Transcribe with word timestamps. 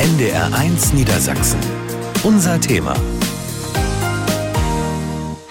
NDR1 0.00 0.94
Niedersachsen. 0.94 1.60
Unser 2.24 2.58
Thema. 2.58 2.94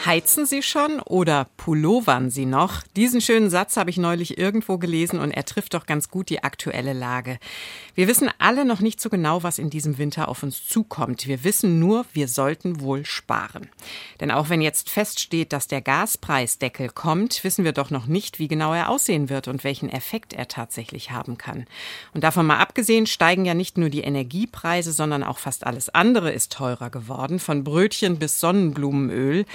Heizen 0.10 0.48
Sie 0.48 0.64
schon 0.64 1.00
oder 1.02 1.46
pullovern 1.56 2.32
Sie 2.32 2.48
noch? 2.48 2.82
Diesen 2.96 3.22
schönen 3.22 3.52
Satz 3.52 3.78
habe 3.78 3.92
ich 3.92 3.98
neulich 3.98 4.40
irgendwo 4.40 4.80
gelesen 4.80 5.20
und 5.20 5.30
er 5.30 5.46
trifft 5.46 5.76
doch 5.76 5.86
ganz 5.86 6.10
gut 6.10 6.32
die 6.32 6.44
aktuelle 6.44 6.94
Lage. 6.94 7.38
Wir 7.94 8.08
wissen 8.08 8.28
alle 8.40 8.66
noch 8.66 8.80
nicht 8.80 9.00
so 9.00 9.12
genau, 9.12 9.44
was 9.44 9.60
in 9.60 9.70
diesem 9.70 10.00
Winter 10.00 10.28
auf 10.28 10.42
uns 10.42 10.66
zukommt. 10.68 11.28
Wir 11.28 11.44
wissen 11.44 11.78
nur, 11.78 12.08
wir 12.12 12.28
sollten 12.28 12.82
wohl 12.82 13.06
sparen. 13.06 13.70
Denn 14.20 14.32
auch 14.32 14.50
wenn 14.50 14.62
jetzt 14.62 14.90
feststeht, 14.90 15.54
dass 15.54 15.68
der 15.68 15.84
Gaspreisdeckel 15.84 16.90
kommt, 16.90 17.44
wissen 17.44 17.64
wir 17.64 17.72
doch 17.72 17.92
noch 17.92 18.08
nicht, 18.08 18.40
wie 18.40 18.48
genau 18.48 18.74
er 18.74 18.90
aussehen 18.90 19.30
wird 19.30 19.48
und 19.48 19.64
welchen 19.64 19.90
Effekt 19.90 20.34
er 20.34 20.48
tatsächlich 20.48 21.12
haben 21.12 21.38
kann. 21.38 21.68
Und 22.16 22.24
davon 22.24 22.48
mal 22.48 22.58
abgesehen 22.58 23.06
steigen 23.06 23.46
ja 23.46 23.54
nicht 23.54 23.78
nur 23.78 23.92
die 23.92 24.02
Energiepreise, 24.02 24.92
sondern 24.92 25.22
auch 25.22 25.38
fast 25.38 25.68
alles 25.68 25.90
andere 25.90 26.32
ist 26.32 26.52
teurer 26.52 26.90
geworden, 26.90 27.38
von 27.38 27.64
Brötchen 27.64 28.18
bis 28.18 28.40
Sonnenblumenöl. 28.40 29.46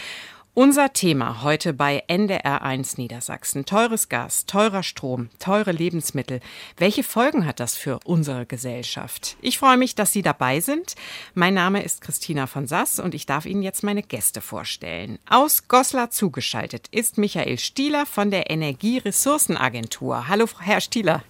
Unser 0.57 0.93
Thema 0.93 1.43
heute 1.43 1.73
bei 1.73 2.05
NDR1 2.07 2.95
Niedersachsen. 2.97 3.65
Teures 3.65 4.09
Gas, 4.09 4.47
teurer 4.47 4.85
Strom, 4.85 5.29
teure 5.41 5.73
Lebensmittel. 5.73 6.39
Welche 6.77 7.03
Folgen 7.03 7.45
hat 7.45 7.59
das 7.59 7.77
für 7.77 7.99
unsere 8.05 8.47
Gesellschaft? 8.47 9.37
Ich 9.41 9.59
freue 9.59 9.77
mich, 9.77 9.97
dass 9.97 10.12
Sie 10.12 10.23
dabei 10.23 10.61
sind. 10.61 10.95
Mein 11.35 11.55
Name 11.55 11.83
ist 11.83 12.03
Christina 12.03 12.47
von 12.47 12.69
Sass 12.69 13.01
und 13.01 13.17
ich 13.17 13.27
darf 13.27 13.47
Ihnen 13.47 13.65
jetzt 13.65 13.83
meine 13.83 14.05
Gäste 14.05 14.41
vorstellen. 14.41 15.19
Aus 15.29 15.67
Goslar 15.67 16.11
zugeschaltet 16.11 16.87
ist 16.93 17.19
Michael 17.19 17.59
Stieler 17.59 18.07
von 18.07 18.31
der 18.31 18.48
Energieressourcenagentur. 18.48 20.29
Hallo, 20.29 20.47
Herr 20.61 20.81
Stieler. 20.81 21.25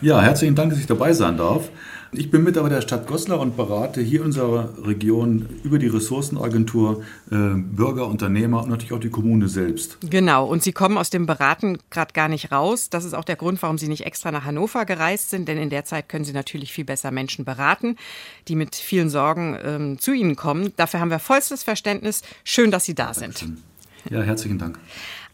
Ja, 0.00 0.22
herzlichen 0.22 0.54
Dank, 0.54 0.70
dass 0.70 0.78
ich 0.78 0.86
dabei 0.86 1.12
sein 1.14 1.36
darf. 1.36 1.68
Ich 2.12 2.30
bin 2.30 2.42
Mitarbeiter 2.42 2.76
der 2.76 2.82
Stadt 2.82 3.06
Goslar 3.06 3.38
und 3.38 3.56
berate 3.56 4.00
hier 4.00 4.20
in 4.20 4.26
unserer 4.26 4.70
Region 4.82 5.46
über 5.62 5.78
die 5.78 5.88
Ressourcenagentur 5.88 7.02
äh, 7.30 7.36
Bürger, 7.54 8.06
Unternehmer 8.06 8.62
und 8.62 8.70
natürlich 8.70 8.92
auch 8.92 9.00
die 9.00 9.10
Kommune 9.10 9.48
selbst. 9.48 9.98
Genau, 10.08 10.46
und 10.46 10.62
Sie 10.62 10.72
kommen 10.72 10.96
aus 10.96 11.10
dem 11.10 11.26
Beraten 11.26 11.78
gerade 11.90 12.14
gar 12.14 12.28
nicht 12.28 12.50
raus. 12.50 12.88
Das 12.88 13.04
ist 13.04 13.14
auch 13.14 13.24
der 13.24 13.36
Grund, 13.36 13.60
warum 13.62 13.76
Sie 13.76 13.88
nicht 13.88 14.06
extra 14.06 14.30
nach 14.30 14.44
Hannover 14.44 14.86
gereist 14.86 15.28
sind, 15.28 15.48
denn 15.48 15.58
in 15.58 15.68
der 15.68 15.84
Zeit 15.84 16.08
können 16.08 16.24
Sie 16.24 16.32
natürlich 16.32 16.72
viel 16.72 16.84
besser 16.84 17.10
Menschen 17.10 17.44
beraten, 17.44 17.96
die 18.48 18.56
mit 18.56 18.74
vielen 18.74 19.10
Sorgen 19.10 19.58
ähm, 19.62 19.98
zu 19.98 20.12
Ihnen 20.12 20.34
kommen. 20.34 20.72
Dafür 20.76 21.00
haben 21.00 21.10
wir 21.10 21.18
vollstes 21.18 21.62
Verständnis. 21.62 22.22
Schön, 22.42 22.70
dass 22.70 22.86
Sie 22.86 22.94
da 22.94 23.12
sind. 23.12 23.44
Ja, 24.10 24.22
herzlichen 24.22 24.58
Dank. 24.58 24.78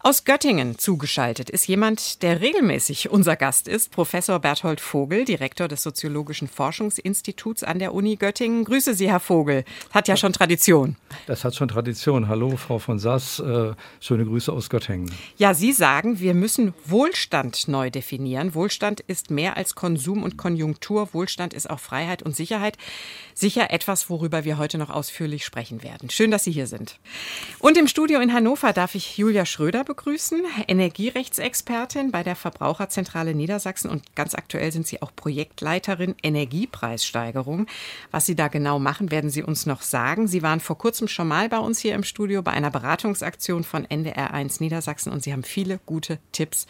Aus 0.06 0.24
Göttingen 0.24 0.76
zugeschaltet 0.76 1.48
ist 1.48 1.66
jemand, 1.66 2.22
der 2.22 2.42
regelmäßig 2.42 3.08
unser 3.08 3.36
Gast 3.36 3.66
ist, 3.66 3.90
Professor 3.90 4.38
Berthold 4.38 4.78
Vogel, 4.78 5.24
Direktor 5.24 5.66
des 5.66 5.82
Soziologischen 5.82 6.46
Forschungsinstituts 6.46 7.64
an 7.64 7.78
der 7.78 7.94
Uni 7.94 8.16
Göttingen. 8.16 8.66
Grüße 8.66 8.92
Sie, 8.92 9.08
Herr 9.08 9.18
Vogel. 9.18 9.64
Hat 9.92 10.06
ja 10.06 10.18
schon 10.18 10.34
Tradition. 10.34 10.96
Das 11.26 11.42
hat 11.42 11.54
schon 11.54 11.68
Tradition. 11.68 12.28
Hallo, 12.28 12.54
Frau 12.58 12.78
von 12.78 12.98
Sass. 12.98 13.38
Äh, 13.38 13.72
schöne 13.98 14.26
Grüße 14.26 14.52
aus 14.52 14.68
Göttingen. 14.68 15.10
Ja, 15.38 15.54
Sie 15.54 15.72
sagen, 15.72 16.20
wir 16.20 16.34
müssen 16.34 16.74
Wohlstand 16.84 17.66
neu 17.68 17.88
definieren. 17.88 18.54
Wohlstand 18.54 19.00
ist 19.00 19.30
mehr 19.30 19.56
als 19.56 19.74
Konsum 19.74 20.22
und 20.22 20.36
Konjunktur. 20.36 21.14
Wohlstand 21.14 21.54
ist 21.54 21.70
auch 21.70 21.80
Freiheit 21.80 22.22
und 22.22 22.36
Sicherheit. 22.36 22.76
Sicher 23.32 23.70
etwas, 23.70 24.10
worüber 24.10 24.44
wir 24.44 24.58
heute 24.58 24.76
noch 24.76 24.90
ausführlich 24.90 25.46
sprechen 25.46 25.82
werden. 25.82 26.10
Schön, 26.10 26.30
dass 26.30 26.44
Sie 26.44 26.52
hier 26.52 26.66
sind. 26.66 26.98
Und 27.58 27.78
im 27.78 27.88
Studio 27.88 28.20
in 28.20 28.34
Hannover 28.34 28.74
darf 28.74 28.94
ich 28.94 29.16
Julia 29.16 29.46
Schröder 29.46 29.78
begrüßen 29.78 29.93
begrüßen, 29.94 30.42
Energierechtsexpertin 30.66 32.10
bei 32.10 32.24
der 32.24 32.34
Verbraucherzentrale 32.34 33.32
Niedersachsen 33.32 33.88
und 33.88 34.16
ganz 34.16 34.34
aktuell 34.34 34.72
sind 34.72 34.88
Sie 34.88 35.00
auch 35.02 35.14
Projektleiterin 35.14 36.16
Energiepreissteigerung. 36.20 37.68
Was 38.10 38.26
Sie 38.26 38.34
da 38.34 38.48
genau 38.48 38.80
machen, 38.80 39.12
werden 39.12 39.30
Sie 39.30 39.44
uns 39.44 39.66
noch 39.66 39.82
sagen. 39.82 40.26
Sie 40.26 40.42
waren 40.42 40.58
vor 40.58 40.78
kurzem 40.78 41.06
schon 41.06 41.28
mal 41.28 41.48
bei 41.48 41.58
uns 41.58 41.78
hier 41.78 41.94
im 41.94 42.02
Studio 42.02 42.42
bei 42.42 42.50
einer 42.50 42.72
Beratungsaktion 42.72 43.62
von 43.62 43.86
NDR1 43.86 44.60
Niedersachsen 44.60 45.12
und 45.12 45.22
Sie 45.22 45.32
haben 45.32 45.44
viele 45.44 45.78
gute 45.86 46.18
Tipps 46.32 46.66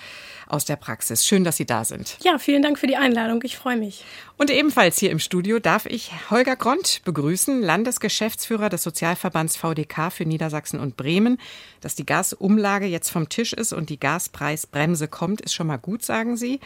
aus 0.46 0.66
der 0.66 0.76
Praxis. 0.76 1.24
Schön, 1.24 1.44
dass 1.44 1.56
Sie 1.56 1.64
da 1.64 1.84
sind. 1.86 2.18
Ja, 2.22 2.36
vielen 2.38 2.62
Dank 2.62 2.78
für 2.78 2.86
die 2.86 2.96
Einladung. 2.96 3.40
Ich 3.44 3.56
freue 3.56 3.78
mich. 3.78 4.04
Und 4.36 4.50
ebenfalls 4.50 4.98
hier 4.98 5.10
im 5.10 5.20
Studio 5.20 5.60
darf 5.60 5.86
ich 5.86 6.10
Holger 6.28 6.56
Gront 6.56 7.00
begrüßen, 7.04 7.62
Landesgeschäftsführer 7.62 8.68
des 8.68 8.82
Sozialverbands 8.82 9.56
VDK 9.56 10.10
für 10.10 10.24
Niedersachsen 10.24 10.78
und 10.80 10.96
Bremen. 10.96 11.38
Dass 11.80 11.94
die 11.94 12.04
Gasumlage 12.04 12.86
jetzt 12.86 13.10
vom 13.14 13.28
Tisch 13.28 13.52
ist 13.52 13.72
und 13.72 13.91
die 13.91 14.00
Gaspreisbremse 14.00 15.06
kommt, 15.06 15.41
ist 15.41 15.54
schon 15.54 15.69
mal 15.69 15.76
gut, 15.76 16.02
sagen 16.02 16.36
Sie. 16.36 16.58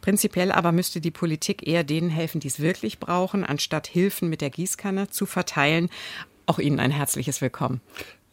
Prinzipiell 0.00 0.52
aber 0.52 0.70
müsste 0.70 1.00
die 1.00 1.10
Politik 1.10 1.66
eher 1.66 1.82
denen 1.82 2.10
helfen, 2.10 2.40
die 2.40 2.46
es 2.46 2.60
wirklich 2.60 3.00
brauchen, 3.00 3.44
anstatt 3.44 3.88
Hilfen 3.88 4.28
mit 4.28 4.40
der 4.40 4.50
Gießkanne 4.50 5.10
zu 5.10 5.26
verteilen. 5.26 5.90
Auch 6.46 6.60
Ihnen 6.60 6.78
ein 6.78 6.92
herzliches 6.92 7.40
Willkommen. 7.40 7.80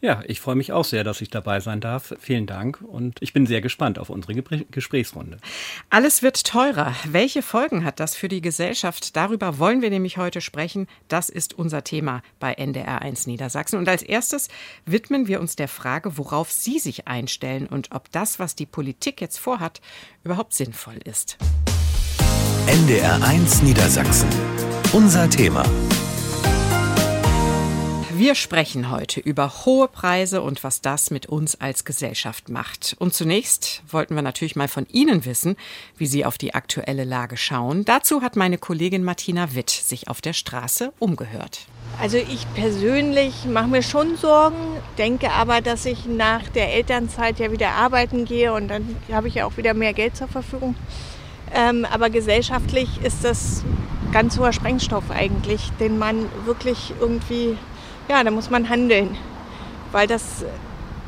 Ja, 0.04 0.20
ich 0.26 0.38
freue 0.38 0.54
mich 0.54 0.70
auch 0.70 0.84
sehr, 0.84 1.02
dass 1.02 1.22
ich 1.22 1.30
dabei 1.30 1.60
sein 1.60 1.80
darf. 1.80 2.14
Vielen 2.20 2.44
Dank 2.44 2.82
und 2.82 3.22
ich 3.22 3.32
bin 3.32 3.46
sehr 3.46 3.62
gespannt 3.62 3.98
auf 3.98 4.10
unsere 4.10 4.34
Gesprächsrunde. 4.34 5.38
Alles 5.88 6.22
wird 6.22 6.44
teurer. 6.44 6.94
Welche 7.06 7.40
Folgen 7.40 7.86
hat 7.86 8.00
das 8.00 8.14
für 8.14 8.28
die 8.28 8.42
Gesellschaft? 8.42 9.16
Darüber 9.16 9.58
wollen 9.58 9.80
wir 9.80 9.88
nämlich 9.88 10.18
heute 10.18 10.42
sprechen. 10.42 10.88
Das 11.08 11.30
ist 11.30 11.54
unser 11.54 11.84
Thema 11.84 12.20
bei 12.38 12.54
NDR1 12.58 13.26
Niedersachsen. 13.26 13.78
Und 13.78 13.88
als 13.88 14.02
erstes 14.02 14.48
widmen 14.84 15.26
wir 15.26 15.40
uns 15.40 15.56
der 15.56 15.68
Frage, 15.68 16.18
worauf 16.18 16.52
Sie 16.52 16.78
sich 16.78 17.08
einstellen 17.08 17.66
und 17.66 17.92
ob 17.92 18.12
das, 18.12 18.38
was 18.38 18.54
die 18.54 18.66
Politik 18.66 19.22
jetzt 19.22 19.38
vorhat, 19.38 19.80
überhaupt 20.22 20.52
sinnvoll 20.52 20.98
ist. 21.02 21.38
NDR1 22.66 23.64
Niedersachsen. 23.64 24.28
Unser 24.92 25.30
Thema. 25.30 25.64
Wir 28.16 28.36
sprechen 28.36 28.92
heute 28.92 29.18
über 29.18 29.64
hohe 29.64 29.88
Preise 29.88 30.40
und 30.40 30.62
was 30.62 30.80
das 30.80 31.10
mit 31.10 31.26
uns 31.26 31.60
als 31.60 31.84
Gesellschaft 31.84 32.48
macht. 32.48 32.94
Und 33.00 33.12
zunächst 33.12 33.82
wollten 33.90 34.14
wir 34.14 34.22
natürlich 34.22 34.54
mal 34.54 34.68
von 34.68 34.86
Ihnen 34.88 35.24
wissen, 35.24 35.56
wie 35.96 36.06
Sie 36.06 36.24
auf 36.24 36.38
die 36.38 36.54
aktuelle 36.54 37.02
Lage 37.02 37.36
schauen. 37.36 37.84
Dazu 37.84 38.22
hat 38.22 38.36
meine 38.36 38.56
Kollegin 38.56 39.02
Martina 39.02 39.56
Witt 39.56 39.70
sich 39.70 40.06
auf 40.06 40.20
der 40.20 40.32
Straße 40.32 40.92
umgehört. 41.00 41.66
Also 42.00 42.16
ich 42.16 42.46
persönlich 42.54 43.46
mache 43.46 43.66
mir 43.66 43.82
schon 43.82 44.16
Sorgen, 44.16 44.76
denke 44.96 45.32
aber, 45.32 45.60
dass 45.60 45.84
ich 45.84 46.06
nach 46.06 46.48
der 46.50 46.72
Elternzeit 46.72 47.40
ja 47.40 47.50
wieder 47.50 47.70
arbeiten 47.70 48.26
gehe 48.26 48.52
und 48.52 48.68
dann 48.68 48.94
habe 49.10 49.26
ich 49.26 49.34
ja 49.34 49.44
auch 49.44 49.56
wieder 49.56 49.74
mehr 49.74 49.92
Geld 49.92 50.16
zur 50.16 50.28
Verfügung. 50.28 50.76
Ähm, 51.52 51.84
aber 51.84 52.10
gesellschaftlich 52.10 52.88
ist 53.02 53.24
das 53.24 53.64
ganz 54.12 54.38
hoher 54.38 54.52
Sprengstoff 54.52 55.10
eigentlich, 55.10 55.72
den 55.80 55.98
man 55.98 56.28
wirklich 56.46 56.94
irgendwie 57.00 57.56
ja, 58.08 58.22
da 58.22 58.30
muss 58.30 58.50
man 58.50 58.68
handeln. 58.68 59.16
Weil 59.92 60.06
das, 60.06 60.44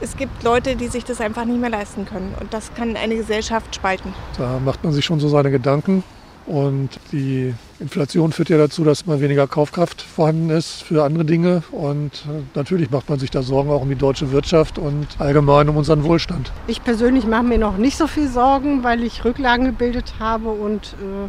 es 0.00 0.16
gibt 0.16 0.42
Leute, 0.42 0.76
die 0.76 0.88
sich 0.88 1.04
das 1.04 1.20
einfach 1.20 1.44
nicht 1.44 1.60
mehr 1.60 1.70
leisten 1.70 2.06
können. 2.06 2.34
Und 2.40 2.54
das 2.54 2.72
kann 2.74 2.96
eine 2.96 3.16
Gesellschaft 3.16 3.74
spalten. 3.74 4.14
Da 4.38 4.60
macht 4.64 4.84
man 4.84 4.92
sich 4.92 5.04
schon 5.04 5.20
so 5.20 5.28
seine 5.28 5.50
Gedanken. 5.50 6.02
Und 6.46 6.90
die 7.10 7.52
Inflation 7.80 8.30
führt 8.30 8.50
ja 8.50 8.56
dazu, 8.56 8.84
dass 8.84 9.02
immer 9.02 9.20
weniger 9.20 9.48
Kaufkraft 9.48 10.00
vorhanden 10.00 10.50
ist 10.50 10.82
für 10.82 11.04
andere 11.04 11.24
Dinge. 11.24 11.64
Und 11.72 12.24
äh, 12.28 12.42
natürlich 12.54 12.90
macht 12.90 13.10
man 13.10 13.18
sich 13.18 13.30
da 13.32 13.42
Sorgen 13.42 13.70
auch 13.70 13.82
um 13.82 13.88
die 13.88 13.96
deutsche 13.96 14.30
Wirtschaft 14.30 14.78
und 14.78 15.08
allgemein 15.18 15.68
um 15.68 15.76
unseren 15.76 16.04
Wohlstand. 16.04 16.52
Ich 16.68 16.84
persönlich 16.84 17.26
mache 17.26 17.42
mir 17.42 17.58
noch 17.58 17.78
nicht 17.78 17.98
so 17.98 18.06
viel 18.06 18.28
Sorgen, 18.28 18.84
weil 18.84 19.02
ich 19.02 19.24
Rücklagen 19.24 19.66
gebildet 19.66 20.14
habe 20.20 20.50
und 20.50 20.94
äh, 21.00 21.28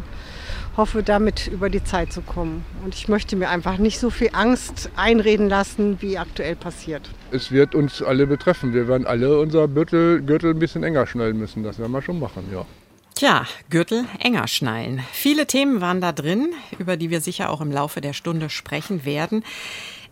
hoffe, 0.78 1.02
damit 1.02 1.48
über 1.48 1.68
die 1.68 1.84
Zeit 1.84 2.12
zu 2.12 2.22
kommen. 2.22 2.64
Und 2.82 2.94
ich 2.94 3.08
möchte 3.08 3.36
mir 3.36 3.50
einfach 3.50 3.76
nicht 3.76 3.98
so 3.98 4.08
viel 4.08 4.30
Angst 4.32 4.90
einreden 4.96 5.50
lassen, 5.50 6.00
wie 6.00 6.16
aktuell 6.16 6.56
passiert. 6.56 7.10
Es 7.30 7.52
wird 7.52 7.74
uns 7.74 8.00
alle 8.00 8.26
betreffen. 8.26 8.72
Wir 8.72 8.88
werden 8.88 9.06
alle 9.06 9.38
unser 9.38 9.68
Gürtel, 9.68 10.22
Gürtel 10.22 10.54
ein 10.54 10.58
bisschen 10.58 10.82
enger 10.82 11.06
schnallen 11.06 11.36
müssen. 11.36 11.62
Das 11.62 11.78
werden 11.78 11.92
wir 11.92 12.00
schon 12.00 12.18
machen, 12.18 12.44
ja. 12.50 12.64
Tja, 13.14 13.44
Gürtel 13.68 14.04
enger 14.20 14.46
schnallen. 14.46 15.00
Viele 15.12 15.46
Themen 15.46 15.80
waren 15.80 16.00
da 16.00 16.12
drin, 16.12 16.52
über 16.78 16.96
die 16.96 17.10
wir 17.10 17.20
sicher 17.20 17.50
auch 17.50 17.60
im 17.60 17.72
Laufe 17.72 18.00
der 18.00 18.12
Stunde 18.12 18.48
sprechen 18.48 19.04
werden. 19.04 19.42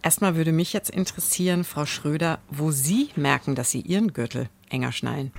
Erstmal 0.02 0.34
würde 0.34 0.52
mich 0.52 0.72
jetzt 0.72 0.90
interessieren, 0.90 1.62
Frau 1.62 1.86
Schröder, 1.86 2.40
wo 2.50 2.72
Sie 2.72 3.10
merken, 3.14 3.54
dass 3.54 3.70
Sie 3.70 3.80
Ihren 3.80 4.12
Gürtel 4.12 4.48
enger 4.68 4.90
schnallen. 4.90 5.32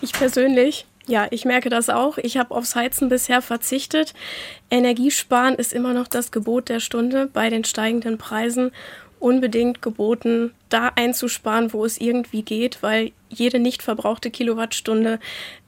Ich 0.00 0.12
persönlich 0.12 0.86
ja, 1.06 1.26
ich 1.30 1.44
merke 1.44 1.68
das 1.68 1.88
auch. 1.88 2.18
Ich 2.18 2.36
habe 2.36 2.54
aufs 2.54 2.76
Heizen 2.76 3.08
bisher 3.08 3.42
verzichtet. 3.42 4.14
Energiesparen 4.70 5.56
ist 5.56 5.72
immer 5.72 5.94
noch 5.94 6.08
das 6.08 6.30
Gebot 6.30 6.68
der 6.68 6.80
Stunde 6.80 7.28
bei 7.32 7.50
den 7.50 7.64
steigenden 7.64 8.18
Preisen. 8.18 8.70
Unbedingt 9.18 9.82
geboten, 9.82 10.52
da 10.68 10.90
einzusparen, 10.96 11.72
wo 11.72 11.84
es 11.84 12.00
irgendwie 12.00 12.42
geht, 12.42 12.82
weil 12.82 13.12
jede 13.28 13.60
nicht 13.60 13.82
verbrauchte 13.82 14.30
Kilowattstunde 14.30 15.20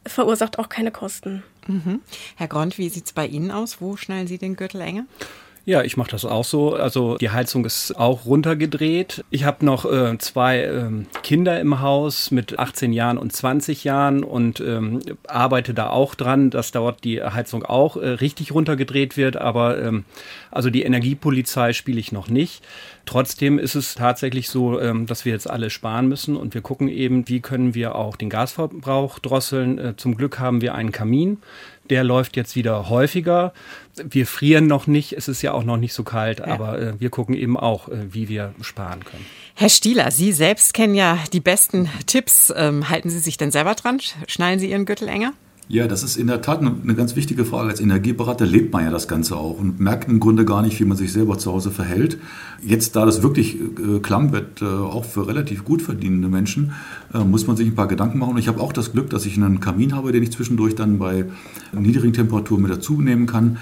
verursacht 0.06 0.58
auch 0.58 0.68
keine 0.68 0.90
Kosten. 0.90 1.44
Mhm. 1.66 2.00
Herr 2.36 2.48
Grond, 2.48 2.78
wie 2.78 2.88
sieht 2.88 3.06
es 3.06 3.12
bei 3.12 3.26
Ihnen 3.26 3.50
aus? 3.50 3.80
Wo 3.80 3.96
schnallen 3.96 4.26
Sie 4.26 4.38
den 4.38 4.56
Gürtel 4.56 4.80
enger? 4.80 5.06
Ja, 5.66 5.82
ich 5.82 5.96
mache 5.96 6.10
das 6.10 6.26
auch 6.26 6.44
so. 6.44 6.74
Also 6.74 7.16
die 7.16 7.30
Heizung 7.30 7.64
ist 7.64 7.96
auch 7.96 8.26
runtergedreht. 8.26 9.24
Ich 9.30 9.44
habe 9.44 9.64
noch 9.64 9.90
äh, 9.90 10.18
zwei 10.18 10.62
ähm, 10.64 11.06
Kinder 11.22 11.58
im 11.58 11.80
Haus 11.80 12.30
mit 12.30 12.58
18 12.58 12.92
Jahren 12.92 13.16
und 13.16 13.32
20 13.32 13.82
Jahren 13.82 14.24
und 14.24 14.60
ähm, 14.60 15.00
arbeite 15.26 15.72
da 15.72 15.88
auch 15.88 16.14
dran, 16.16 16.50
dass 16.50 16.70
dort 16.70 17.02
die 17.04 17.22
Heizung 17.22 17.64
auch 17.64 17.96
äh, 17.96 18.08
richtig 18.08 18.52
runtergedreht 18.52 19.16
wird. 19.16 19.38
Aber 19.38 19.82
ähm, 19.82 20.04
also 20.50 20.68
die 20.68 20.82
Energiepolizei 20.82 21.72
spiele 21.72 21.98
ich 21.98 22.12
noch 22.12 22.28
nicht. 22.28 22.62
Trotzdem 23.06 23.58
ist 23.58 23.74
es 23.74 23.94
tatsächlich 23.94 24.50
so, 24.50 24.78
ähm, 24.78 25.06
dass 25.06 25.24
wir 25.24 25.32
jetzt 25.32 25.48
alle 25.48 25.70
sparen 25.70 26.08
müssen 26.08 26.36
und 26.36 26.52
wir 26.52 26.60
gucken 26.60 26.88
eben, 26.88 27.26
wie 27.28 27.40
können 27.40 27.74
wir 27.74 27.94
auch 27.94 28.16
den 28.16 28.28
Gasverbrauch 28.28 29.18
drosseln. 29.18 29.78
Äh, 29.78 29.96
zum 29.96 30.14
Glück 30.14 30.38
haben 30.38 30.60
wir 30.60 30.74
einen 30.74 30.92
Kamin. 30.92 31.38
Der 31.90 32.02
läuft 32.02 32.36
jetzt 32.36 32.56
wieder 32.56 32.88
häufiger. 32.88 33.52
Wir 33.96 34.26
frieren 34.26 34.66
noch 34.66 34.86
nicht, 34.86 35.12
es 35.12 35.28
ist 35.28 35.42
ja 35.42 35.52
auch 35.52 35.64
noch 35.64 35.76
nicht 35.76 35.92
so 35.92 36.02
kalt, 36.02 36.38
ja. 36.40 36.46
aber 36.46 36.78
äh, 36.78 37.00
wir 37.00 37.10
gucken 37.10 37.34
eben 37.34 37.56
auch, 37.56 37.88
äh, 37.88 38.12
wie 38.12 38.28
wir 38.28 38.54
sparen 38.62 39.04
können. 39.04 39.24
Herr 39.54 39.68
Stieler, 39.68 40.10
Sie 40.10 40.32
selbst 40.32 40.74
kennen 40.74 40.94
ja 40.94 41.18
die 41.32 41.40
besten 41.40 41.88
Tipps. 42.06 42.52
Ähm, 42.56 42.88
halten 42.88 43.10
Sie 43.10 43.18
sich 43.18 43.36
denn 43.36 43.50
selber 43.50 43.74
dran? 43.74 44.00
Schnallen 44.26 44.58
Sie 44.58 44.70
Ihren 44.70 44.86
Gürtel 44.86 45.08
enger? 45.08 45.32
Ja, 45.66 45.86
das 45.86 46.02
ist 46.02 46.18
in 46.18 46.26
der 46.26 46.42
Tat 46.42 46.60
eine 46.60 46.94
ganz 46.94 47.16
wichtige 47.16 47.46
Frage. 47.46 47.70
Als 47.70 47.80
Energieberater 47.80 48.44
lebt 48.44 48.74
man 48.74 48.84
ja 48.84 48.90
das 48.90 49.08
Ganze 49.08 49.36
auch 49.36 49.58
und 49.58 49.80
merkt 49.80 50.10
im 50.10 50.20
Grunde 50.20 50.44
gar 50.44 50.60
nicht, 50.60 50.78
wie 50.78 50.84
man 50.84 50.98
sich 50.98 51.10
selber 51.10 51.38
zu 51.38 51.50
Hause 51.50 51.70
verhält. 51.70 52.18
Jetzt, 52.62 52.96
da 52.96 53.06
das 53.06 53.22
wirklich 53.22 53.58
äh, 53.58 54.00
klamm 54.02 54.32
wird, 54.32 54.60
äh, 54.60 54.66
auch 54.66 55.06
für 55.06 55.26
relativ 55.26 55.64
gut 55.64 55.80
verdienende 55.80 56.28
Menschen, 56.28 56.72
äh, 57.14 57.24
muss 57.24 57.46
man 57.46 57.56
sich 57.56 57.66
ein 57.66 57.74
paar 57.74 57.88
Gedanken 57.88 58.18
machen. 58.18 58.32
Und 58.32 58.38
ich 58.38 58.48
habe 58.48 58.60
auch 58.60 58.74
das 58.74 58.92
Glück, 58.92 59.08
dass 59.08 59.24
ich 59.24 59.38
einen 59.38 59.60
Kamin 59.60 59.94
habe, 59.94 60.12
den 60.12 60.22
ich 60.22 60.32
zwischendurch 60.32 60.74
dann 60.74 60.98
bei 60.98 61.24
niedrigen 61.72 62.12
Temperaturen 62.12 62.62
mit 62.62 62.70
dazu 62.70 63.00
nehmen 63.00 63.24
kann 63.24 63.56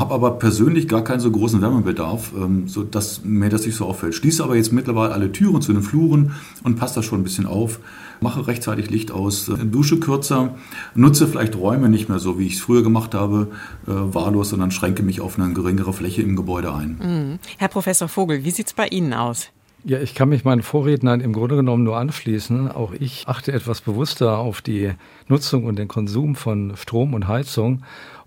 habe 0.00 0.14
aber 0.14 0.32
persönlich 0.32 0.88
gar 0.88 1.02
keinen 1.02 1.20
so 1.20 1.30
großen 1.30 1.60
Wärmebedarf, 1.60 2.32
ähm, 2.36 2.68
so 2.68 2.82
dass 2.82 3.24
mir 3.24 3.48
das 3.48 3.66
nicht 3.66 3.76
so 3.76 3.86
auffällt. 3.86 4.14
Schließe 4.14 4.42
aber 4.42 4.56
jetzt 4.56 4.72
mittlerweile 4.72 5.12
alle 5.12 5.32
Türen 5.32 5.62
zu 5.62 5.72
den 5.72 5.82
Fluren 5.82 6.32
und 6.64 6.76
passe 6.76 6.96
das 6.96 7.04
schon 7.04 7.20
ein 7.20 7.24
bisschen 7.24 7.46
auf. 7.46 7.80
Mache 8.20 8.46
rechtzeitig 8.46 8.90
Licht 8.90 9.10
aus, 9.10 9.48
äh, 9.48 9.64
dusche 9.64 10.00
kürzer, 10.00 10.54
nutze 10.94 11.26
vielleicht 11.26 11.56
Räume 11.56 11.88
nicht 11.88 12.08
mehr 12.08 12.18
so, 12.18 12.38
wie 12.38 12.46
ich 12.46 12.54
es 12.54 12.60
früher 12.60 12.82
gemacht 12.82 13.14
habe, 13.14 13.48
äh, 13.86 13.90
wahllos, 13.90 14.50
sondern 14.50 14.70
schränke 14.70 15.02
mich 15.02 15.20
auf 15.20 15.38
eine 15.38 15.52
geringere 15.52 15.92
Fläche 15.92 16.22
im 16.22 16.36
Gebäude 16.36 16.74
ein. 16.74 16.98
Mhm. 17.02 17.38
Herr 17.58 17.68
Professor 17.68 18.08
Vogel, 18.08 18.44
wie 18.44 18.50
sieht 18.50 18.68
es 18.68 18.72
bei 18.72 18.86
Ihnen 18.88 19.12
aus? 19.12 19.50
Ja, 19.88 20.00
ich 20.00 20.16
kann 20.16 20.30
mich 20.30 20.44
meinen 20.44 20.62
Vorrednern 20.62 21.20
im 21.20 21.32
Grunde 21.32 21.54
genommen 21.54 21.84
nur 21.84 21.96
anschließen. 21.96 22.72
Auch 22.72 22.92
ich 22.92 23.22
achte 23.28 23.52
etwas 23.52 23.82
bewusster 23.82 24.38
auf 24.38 24.60
die 24.60 24.90
Nutzung 25.28 25.62
und 25.62 25.78
den 25.78 25.86
Konsum 25.86 26.34
von 26.34 26.76
Strom 26.76 27.14
und 27.14 27.28
Heizung. 27.28 27.84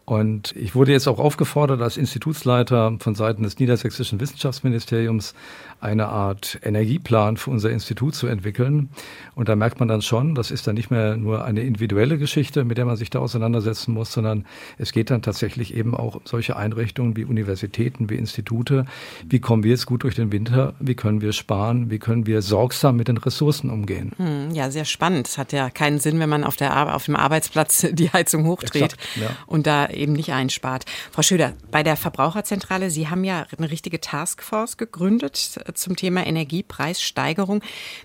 Und 0.09 0.56
ich 0.56 0.73
wurde 0.73 0.91
jetzt 0.91 1.07
auch 1.07 1.19
aufgefordert, 1.19 1.83
als 1.83 1.95
Institutsleiter 1.95 2.97
von 3.00 3.13
Seiten 3.13 3.44
des 3.44 3.59
Niedersächsischen 3.59 4.19
Wissenschaftsministeriums 4.19 5.35
eine 5.81 6.08
Art 6.08 6.60
Energieplan 6.64 7.38
für 7.38 7.52
unser 7.52 7.70
Institut 7.72 8.16
zu 8.16 8.28
entwickeln. 8.28 8.90
Und 9.36 9.50
da 9.50 9.56
merkt 9.56 9.80
man 9.80 9.88
dann 9.88 10.02
schon, 10.02 10.36
das 10.36 10.52
ist 10.52 10.68
dann 10.68 10.76
nicht 10.76 10.92
mehr 10.92 11.16
nur 11.16 11.46
eine 11.46 11.62
individuelle 11.62 12.18
Geschichte, 12.18 12.66
mit 12.66 12.78
der 12.78 12.86
man 12.86 12.98
sich 12.98 13.10
da 13.10 13.20
auseinandersetzen 13.20 13.94
muss, 13.94 14.12
sondern 14.12 14.46
es 14.78 14.92
geht 14.92 15.10
dann 15.10 15.22
tatsächlich 15.22 15.74
eben 15.74 15.96
auch 15.96 16.16
um 16.16 16.22
solche 16.26 16.56
Einrichtungen 16.56 17.16
wie 17.16 17.26
Universitäten, 17.26 18.10
wie 18.10 18.16
Institute. 18.16 18.86
Wie 19.28 19.40
kommen 19.40 19.64
wir 19.64 19.72
jetzt 19.72 19.86
gut 19.86 20.04
durch 20.04 20.16
den 20.16 20.31
Winter? 20.31 20.74
Wie 20.80 20.96
können 20.96 21.22
wir 21.22 21.34
sparen? 21.34 21.90
Wie 21.90 22.00
können 22.00 22.26
wir 22.26 22.42
sorgsam 22.42 22.98
mit 22.98 23.08
den 23.08 23.18
Ressourcen 23.18 23.70
umgehen? 23.70 24.12
Hm, 24.18 24.52
ja, 24.52 24.72
sehr 24.72 24.86
spannend. 24.86 25.28
Es 25.28 25.38
hat 25.38 25.54
ja 25.54 25.70
keinen 25.70 26.00
Sinn, 26.00 26.20
wenn 26.20 26.30
man 26.30 26.44
auf, 26.44 26.58
der, 26.58 26.96
auf 26.96 27.06
dem 27.06 27.16
Arbeitsplatz 27.16 27.88
die 27.92 28.12
Heizung 28.12 28.46
hochdreht 28.46 28.94
Exakt, 28.94 29.18
ja. 29.18 29.30
und 29.48 29.66
da 29.68 29.88
eben 29.90 30.14
nicht 30.14 30.34
einspart. 30.34 30.86
Frau 31.12 31.22
Schöder, 31.22 31.54
bei 31.72 31.84
der 31.84 31.96
Verbraucherzentrale, 31.96 32.90
Sie 32.90 33.08
haben 33.08 33.24
ja 33.24 33.46
eine 33.58 33.72
richtige 33.72 34.02
Taskforce 34.02 34.78
gegründet 34.78 35.60
zum 35.74 35.95
Thema 35.95 36.25
Energiepreissteigerung. 36.25 37.62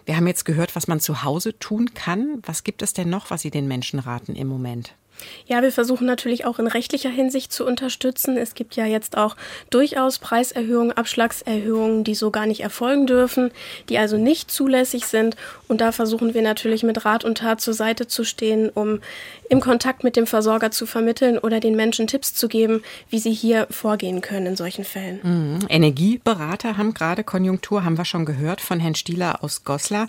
Wir 0.07 0.17
haben 0.17 0.27
jetzt 0.27 0.45
gehört, 0.45 0.77
was 0.77 0.89
man 0.89 1.01
zu 1.01 1.23
Hause 1.23 1.59
tun 1.59 1.95
kann. 1.95 2.41
Was 2.43 2.65
gibt 2.65 2.83
es 2.83 2.93
denn 2.93 3.11
noch, 3.11 3.31
was 3.31 3.43
Sie 3.43 3.51
den 3.51 3.69
Menschen 3.69 3.99
raten 3.99 4.35
im 4.35 4.49
Moment? 4.49 4.95
Ja, 5.47 5.63
wir 5.63 5.73
versuchen 5.73 6.07
natürlich 6.07 6.45
auch 6.45 6.59
in 6.59 6.67
rechtlicher 6.67 7.11
Hinsicht 7.11 7.53
zu 7.53 7.67
unterstützen. 7.67 8.37
Es 8.37 8.55
gibt 8.55 8.77
ja 8.77 8.87
jetzt 8.87 9.17
auch 9.17 9.37
durchaus 9.71 10.19
Preiserhöhungen, 10.19 10.93
Abschlagserhöhungen, 10.93 12.05
die 12.05 12.15
so 12.15 12.31
gar 12.31 12.47
nicht 12.47 12.61
erfolgen 12.61 13.07
dürfen, 13.07 13.51
die 13.89 13.99
also 13.99 14.17
nicht 14.17 14.51
zulässig 14.51 15.07
sind. 15.07 15.37
Und 15.69 15.81
da 15.81 15.93
versuchen 15.93 16.35
wir 16.35 16.43
natürlich 16.43 16.83
mit 16.83 17.05
Rat 17.05 17.25
und 17.25 17.39
Tat 17.39 17.61
zur 17.61 17.75
Seite 17.75 18.07
zu 18.07 18.25
stehen, 18.25 18.71
um 18.71 19.01
im 19.49 19.61
Kontakt 19.61 20.05
mit 20.05 20.17
dem 20.17 20.27
Versorger 20.27 20.71
zu 20.71 20.87
vermitteln 20.87 21.39
oder 21.39 21.61
den 21.61 21.77
Menschen 21.77 22.07
Tipps 22.07 22.35
zu 22.35 22.49
geben, 22.49 22.83
wie 23.11 23.19
sie 23.19 23.33
hier 23.33 23.67
vorgehen 23.71 24.21
können 24.21 24.47
in 24.47 24.57
solchen 24.57 24.85
Fällen. 24.85 25.21
Mhm. 25.23 25.67
Energieberater 25.69 26.77
haben 26.77 26.95
gerade 26.95 27.25
Konjunktur, 27.25 27.85
haben 27.85 27.99
wir 27.99 28.05
schon 28.05 28.25
gehört 28.25 28.61
von 28.61 28.81
Herrn 28.81 28.95
Stieler 28.95 29.43
aus 29.43 29.65
Goslar. 29.65 30.07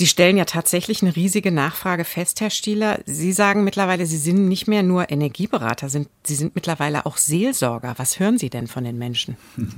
Sie 0.00 0.06
stellen 0.06 0.38
ja 0.38 0.46
tatsächlich 0.46 1.02
eine 1.02 1.14
riesige 1.14 1.52
Nachfrage 1.52 2.06
fest, 2.06 2.40
Herr 2.40 2.48
Stieler. 2.48 3.00
Sie 3.04 3.32
sagen 3.32 3.64
mittlerweile, 3.64 4.06
Sie 4.06 4.16
sind 4.16 4.48
nicht 4.48 4.66
mehr 4.66 4.82
nur 4.82 5.10
Energieberater, 5.10 5.90
Sie 5.90 6.06
sind 6.24 6.54
mittlerweile 6.54 7.04
auch 7.04 7.18
Seelsorger. 7.18 7.92
Was 7.98 8.18
hören 8.18 8.38
Sie 8.38 8.48
denn 8.48 8.66
von 8.66 8.84
den 8.84 8.96
Menschen? 8.96 9.36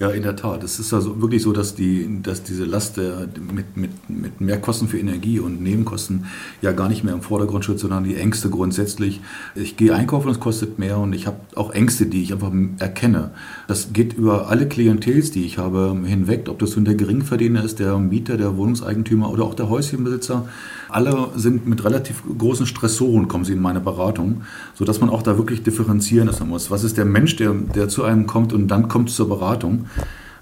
Ja, 0.00 0.10
in 0.10 0.22
der 0.22 0.36
Tat. 0.36 0.62
Es 0.62 0.78
ist 0.78 0.94
also 0.94 1.20
wirklich 1.20 1.42
so, 1.42 1.52
dass, 1.52 1.74
die, 1.74 2.22
dass 2.22 2.44
diese 2.44 2.64
Last 2.64 2.98
der, 2.98 3.28
mit, 3.52 3.76
mit, 3.76 3.90
mit 4.08 4.40
Mehrkosten 4.40 4.86
für 4.86 4.96
Energie 4.96 5.40
und 5.40 5.60
Nebenkosten 5.60 6.26
ja 6.62 6.70
gar 6.70 6.88
nicht 6.88 7.02
mehr 7.02 7.14
im 7.14 7.22
Vordergrund 7.22 7.64
steht, 7.64 7.80
sondern 7.80 8.04
die 8.04 8.14
Ängste 8.14 8.48
grundsätzlich. 8.48 9.20
Ich 9.56 9.76
gehe 9.76 9.92
einkaufen 9.92 10.28
und 10.28 10.34
es 10.34 10.40
kostet 10.40 10.78
mehr 10.78 10.98
und 10.98 11.12
ich 11.14 11.26
habe 11.26 11.38
auch 11.56 11.72
Ängste, 11.72 12.06
die 12.06 12.22
ich 12.22 12.32
einfach 12.32 12.52
erkenne. 12.78 13.32
Das 13.66 13.92
geht 13.92 14.12
über 14.12 14.48
alle 14.48 14.68
Klientels, 14.68 15.32
die 15.32 15.44
ich 15.44 15.58
habe, 15.58 15.96
hinweg, 16.04 16.48
ob 16.48 16.60
das 16.60 16.76
nun 16.76 16.84
der 16.84 16.94
Geringverdiener 16.94 17.64
ist, 17.64 17.80
der 17.80 17.98
Mieter, 17.98 18.36
der 18.36 18.56
Wohnungseigentümer 18.56 19.28
oder 19.28 19.42
auch 19.42 19.54
der 19.54 19.68
Häuschenbesitzer. 19.68 20.46
Alle 20.88 21.30
sind 21.36 21.66
mit 21.66 21.84
relativ 21.84 22.22
großen 22.38 22.66
Stressoren, 22.66 23.28
kommen 23.28 23.44
sie 23.44 23.52
in 23.52 23.60
meine 23.60 23.80
Beratung, 23.80 24.42
sodass 24.74 25.00
man 25.00 25.10
auch 25.10 25.22
da 25.22 25.36
wirklich 25.36 25.62
differenzieren 25.62 26.30
muss. 26.46 26.70
Was 26.70 26.84
ist 26.84 26.96
der 26.96 27.04
Mensch, 27.04 27.36
der, 27.36 27.52
der 27.52 27.88
zu 27.88 28.04
einem 28.04 28.26
kommt 28.26 28.52
und 28.52 28.68
dann 28.68 28.88
kommt 28.88 29.10
zur 29.10 29.28
Beratung? 29.28 29.86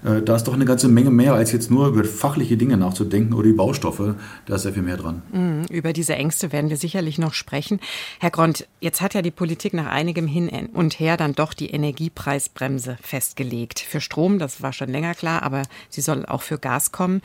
Äh, 0.03 0.21
da 0.21 0.35
ist 0.35 0.43
doch 0.43 0.53
eine 0.53 0.65
ganze 0.65 0.87
Menge 0.87 1.11
mehr, 1.11 1.33
als 1.33 1.51
jetzt 1.51 1.71
nur 1.71 1.87
über 1.87 2.03
fachliche 2.03 2.57
Dinge 2.57 2.77
nachzudenken 2.77 3.33
oder 3.33 3.43
die 3.43 3.53
Baustoffe. 3.53 4.15
Da 4.45 4.55
ist 4.55 4.63
sehr 4.63 4.73
viel 4.73 4.83
mehr 4.83 4.97
dran. 4.97 5.21
Mhm, 5.31 5.65
über 5.69 5.93
diese 5.93 6.15
Ängste 6.15 6.51
werden 6.51 6.69
wir 6.69 6.77
sicherlich 6.77 7.17
noch 7.17 7.33
sprechen. 7.33 7.79
Herr 8.19 8.31
Grond, 8.31 8.67
jetzt 8.79 9.01
hat 9.01 9.13
ja 9.13 9.21
die 9.21 9.31
Politik 9.31 9.73
nach 9.73 9.87
einigem 9.87 10.27
Hin 10.27 10.49
und 10.73 10.99
Her 10.99 11.17
dann 11.17 11.33
doch 11.33 11.53
die 11.53 11.71
Energiepreisbremse 11.71 12.97
festgelegt. 13.01 13.79
Für 13.79 14.01
Strom, 14.01 14.39
das 14.39 14.61
war 14.61 14.73
schon 14.73 14.89
länger 14.89 15.13
klar, 15.13 15.43
aber 15.43 15.63
sie 15.89 16.01
soll 16.01 16.25
auch 16.25 16.41
für 16.41 16.57
Gas 16.57 16.91
kommen. 16.91 17.21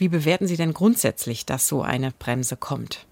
Wie 0.00 0.08
bewerten 0.08 0.46
Sie 0.46 0.56
denn 0.56 0.72
grundsätzlich, 0.72 1.44
dass 1.44 1.68
so 1.68 1.82
eine 1.82 2.10
Bremse 2.18 2.56
kommt? 2.56 3.04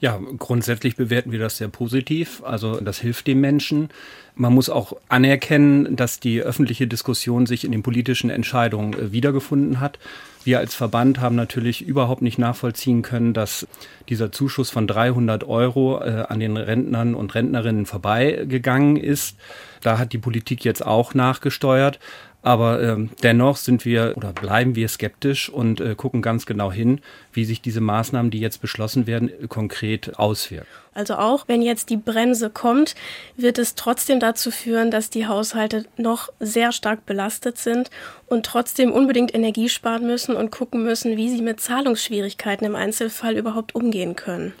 Ja, 0.00 0.20
grundsätzlich 0.36 0.96
bewerten 0.96 1.30
wir 1.30 1.38
das 1.38 1.58
sehr 1.58 1.68
positiv. 1.68 2.42
Also 2.44 2.80
das 2.80 2.98
hilft 2.98 3.28
dem 3.28 3.40
Menschen. 3.40 3.90
Man 4.34 4.52
muss 4.52 4.68
auch 4.68 4.94
anerkennen, 5.08 5.94
dass 5.94 6.18
die 6.18 6.42
öffentliche 6.42 6.88
Diskussion 6.88 7.46
sich 7.46 7.64
in 7.64 7.70
den 7.70 7.84
politischen 7.84 8.30
Entscheidungen 8.30 8.94
äh, 8.94 9.12
wiedergefunden 9.12 9.78
hat. 9.78 10.00
Wir 10.42 10.58
als 10.58 10.74
Verband 10.74 11.20
haben 11.20 11.36
natürlich 11.36 11.82
überhaupt 11.82 12.20
nicht 12.20 12.38
nachvollziehen 12.38 13.02
können, 13.02 13.32
dass 13.32 13.68
dieser 14.08 14.32
Zuschuss 14.32 14.70
von 14.70 14.88
300 14.88 15.44
Euro 15.44 16.02
äh, 16.02 16.24
an 16.28 16.40
den 16.40 16.56
Rentnern 16.56 17.14
und 17.14 17.32
Rentnerinnen 17.36 17.86
vorbeigegangen 17.86 18.96
ist. 18.96 19.36
Da 19.82 19.98
hat 19.98 20.12
die 20.12 20.18
Politik 20.18 20.64
jetzt 20.64 20.84
auch 20.84 21.14
nachgesteuert. 21.14 22.00
Aber 22.44 22.82
ähm, 22.82 23.08
dennoch 23.22 23.56
sind 23.56 23.86
wir 23.86 24.12
oder 24.16 24.34
bleiben 24.34 24.76
wir 24.76 24.86
skeptisch 24.88 25.48
und 25.48 25.80
äh, 25.80 25.94
gucken 25.94 26.20
ganz 26.20 26.44
genau 26.44 26.70
hin, 26.70 27.00
wie 27.32 27.46
sich 27.46 27.62
diese 27.62 27.80
Maßnahmen, 27.80 28.30
die 28.30 28.38
jetzt 28.38 28.60
beschlossen 28.60 29.06
werden, 29.06 29.30
konkret 29.48 30.18
auswirken. 30.18 30.68
Also 30.94 31.16
auch 31.16 31.48
wenn 31.48 31.60
jetzt 31.60 31.90
die 31.90 31.96
Bremse 31.96 32.50
kommt, 32.50 32.94
wird 33.36 33.58
es 33.58 33.74
trotzdem 33.74 34.20
dazu 34.20 34.50
führen, 34.50 34.90
dass 34.90 35.10
die 35.10 35.26
Haushalte 35.26 35.86
noch 35.96 36.30
sehr 36.38 36.72
stark 36.72 37.04
belastet 37.04 37.58
sind 37.58 37.90
und 38.26 38.46
trotzdem 38.46 38.92
unbedingt 38.92 39.34
Energie 39.34 39.68
sparen 39.68 40.06
müssen 40.06 40.36
und 40.36 40.50
gucken 40.50 40.84
müssen, 40.84 41.16
wie 41.16 41.28
sie 41.28 41.42
mit 41.42 41.60
Zahlungsschwierigkeiten 41.60 42.66
im 42.66 42.76
Einzelfall 42.76 43.36
überhaupt 43.36 43.74
umgehen 43.74 44.16
können. 44.16 44.52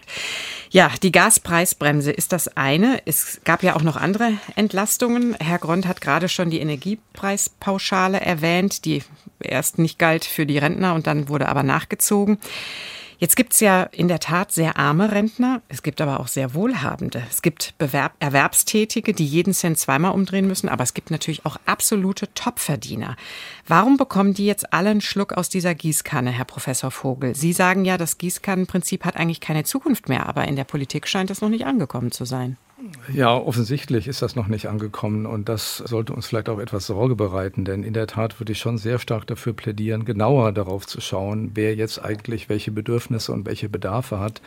Ja, 0.70 0.90
die 1.02 1.12
Gaspreisbremse 1.12 2.10
ist 2.10 2.32
das 2.32 2.56
eine. 2.56 3.00
Es 3.04 3.40
gab 3.44 3.62
ja 3.62 3.76
auch 3.76 3.82
noch 3.82 3.96
andere 3.96 4.32
Entlastungen. 4.56 5.36
Herr 5.38 5.58
Grond 5.58 5.86
hat 5.86 6.00
gerade 6.00 6.28
schon 6.28 6.50
die 6.50 6.58
Energiepreispauschale 6.58 8.20
erwähnt, 8.20 8.84
die 8.84 9.04
erst 9.40 9.78
nicht 9.78 10.00
galt 10.00 10.24
für 10.24 10.46
die 10.46 10.58
Rentner 10.58 10.94
und 10.94 11.06
dann 11.06 11.28
wurde 11.28 11.48
aber 11.48 11.62
nachgezogen. 11.62 12.38
Jetzt 13.18 13.36
gibt 13.36 13.52
es 13.52 13.60
ja 13.60 13.84
in 13.84 14.08
der 14.08 14.20
Tat 14.20 14.52
sehr 14.52 14.78
arme 14.78 15.12
Rentner, 15.12 15.62
es 15.68 15.82
gibt 15.82 16.00
aber 16.00 16.20
auch 16.20 16.28
sehr 16.28 16.54
wohlhabende. 16.54 17.22
Es 17.30 17.42
gibt 17.42 17.74
Bewerb 17.78 18.14
Erwerbstätige, 18.18 19.14
die 19.14 19.26
jeden 19.26 19.54
Cent 19.54 19.78
zweimal 19.78 20.12
umdrehen 20.12 20.46
müssen, 20.46 20.68
aber 20.68 20.84
es 20.84 20.94
gibt 20.94 21.10
natürlich 21.10 21.46
auch 21.46 21.56
absolute 21.66 22.32
Topverdiener. 22.34 23.16
Warum 23.66 23.96
bekommen 23.96 24.34
die 24.34 24.46
jetzt 24.46 24.72
alle 24.72 24.90
einen 24.90 25.00
Schluck 25.00 25.32
aus 25.32 25.48
dieser 25.48 25.74
Gießkanne, 25.74 26.30
Herr 26.30 26.44
Professor 26.44 26.90
Vogel? 26.90 27.34
Sie 27.34 27.52
sagen 27.52 27.84
ja, 27.84 27.96
das 27.96 28.18
Gießkannenprinzip 28.18 29.04
hat 29.04 29.16
eigentlich 29.16 29.40
keine 29.40 29.64
Zukunft 29.64 30.08
mehr, 30.08 30.26
aber 30.26 30.46
in 30.46 30.56
der 30.56 30.64
Politik 30.64 31.06
scheint 31.06 31.30
es 31.30 31.40
noch 31.40 31.48
nicht 31.48 31.66
angekommen 31.66 32.10
zu 32.10 32.24
sein. 32.24 32.56
Ja, 33.12 33.36
offensichtlich 33.36 34.08
ist 34.08 34.22
das 34.22 34.36
noch 34.36 34.48
nicht 34.48 34.68
angekommen 34.68 35.26
und 35.26 35.48
das 35.48 35.78
sollte 35.78 36.12
uns 36.12 36.26
vielleicht 36.26 36.48
auch 36.48 36.58
etwas 36.58 36.86
Sorge 36.86 37.16
bereiten, 37.16 37.64
denn 37.64 37.82
in 37.82 37.92
der 37.92 38.06
Tat 38.06 38.40
würde 38.40 38.52
ich 38.52 38.58
schon 38.58 38.78
sehr 38.78 38.98
stark 38.98 39.26
dafür 39.26 39.52
plädieren, 39.52 40.04
genauer 40.04 40.52
darauf 40.52 40.86
zu 40.86 41.00
schauen, 41.00 41.52
wer 41.54 41.74
jetzt 41.74 42.04
eigentlich 42.04 42.48
welche 42.48 42.72
Bedürfnisse 42.72 43.32
und 43.32 43.46
welche 43.46 43.68
Bedarfe 43.68 44.18
hat. 44.18 44.42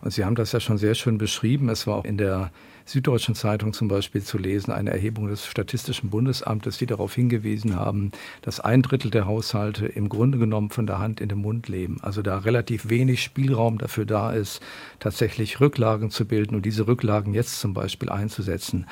Und 0.00 0.12
Sie 0.12 0.24
haben 0.24 0.34
das 0.34 0.52
ja 0.52 0.60
schon 0.60 0.78
sehr 0.78 0.94
schön 0.94 1.18
beschrieben. 1.18 1.68
Es 1.68 1.86
war 1.86 1.96
auch 1.96 2.04
in 2.04 2.18
der 2.18 2.50
Süddeutschen 2.90 3.36
Zeitung 3.36 3.72
zum 3.72 3.86
Beispiel 3.86 4.20
zu 4.20 4.36
lesen, 4.36 4.72
eine 4.72 4.90
Erhebung 4.90 5.28
des 5.28 5.46
Statistischen 5.46 6.10
Bundesamtes, 6.10 6.78
die 6.78 6.86
darauf 6.86 7.14
hingewiesen 7.14 7.76
haben, 7.76 8.10
dass 8.42 8.58
ein 8.58 8.82
Drittel 8.82 9.12
der 9.12 9.26
Haushalte 9.26 9.86
im 9.86 10.08
Grunde 10.08 10.38
genommen 10.38 10.70
von 10.70 10.88
der 10.88 10.98
Hand 10.98 11.20
in 11.20 11.28
den 11.28 11.38
Mund 11.38 11.68
leben. 11.68 11.98
Also 12.02 12.20
da 12.20 12.38
relativ 12.38 12.88
wenig 12.88 13.22
Spielraum 13.22 13.78
dafür 13.78 14.06
da 14.06 14.32
ist, 14.32 14.60
tatsächlich 14.98 15.60
Rücklagen 15.60 16.10
zu 16.10 16.24
bilden 16.24 16.56
und 16.56 16.66
diese 16.66 16.88
Rücklagen 16.88 17.32
jetzt 17.32 17.60
zum 17.60 17.74
Beispiel 17.74 18.08
einzusetzen. 18.08 18.86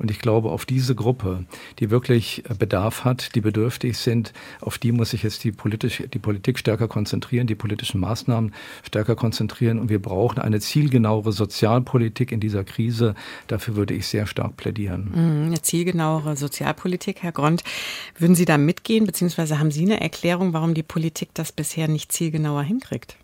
Und 0.00 0.10
ich 0.10 0.18
glaube, 0.18 0.50
auf 0.50 0.66
diese 0.66 0.96
Gruppe, 0.96 1.44
die 1.78 1.90
wirklich 1.90 2.42
Bedarf 2.58 3.04
hat, 3.04 3.36
die 3.36 3.40
bedürftig 3.40 3.96
sind, 3.96 4.32
auf 4.60 4.78
die 4.78 4.90
muss 4.90 5.10
sich 5.10 5.22
jetzt 5.22 5.44
die, 5.44 5.52
politisch, 5.52 6.02
die 6.12 6.18
Politik 6.18 6.58
stärker 6.58 6.88
konzentrieren, 6.88 7.46
die 7.46 7.54
politischen 7.54 8.00
Maßnahmen 8.00 8.52
stärker 8.82 9.14
konzentrieren. 9.14 9.78
Und 9.78 9.90
wir 9.90 10.02
brauchen 10.02 10.40
eine 10.40 10.58
zielgenauere 10.58 11.30
Sozialpolitik 11.30 12.32
in 12.32 12.40
dieser 12.40 12.64
Krise, 12.64 13.14
Dafür 13.46 13.76
würde 13.76 13.94
ich 13.94 14.06
sehr 14.06 14.26
stark 14.26 14.56
plädieren. 14.56 15.10
Mhm, 15.14 15.46
eine 15.46 15.62
zielgenauere 15.62 16.36
Sozialpolitik, 16.36 17.22
Herr 17.22 17.32
Grond. 17.32 17.62
Würden 18.18 18.34
Sie 18.34 18.44
da 18.44 18.58
mitgehen, 18.58 19.06
beziehungsweise 19.06 19.58
haben 19.58 19.70
Sie 19.70 19.84
eine 19.84 20.00
Erklärung, 20.00 20.52
warum 20.52 20.74
die 20.74 20.82
Politik 20.82 21.30
das 21.34 21.52
bisher 21.52 21.88
nicht 21.88 22.12
zielgenauer 22.12 22.62
hinkriegt? 22.62 23.16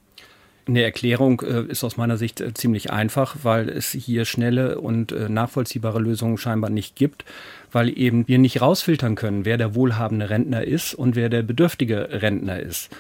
Eine 0.71 0.83
Erklärung 0.83 1.41
äh, 1.41 1.63
ist 1.65 1.83
aus 1.83 1.97
meiner 1.97 2.17
Sicht 2.17 2.41
äh, 2.41 2.55
ziemlich 2.55 2.93
einfach, 2.93 3.37
weil 3.43 3.69
es 3.69 3.91
hier 3.91 4.25
schnelle 4.25 4.81
und 4.81 5.11
äh, 5.11 5.29
nachvollziehbare 5.29 5.99
Lösungen 5.99 6.39
scheinbar 6.39 6.71
nicht 6.71 6.95
gibt, 6.95 7.25
weil 7.73 7.97
eben 7.99 8.29
wir 8.29 8.39
nicht 8.39 8.61
rausfiltern 8.61 9.17
können, 9.17 9.45
wer 9.45 9.57
der 9.57 9.75
wohlhabende 9.75 10.31
Rentner 10.31 10.63
ist 10.65 10.95
und 10.95 11.17
wer 11.17 11.29
der 11.29 11.43
bedürftige 11.43 12.23
Rentner 12.23 12.61
ist. 12.61 12.91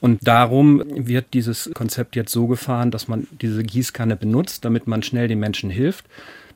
Und 0.00 0.26
darum 0.26 0.82
wird 0.86 1.26
dieses 1.32 1.70
Konzept 1.74 2.16
jetzt 2.16 2.30
so 2.30 2.46
gefahren, 2.46 2.90
dass 2.90 3.08
man 3.08 3.26
diese 3.40 3.64
Gießkanne 3.64 4.16
benutzt, 4.16 4.64
damit 4.64 4.86
man 4.86 5.02
schnell 5.02 5.26
den 5.26 5.40
Menschen 5.40 5.70
hilft. 5.70 6.04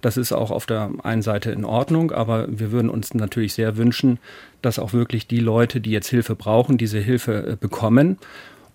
Das 0.01 0.17
ist 0.17 0.33
auch 0.33 0.51
auf 0.51 0.67
der 0.67 0.91
einen 1.03 1.23
Seite 1.23 1.51
in 1.51 1.65
Ordnung, 1.65 2.11
aber 2.13 2.47
wir 2.49 2.73
würden 2.73 2.91
uns 2.91 3.15
natürlich 3.15 3.55
sehr 3.55 3.77
wünschen, 3.77 4.19
dass 4.63 4.79
auch 4.79 4.93
wirklich 4.93 5.27
die 5.27 5.41
Leute, 5.41 5.81
die 5.81 5.91
jetzt 5.91 6.09
Hilfe 6.09 6.35
brauchen, 6.37 6.79
diese 6.79 6.99
Hilfe 6.99 7.53
äh, 7.53 7.57
bekommen. 7.57 8.19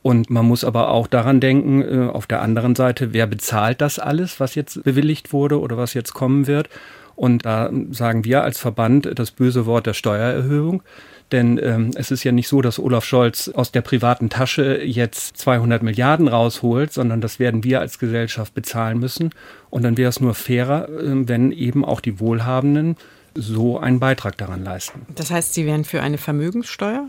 Und 0.02 0.30
man 0.30 0.46
muss 0.46 0.64
aber 0.64 0.90
auch 0.90 1.08
daran 1.08 1.40
denken, 1.40 1.82
äh, 1.82 2.10
auf 2.10 2.28
der 2.28 2.42
anderen 2.42 2.76
Seite, 2.76 3.14
wer 3.14 3.28
bezahlt 3.28 3.82
das 3.82 3.98
alles, 3.98 4.40
was 4.40 4.56
jetzt 4.56 4.84
bewilligt 4.84 5.34
wurde 5.34 5.60
oder 5.60 5.78
was 5.78 5.94
jetzt 5.94 6.14
kommen 6.14 6.48
wird? 6.48 6.70
Und 7.16 7.46
da 7.46 7.72
sagen 7.92 8.26
wir 8.26 8.44
als 8.44 8.60
Verband 8.60 9.10
das 9.16 9.32
böse 9.32 9.66
Wort 9.66 9.88
der 9.88 9.94
Steuererhöhung. 9.94 10.84
Denn 11.32 11.60
ähm, 11.62 11.92
es 11.96 12.12
ist 12.12 12.24
ja 12.24 12.32
nicht 12.32 12.48
so, 12.48 12.62
dass 12.62 12.80
Olaf 12.80 13.04
Scholz 13.04 13.50
aus 13.50 13.72
der 13.72 13.82
privaten 13.82 14.30
Tasche 14.30 14.82
jetzt 14.84 15.38
200 15.38 15.82
Milliarden 15.82 16.28
rausholt, 16.28 16.94
sondern 16.94 17.20
das 17.20 17.40
werden 17.40 17.64
wir 17.64 17.80
als 17.80 17.98
Gesellschaft 17.98 18.54
bezahlen 18.54 19.00
müssen. 19.00 19.32
Und 19.70 19.84
dann 19.84 19.98
wäre 19.98 20.10
es 20.10 20.20
nur 20.20 20.36
fairer, 20.36 20.88
äh, 20.88 21.28
wenn 21.28 21.52
eben 21.52 21.84
auch 21.84 22.00
die 22.00 22.20
Wohlhabenden 22.20 22.98
so 23.34 23.80
einen 23.80 24.00
Beitrag 24.00 24.38
daran 24.38 24.64
leisten. 24.64 25.02
Das 25.16 25.32
heißt, 25.32 25.54
Sie 25.54 25.66
wären 25.66 25.84
für 25.84 26.02
eine 26.02 26.18
Vermögenssteuer? 26.18 27.08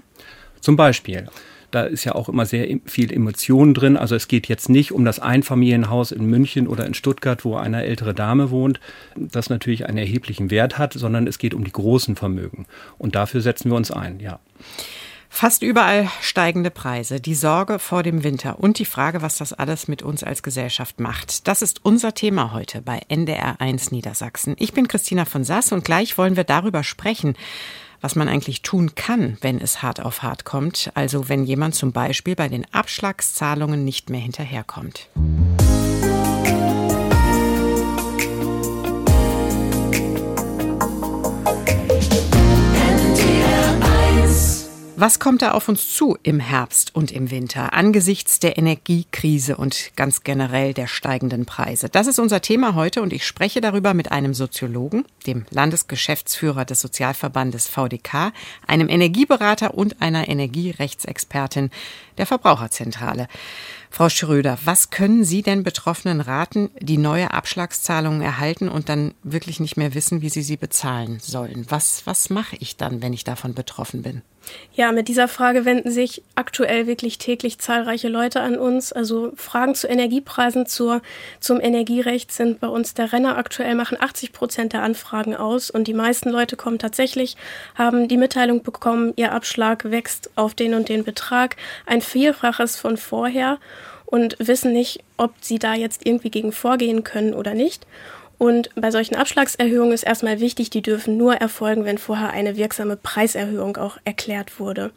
Zum 0.60 0.76
Beispiel. 0.76 1.26
Da 1.70 1.82
ist 1.82 2.04
ja 2.04 2.14
auch 2.14 2.28
immer 2.28 2.46
sehr 2.46 2.78
viel 2.84 3.12
Emotion 3.12 3.74
drin. 3.74 3.96
Also 3.96 4.14
es 4.14 4.28
geht 4.28 4.48
jetzt 4.48 4.68
nicht 4.68 4.92
um 4.92 5.04
das 5.04 5.18
Einfamilienhaus 5.18 6.12
in 6.12 6.26
München 6.26 6.68
oder 6.68 6.86
in 6.86 6.94
Stuttgart, 6.94 7.44
wo 7.44 7.56
eine 7.56 7.84
ältere 7.84 8.14
Dame 8.14 8.50
wohnt, 8.50 8.80
das 9.16 9.50
natürlich 9.50 9.86
einen 9.86 9.98
erheblichen 9.98 10.50
Wert 10.50 10.78
hat, 10.78 10.92
sondern 10.94 11.26
es 11.26 11.38
geht 11.38 11.54
um 11.54 11.64
die 11.64 11.72
großen 11.72 12.16
Vermögen. 12.16 12.66
Und 12.98 13.14
dafür 13.14 13.40
setzen 13.40 13.70
wir 13.70 13.76
uns 13.76 13.90
ein, 13.90 14.20
ja. 14.20 14.40
Fast 15.28 15.62
überall 15.62 16.08
steigende 16.22 16.70
Preise, 16.70 17.20
die 17.20 17.34
Sorge 17.34 17.78
vor 17.78 18.02
dem 18.02 18.24
Winter 18.24 18.58
und 18.58 18.78
die 18.78 18.86
Frage, 18.86 19.20
was 19.20 19.36
das 19.36 19.52
alles 19.52 19.86
mit 19.86 20.02
uns 20.02 20.24
als 20.24 20.42
Gesellschaft 20.42 20.98
macht. 20.98 21.46
Das 21.46 21.60
ist 21.60 21.84
unser 21.84 22.14
Thema 22.14 22.54
heute 22.54 22.80
bei 22.80 23.02
NDR1 23.10 23.92
Niedersachsen. 23.92 24.56
Ich 24.58 24.72
bin 24.72 24.88
Christina 24.88 25.26
von 25.26 25.44
Sass 25.44 25.72
und 25.72 25.84
gleich 25.84 26.16
wollen 26.16 26.36
wir 26.36 26.44
darüber 26.44 26.82
sprechen, 26.82 27.34
was 28.06 28.14
man 28.14 28.28
eigentlich 28.28 28.62
tun 28.62 28.94
kann, 28.94 29.36
wenn 29.40 29.60
es 29.60 29.82
hart 29.82 29.98
auf 29.98 30.22
hart 30.22 30.44
kommt, 30.44 30.92
also 30.94 31.28
wenn 31.28 31.42
jemand 31.42 31.74
zum 31.74 31.90
Beispiel 31.90 32.36
bei 32.36 32.48
den 32.48 32.64
Abschlagszahlungen 32.72 33.84
nicht 33.84 34.10
mehr 34.10 34.20
hinterherkommt. 34.20 35.08
Was 44.98 45.18
kommt 45.18 45.42
da 45.42 45.50
auf 45.50 45.68
uns 45.68 45.94
zu 45.94 46.16
im 46.22 46.40
Herbst 46.40 46.94
und 46.94 47.12
im 47.12 47.30
Winter 47.30 47.74
angesichts 47.74 48.38
der 48.38 48.56
Energiekrise 48.56 49.58
und 49.58 49.90
ganz 49.94 50.22
generell 50.22 50.72
der 50.72 50.86
steigenden 50.86 51.44
Preise? 51.44 51.90
Das 51.90 52.06
ist 52.06 52.18
unser 52.18 52.40
Thema 52.40 52.74
heute 52.74 53.02
und 53.02 53.12
ich 53.12 53.26
spreche 53.26 53.60
darüber 53.60 53.92
mit 53.92 54.10
einem 54.10 54.32
Soziologen, 54.32 55.04
dem 55.26 55.44
Landesgeschäftsführer 55.50 56.64
des 56.64 56.80
Sozialverbandes 56.80 57.68
VDK, 57.68 58.32
einem 58.66 58.88
Energieberater 58.88 59.74
und 59.74 60.00
einer 60.00 60.30
Energierechtsexpertin 60.30 61.68
der 62.16 62.24
Verbraucherzentrale. 62.24 63.28
Frau 63.90 64.08
Schröder, 64.08 64.58
was 64.64 64.88
können 64.88 65.24
Sie 65.24 65.42
denn 65.42 65.62
Betroffenen 65.62 66.22
raten, 66.22 66.70
die 66.80 66.96
neue 66.96 67.34
Abschlagszahlungen 67.34 68.22
erhalten 68.22 68.70
und 68.70 68.88
dann 68.88 69.12
wirklich 69.22 69.60
nicht 69.60 69.76
mehr 69.76 69.92
wissen, 69.92 70.22
wie 70.22 70.30
sie 70.30 70.42
sie 70.42 70.56
bezahlen 70.56 71.18
sollen? 71.20 71.66
Was, 71.68 72.06
was 72.06 72.30
mache 72.30 72.56
ich 72.56 72.78
dann, 72.78 73.02
wenn 73.02 73.12
ich 73.12 73.24
davon 73.24 73.52
betroffen 73.52 74.00
bin? 74.00 74.22
Ja, 74.74 74.92
mit 74.92 75.08
dieser 75.08 75.26
Frage 75.26 75.64
wenden 75.64 75.90
sich 75.90 76.22
aktuell 76.34 76.86
wirklich 76.86 77.18
täglich 77.18 77.58
zahlreiche 77.58 78.08
Leute 78.08 78.40
an 78.42 78.58
uns. 78.58 78.92
Also 78.92 79.32
Fragen 79.36 79.74
zu 79.74 79.88
Energiepreisen, 79.88 80.66
zur, 80.66 81.00
zum 81.40 81.60
Energierecht 81.60 82.30
sind 82.30 82.60
bei 82.60 82.68
uns 82.68 82.94
der 82.94 83.12
Renner. 83.12 83.38
Aktuell 83.38 83.74
machen 83.74 83.96
80 83.98 84.32
Prozent 84.32 84.72
der 84.74 84.82
Anfragen 84.82 85.34
aus 85.34 85.70
und 85.70 85.88
die 85.88 85.94
meisten 85.94 86.28
Leute 86.28 86.56
kommen 86.56 86.78
tatsächlich, 86.78 87.36
haben 87.74 88.08
die 88.08 88.18
Mitteilung 88.18 88.62
bekommen, 88.62 89.14
ihr 89.16 89.32
Abschlag 89.32 89.90
wächst 89.90 90.30
auf 90.36 90.54
den 90.54 90.74
und 90.74 90.88
den 90.88 91.04
Betrag, 91.04 91.56
ein 91.86 92.02
Vielfaches 92.02 92.76
von 92.76 92.96
vorher 92.96 93.58
und 94.04 94.36
wissen 94.38 94.72
nicht, 94.72 95.02
ob 95.16 95.32
sie 95.40 95.58
da 95.58 95.74
jetzt 95.74 96.06
irgendwie 96.06 96.30
gegen 96.30 96.52
vorgehen 96.52 97.02
können 97.02 97.34
oder 97.34 97.54
nicht. 97.54 97.86
Und 98.38 98.70
bei 98.74 98.90
solchen 98.90 99.14
Abschlagserhöhungen 99.14 99.92
ist 99.92 100.02
erstmal 100.02 100.40
wichtig, 100.40 100.70
die 100.70 100.82
dürfen 100.82 101.16
nur 101.16 101.36
erfolgen, 101.36 101.84
wenn 101.84 101.98
vorher 101.98 102.30
eine 102.30 102.56
wirksame 102.56 102.96
Preiserhöhung 102.96 103.76
auch 103.76 103.98
erklärt 104.04 104.60
wurde. 104.60 104.92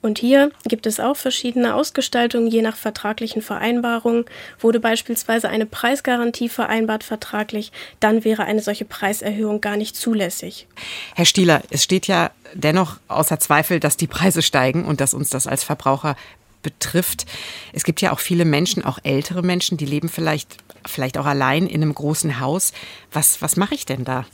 Und 0.00 0.18
hier 0.18 0.52
gibt 0.64 0.86
es 0.86 1.00
auch 1.00 1.16
verschiedene 1.16 1.74
Ausgestaltungen 1.74 2.46
je 2.46 2.62
nach 2.62 2.76
vertraglichen 2.76 3.42
Vereinbarungen. 3.42 4.26
Wurde 4.60 4.78
beispielsweise 4.78 5.48
eine 5.48 5.66
Preisgarantie 5.66 6.48
vereinbart 6.48 7.02
vertraglich, 7.02 7.72
dann 7.98 8.24
wäre 8.24 8.44
eine 8.44 8.62
solche 8.62 8.84
Preiserhöhung 8.84 9.60
gar 9.60 9.76
nicht 9.76 9.96
zulässig. 9.96 10.68
Herr 11.14 11.24
Stieler, 11.24 11.62
es 11.70 11.82
steht 11.82 12.06
ja 12.06 12.30
dennoch 12.54 12.98
außer 13.08 13.40
Zweifel, 13.40 13.80
dass 13.80 13.96
die 13.96 14.06
Preise 14.06 14.42
steigen 14.42 14.84
und 14.84 15.00
dass 15.00 15.14
uns 15.14 15.30
das 15.30 15.46
als 15.46 15.64
Verbraucher 15.64 16.16
betrifft. 16.62 17.26
Es 17.72 17.84
gibt 17.84 18.00
ja 18.00 18.12
auch 18.12 18.20
viele 18.20 18.44
Menschen, 18.44 18.84
auch 18.84 18.98
ältere 19.02 19.42
Menschen, 19.42 19.76
die 19.78 19.86
leben 19.86 20.08
vielleicht, 20.08 20.56
vielleicht 20.86 21.18
auch 21.18 21.26
allein 21.26 21.66
in 21.66 21.82
einem 21.82 21.94
großen 21.94 22.40
Haus. 22.40 22.72
Was, 23.12 23.42
was 23.42 23.56
mache 23.56 23.74
ich 23.74 23.86
denn 23.86 24.04
da? 24.04 24.26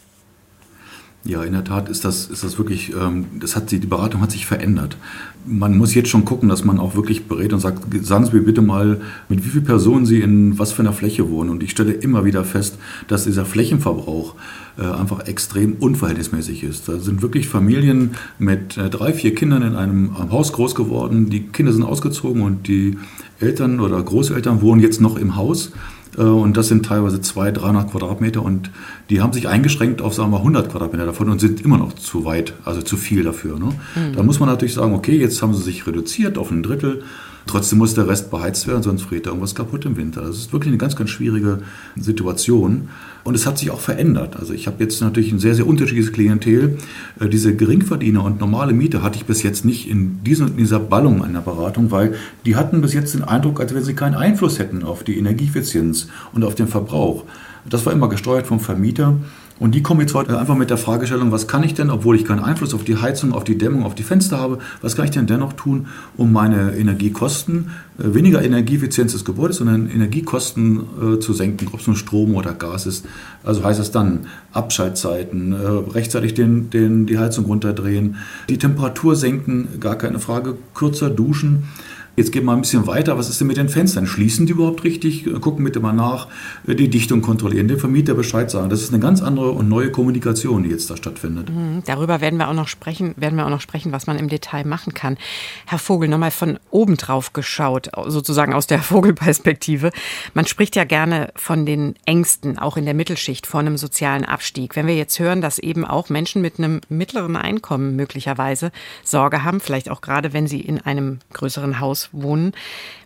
Ja, 1.26 1.42
in 1.42 1.54
der 1.54 1.64
Tat 1.64 1.88
ist 1.88 2.04
das, 2.04 2.26
ist 2.26 2.44
das 2.44 2.58
wirklich, 2.58 2.92
ähm, 2.94 3.24
das 3.40 3.56
hat 3.56 3.70
die 3.70 3.78
Beratung 3.78 4.20
hat 4.20 4.30
sich 4.30 4.44
verändert. 4.44 4.98
Man 5.46 5.78
muss 5.78 5.94
jetzt 5.94 6.10
schon 6.10 6.26
gucken, 6.26 6.50
dass 6.50 6.64
man 6.64 6.78
auch 6.78 6.96
wirklich 6.96 7.24
berät 7.24 7.54
und 7.54 7.60
sagt, 7.60 7.82
sagen 8.04 8.26
Sie 8.26 8.36
mir 8.36 8.42
bitte 8.42 8.60
mal, 8.60 9.00
mit 9.30 9.42
wie 9.42 9.48
vielen 9.48 9.64
Personen 9.64 10.04
Sie 10.04 10.20
in 10.20 10.58
was 10.58 10.72
für 10.72 10.82
einer 10.82 10.92
Fläche 10.92 11.30
wohnen. 11.30 11.48
Und 11.48 11.62
ich 11.62 11.70
stelle 11.70 11.92
immer 11.92 12.26
wieder 12.26 12.44
fest, 12.44 12.76
dass 13.08 13.24
dieser 13.24 13.46
Flächenverbrauch 13.46 14.34
äh, 14.76 14.82
einfach 14.82 15.26
extrem 15.26 15.76
unverhältnismäßig 15.76 16.62
ist. 16.62 16.90
Da 16.90 16.98
sind 16.98 17.22
wirklich 17.22 17.48
Familien 17.48 18.16
mit 18.38 18.76
äh, 18.76 18.90
drei, 18.90 19.14
vier 19.14 19.34
Kindern 19.34 19.62
in 19.62 19.76
einem 19.76 20.30
Haus 20.30 20.52
groß 20.52 20.74
geworden. 20.74 21.30
Die 21.30 21.46
Kinder 21.46 21.72
sind 21.72 21.84
ausgezogen 21.84 22.42
und 22.42 22.68
die 22.68 22.98
Eltern 23.40 23.80
oder 23.80 24.02
Großeltern 24.02 24.60
wohnen 24.60 24.82
jetzt 24.82 25.00
noch 25.00 25.16
im 25.16 25.36
Haus. 25.36 25.72
Äh, 26.16 26.22
und 26.22 26.56
das 26.56 26.68
sind 26.68 26.86
teilweise 26.86 27.20
200, 27.20 27.62
300 27.62 27.90
Quadratmeter 27.90 28.42
und 28.42 28.70
die 29.10 29.20
haben 29.20 29.32
sich 29.32 29.48
eingeschränkt 29.48 30.02
auf, 30.02 30.14
sagen 30.14 30.30
wir, 30.30 30.38
100 30.38 30.70
Quadratmeter 30.70 31.06
davon 31.06 31.28
und 31.28 31.40
sind 31.40 31.60
immer 31.60 31.78
noch 31.78 31.92
zu 31.94 32.24
weit, 32.24 32.54
also 32.64 32.82
zu 32.82 32.96
viel 32.96 33.22
dafür. 33.22 33.58
Ne? 33.58 33.66
Mhm. 33.94 34.14
Da 34.14 34.22
muss 34.22 34.40
man 34.40 34.48
natürlich 34.48 34.74
sagen, 34.74 34.94
okay, 34.94 35.18
jetzt 35.18 35.42
haben 35.42 35.54
sie 35.54 35.62
sich 35.62 35.86
reduziert 35.86 36.38
auf 36.38 36.50
ein 36.50 36.62
Drittel. 36.62 37.02
Trotzdem 37.46 37.78
muss 37.78 37.94
der 37.94 38.08
Rest 38.08 38.30
beheizt 38.30 38.66
werden, 38.66 38.82
sonst 38.82 39.02
friert 39.02 39.26
da 39.26 39.30
irgendwas 39.30 39.54
kaputt 39.54 39.84
im 39.84 39.96
Winter. 39.96 40.22
Das 40.22 40.36
ist 40.36 40.52
wirklich 40.52 40.68
eine 40.68 40.78
ganz, 40.78 40.96
ganz 40.96 41.10
schwierige 41.10 41.58
Situation. 41.96 42.88
Und 43.22 43.34
es 43.34 43.46
hat 43.46 43.58
sich 43.58 43.70
auch 43.70 43.80
verändert. 43.80 44.36
Also 44.36 44.54
ich 44.54 44.66
habe 44.66 44.82
jetzt 44.82 45.00
natürlich 45.00 45.30
ein 45.30 45.38
sehr, 45.38 45.54
sehr 45.54 45.66
unterschiedliches 45.66 46.12
Klientel. 46.12 46.78
Äh, 47.20 47.28
diese 47.28 47.54
Geringverdiener 47.54 48.24
und 48.24 48.40
normale 48.40 48.72
Miete 48.72 49.02
hatte 49.02 49.16
ich 49.16 49.26
bis 49.26 49.42
jetzt 49.42 49.64
nicht 49.64 49.88
in 49.88 50.22
dieser, 50.24 50.46
in 50.46 50.56
dieser 50.56 50.80
Ballung 50.80 51.22
einer 51.22 51.42
Beratung, 51.42 51.90
weil 51.90 52.14
die 52.46 52.56
hatten 52.56 52.80
bis 52.80 52.94
jetzt 52.94 53.14
den 53.14 53.24
Eindruck, 53.24 53.60
als 53.60 53.74
wenn 53.74 53.82
sie 53.82 53.94
keinen 53.94 54.14
Einfluss 54.14 54.58
hätten 54.58 54.82
auf 54.82 55.04
die 55.04 55.18
Energieeffizienz 55.18 56.08
und 56.32 56.44
auf 56.44 56.54
den 56.54 56.68
Verbrauch. 56.68 57.24
Das 57.68 57.86
war 57.86 57.92
immer 57.92 58.08
gesteuert 58.08 58.46
vom 58.46 58.60
Vermieter. 58.60 59.16
Und 59.60 59.74
die 59.74 59.82
kommen 59.82 60.00
jetzt 60.00 60.14
heute 60.14 60.36
einfach 60.36 60.56
mit 60.56 60.70
der 60.70 60.78
Fragestellung, 60.78 61.30
was 61.30 61.46
kann 61.46 61.62
ich 61.62 61.74
denn, 61.74 61.88
obwohl 61.88 62.16
ich 62.16 62.24
keinen 62.24 62.42
Einfluss 62.42 62.74
auf 62.74 62.82
die 62.82 62.96
Heizung, 62.96 63.32
auf 63.32 63.44
die 63.44 63.56
Dämmung, 63.56 63.84
auf 63.84 63.94
die 63.94 64.02
Fenster 64.02 64.38
habe, 64.38 64.58
was 64.82 64.96
kann 64.96 65.04
ich 65.04 65.12
denn 65.12 65.28
dennoch 65.28 65.52
tun, 65.52 65.86
um 66.16 66.32
meine 66.32 66.76
Energiekosten, 66.76 67.70
äh, 67.98 68.14
weniger 68.14 68.42
Energieeffizienz 68.42 69.12
des 69.12 69.24
Gebäudes, 69.24 69.58
sondern 69.58 69.88
Energiekosten 69.88 70.80
äh, 70.80 71.20
zu 71.20 71.32
senken, 71.32 71.68
ob 71.72 71.78
es 71.78 71.86
nun 71.86 71.94
Strom 71.94 72.34
oder 72.34 72.52
Gas 72.52 72.86
ist. 72.86 73.06
Also 73.44 73.62
heißt 73.62 73.78
es 73.78 73.92
dann 73.92 74.26
Abschaltzeiten, 74.52 75.52
äh, 75.52 75.56
rechtzeitig 75.92 76.34
den, 76.34 76.70
den, 76.70 77.06
die 77.06 77.18
Heizung 77.18 77.44
runterdrehen, 77.44 78.16
die 78.48 78.58
Temperatur 78.58 79.14
senken, 79.14 79.78
gar 79.78 79.96
keine 79.96 80.18
Frage, 80.18 80.56
kürzer 80.74 81.10
duschen. 81.10 81.68
Jetzt 82.16 82.30
gehen 82.30 82.42
wir 82.42 82.46
mal 82.46 82.54
ein 82.54 82.60
bisschen 82.60 82.86
weiter. 82.86 83.18
Was 83.18 83.28
ist 83.28 83.40
denn 83.40 83.48
mit 83.48 83.56
den 83.56 83.68
Fenstern? 83.68 84.06
Schließen 84.06 84.46
die 84.46 84.52
überhaupt 84.52 84.84
richtig? 84.84 85.24
Gucken 85.40 85.64
bitte 85.64 85.80
mal 85.80 85.92
nach, 85.92 86.28
die 86.64 86.88
Dichtung 86.88 87.22
kontrollieren, 87.22 87.66
dem 87.66 87.80
Vermieter 87.80 88.14
Bescheid 88.14 88.48
sagen. 88.48 88.70
Das 88.70 88.82
ist 88.82 88.92
eine 88.92 89.00
ganz 89.00 89.20
andere 89.20 89.50
und 89.50 89.68
neue 89.68 89.90
Kommunikation, 89.90 90.62
die 90.62 90.70
jetzt 90.70 90.88
da 90.90 90.96
stattfindet. 90.96 91.50
Mhm, 91.50 91.82
darüber 91.86 92.20
werden 92.20 92.38
wir 92.38 92.48
auch 92.48 92.54
noch 92.54 92.68
sprechen, 92.68 93.14
werden 93.16 93.34
wir 93.36 93.44
auch 93.44 93.50
noch 93.50 93.60
sprechen, 93.60 93.90
was 93.90 94.06
man 94.06 94.16
im 94.16 94.28
Detail 94.28 94.64
machen 94.64 94.94
kann. 94.94 95.18
Herr 95.66 95.78
Vogel, 95.78 96.08
nochmal 96.08 96.30
von 96.30 96.60
oben 96.70 96.96
drauf 96.96 97.32
geschaut, 97.32 97.90
sozusagen 98.06 98.54
aus 98.54 98.68
der 98.68 98.78
Vogelperspektive. 98.82 99.90
Man 100.34 100.46
spricht 100.46 100.76
ja 100.76 100.84
gerne 100.84 101.32
von 101.34 101.66
den 101.66 101.96
Ängsten, 102.06 102.58
auch 102.58 102.76
in 102.76 102.84
der 102.84 102.94
Mittelschicht, 102.94 103.44
vor 103.44 103.58
einem 103.58 103.76
sozialen 103.76 104.24
Abstieg. 104.24 104.76
Wenn 104.76 104.86
wir 104.86 104.96
jetzt 104.96 105.18
hören, 105.18 105.40
dass 105.40 105.58
eben 105.58 105.84
auch 105.84 106.10
Menschen 106.10 106.42
mit 106.42 106.58
einem 106.58 106.80
mittleren 106.88 107.34
Einkommen 107.34 107.96
möglicherweise 107.96 108.70
Sorge 109.02 109.42
haben, 109.42 109.58
vielleicht 109.58 109.90
auch 109.90 110.00
gerade, 110.00 110.32
wenn 110.32 110.46
sie 110.46 110.60
in 110.60 110.80
einem 110.80 111.18
größeren 111.32 111.80
Haus 111.80 112.03
wohnen. 112.12 112.52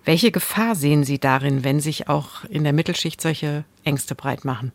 Welche 0.05 0.31
Gefahr 0.31 0.75
sehen 0.75 1.05
Sie 1.05 1.19
darin, 1.19 1.65
wenn 1.65 1.81
sich 1.81 2.09
auch 2.09 2.45
in 2.45 2.65
der 2.65 2.73
Mittelschicht 2.73 3.21
solche 3.21 3.65
Ängste 3.85 4.15
breit 4.15 4.45
machen? 4.45 4.73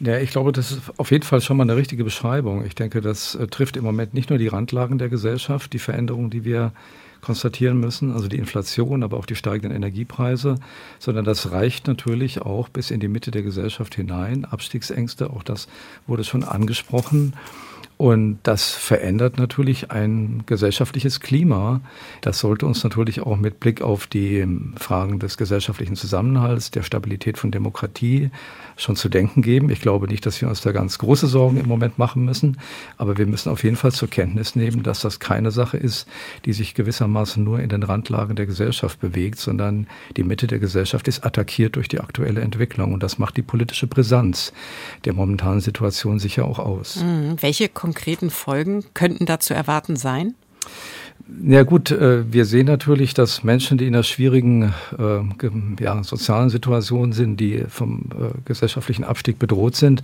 Ja, 0.00 0.18
ich 0.18 0.30
glaube, 0.30 0.52
das 0.52 0.72
ist 0.72 0.80
auf 0.98 1.10
jeden 1.10 1.24
Fall 1.24 1.40
schon 1.40 1.56
mal 1.56 1.62
eine 1.62 1.76
richtige 1.76 2.04
Beschreibung. 2.04 2.64
Ich 2.64 2.74
denke, 2.74 3.00
das 3.00 3.36
äh, 3.36 3.46
trifft 3.46 3.76
im 3.76 3.84
Moment 3.84 4.12
nicht 4.12 4.28
nur 4.28 4.38
die 4.38 4.48
Randlagen 4.48 4.98
der 4.98 5.08
Gesellschaft, 5.08 5.72
die 5.72 5.78
Veränderungen, 5.78 6.30
die 6.30 6.44
wir 6.44 6.72
konstatieren 7.24 7.80
müssen, 7.80 8.12
also 8.12 8.28
die 8.28 8.36
Inflation, 8.36 9.02
aber 9.02 9.16
auch 9.16 9.24
die 9.24 9.34
steigenden 9.34 9.74
Energiepreise, 9.74 10.56
sondern 10.98 11.24
das 11.24 11.52
reicht 11.52 11.86
natürlich 11.86 12.42
auch 12.42 12.68
bis 12.68 12.90
in 12.90 13.00
die 13.00 13.08
Mitte 13.08 13.30
der 13.30 13.42
Gesellschaft 13.42 13.94
hinein. 13.94 14.44
Abstiegsängste, 14.44 15.30
auch 15.30 15.42
das 15.42 15.66
wurde 16.06 16.24
schon 16.24 16.44
angesprochen. 16.44 17.32
Und 18.04 18.40
das 18.42 18.72
verändert 18.72 19.38
natürlich 19.38 19.90
ein 19.90 20.42
gesellschaftliches 20.44 21.20
Klima. 21.20 21.80
Das 22.20 22.38
sollte 22.38 22.66
uns 22.66 22.84
natürlich 22.84 23.22
auch 23.22 23.38
mit 23.38 23.60
Blick 23.60 23.80
auf 23.80 24.06
die 24.06 24.46
Fragen 24.76 25.20
des 25.20 25.38
gesellschaftlichen 25.38 25.96
Zusammenhalts, 25.96 26.70
der 26.70 26.82
Stabilität 26.82 27.38
von 27.38 27.50
Demokratie 27.50 28.30
schon 28.76 28.94
zu 28.94 29.08
denken 29.08 29.40
geben. 29.40 29.70
Ich 29.70 29.80
glaube 29.80 30.06
nicht, 30.06 30.26
dass 30.26 30.38
wir 30.42 30.50
uns 30.50 30.60
da 30.60 30.72
ganz 30.72 30.98
große 30.98 31.28
Sorgen 31.28 31.56
im 31.56 31.66
Moment 31.66 31.98
machen 31.98 32.26
müssen, 32.26 32.58
aber 32.98 33.16
wir 33.16 33.24
müssen 33.24 33.48
auf 33.48 33.64
jeden 33.64 33.76
Fall 33.76 33.92
zur 33.92 34.10
Kenntnis 34.10 34.54
nehmen, 34.54 34.82
dass 34.82 35.00
das 35.00 35.18
keine 35.18 35.50
Sache 35.50 35.78
ist, 35.78 36.06
die 36.44 36.52
sich 36.52 36.74
gewissermaßen 36.74 37.42
nur 37.42 37.60
in 37.60 37.70
den 37.70 37.82
Randlagen 37.82 38.36
der 38.36 38.44
Gesellschaft 38.44 39.00
bewegt, 39.00 39.38
sondern 39.38 39.86
die 40.18 40.24
Mitte 40.24 40.46
der 40.46 40.58
Gesellschaft 40.58 41.08
ist 41.08 41.24
attackiert 41.24 41.76
durch 41.76 41.88
die 41.88 42.00
aktuelle 42.00 42.42
Entwicklung 42.42 42.92
und 42.92 43.02
das 43.02 43.18
macht 43.18 43.38
die 43.38 43.42
politische 43.42 43.86
Brisanz 43.86 44.52
der 45.06 45.14
momentanen 45.14 45.60
Situation 45.60 46.18
sicher 46.18 46.44
auch 46.44 46.58
aus. 46.58 46.96
Mhm. 46.96 47.36
Welche 47.40 47.70
konkreten 47.94 48.30
Folgen 48.30 48.84
könnten 48.92 49.24
da 49.24 49.38
zu 49.38 49.54
erwarten 49.54 49.94
sein? 49.94 50.34
Ja 51.42 51.62
gut, 51.62 51.90
äh, 51.90 52.30
wir 52.30 52.44
sehen 52.44 52.66
natürlich, 52.66 53.14
dass 53.14 53.44
Menschen, 53.44 53.78
die 53.78 53.86
in 53.86 53.94
einer 53.94 54.02
schwierigen 54.02 54.74
äh, 54.98 55.82
ja, 55.82 56.02
sozialen 56.02 56.50
Situation 56.50 57.12
sind, 57.12 57.38
die 57.38 57.64
vom 57.68 58.10
äh, 58.10 58.38
gesellschaftlichen 58.44 59.04
Abstieg 59.04 59.38
bedroht 59.38 59.76
sind, 59.76 60.02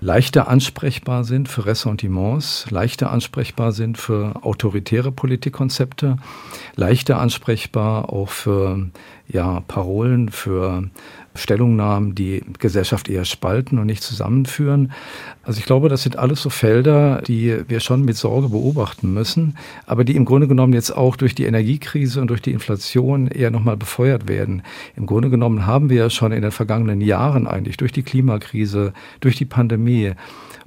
leichter 0.00 0.48
ansprechbar 0.48 1.24
sind 1.24 1.48
für 1.48 1.66
Ressentiments, 1.66 2.66
leichter 2.70 3.10
ansprechbar 3.10 3.72
sind 3.72 3.96
für 3.96 4.44
autoritäre 4.44 5.12
Politikkonzepte, 5.12 6.16
leichter 6.74 7.20
ansprechbar 7.20 8.12
auch 8.12 8.28
für 8.28 8.90
ja, 9.28 9.60
Parolen, 9.60 10.30
für 10.30 10.90
Stellungnahmen, 11.34 12.14
die 12.14 12.42
Gesellschaft 12.58 13.08
eher 13.08 13.24
spalten 13.24 13.78
und 13.78 13.86
nicht 13.86 14.02
zusammenführen. 14.02 14.92
Also 15.42 15.60
ich 15.60 15.66
glaube, 15.66 15.88
das 15.88 16.02
sind 16.02 16.16
alles 16.16 16.42
so 16.42 16.50
Felder, 16.50 17.22
die 17.22 17.68
wir 17.68 17.80
schon 17.80 18.04
mit 18.04 18.16
Sorge 18.16 18.48
beobachten 18.48 19.14
müssen, 19.14 19.56
aber 19.86 20.04
die 20.04 20.16
im 20.16 20.24
Grunde 20.24 20.48
genommen 20.48 20.72
jetzt 20.72 20.90
auch 20.90 21.16
durch 21.16 21.34
die 21.34 21.44
Energiekrise 21.44 22.20
und 22.20 22.28
durch 22.28 22.42
die 22.42 22.52
Inflation 22.52 23.28
eher 23.28 23.50
nochmal 23.50 23.76
befeuert 23.76 24.28
werden. 24.28 24.62
Im 24.96 25.06
Grunde 25.06 25.30
genommen 25.30 25.66
haben 25.66 25.88
wir 25.88 25.96
ja 25.96 26.10
schon 26.10 26.32
in 26.32 26.42
den 26.42 26.50
vergangenen 26.50 27.00
Jahren 27.00 27.46
eigentlich 27.46 27.76
durch 27.76 27.92
die 27.92 28.02
Klimakrise, 28.02 28.92
durch 29.20 29.36
die 29.36 29.44
Pandemie 29.44 30.12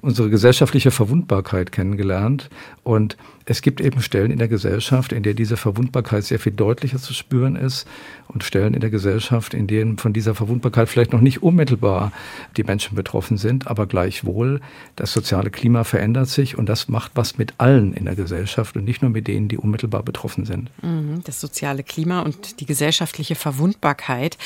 unsere 0.01 0.29
gesellschaftliche 0.29 0.91
Verwundbarkeit 0.91 1.71
kennengelernt 1.71 2.49
und 2.83 3.15
es 3.45 3.61
gibt 3.61 3.81
eben 3.81 4.01
Stellen 4.01 4.31
in 4.31 4.39
der 4.39 4.47
Gesellschaft, 4.47 5.11
in 5.11 5.23
der 5.23 5.33
diese 5.33 5.57
Verwundbarkeit 5.57 6.23
sehr 6.23 6.39
viel 6.39 6.53
deutlicher 6.53 6.97
zu 6.97 7.13
spüren 7.13 7.55
ist 7.55 7.87
und 8.27 8.43
Stellen 8.43 8.73
in 8.73 8.79
der 8.79 8.89
Gesellschaft, 8.89 9.53
in 9.53 9.67
denen 9.67 9.97
von 9.97 10.13
dieser 10.13 10.35
Verwundbarkeit 10.35 10.89
vielleicht 10.89 11.11
noch 11.11 11.21
nicht 11.21 11.43
unmittelbar 11.43 12.11
die 12.55 12.63
Menschen 12.63 12.95
betroffen 12.95 13.37
sind, 13.37 13.67
aber 13.67 13.85
gleichwohl 13.85 14.61
das 14.95 15.11
soziale 15.11 15.49
Klima 15.49 15.83
verändert 15.83 16.29
sich 16.29 16.57
und 16.57 16.67
das 16.67 16.87
macht 16.87 17.11
was 17.15 17.37
mit 17.37 17.53
allen 17.57 17.93
in 17.93 18.05
der 18.05 18.15
Gesellschaft 18.15 18.77
und 18.77 18.85
nicht 18.85 19.01
nur 19.01 19.11
mit 19.11 19.27
denen, 19.27 19.47
die 19.47 19.57
unmittelbar 19.57 20.03
betroffen 20.03 20.45
sind. 20.45 20.69
Mhm, 20.81 21.21
das 21.25 21.41
soziale 21.41 21.83
Klima 21.83 22.21
und 22.21 22.59
die 22.59 22.65
gesellschaftliche 22.65 23.35
Verwundbarkeit. 23.35 24.37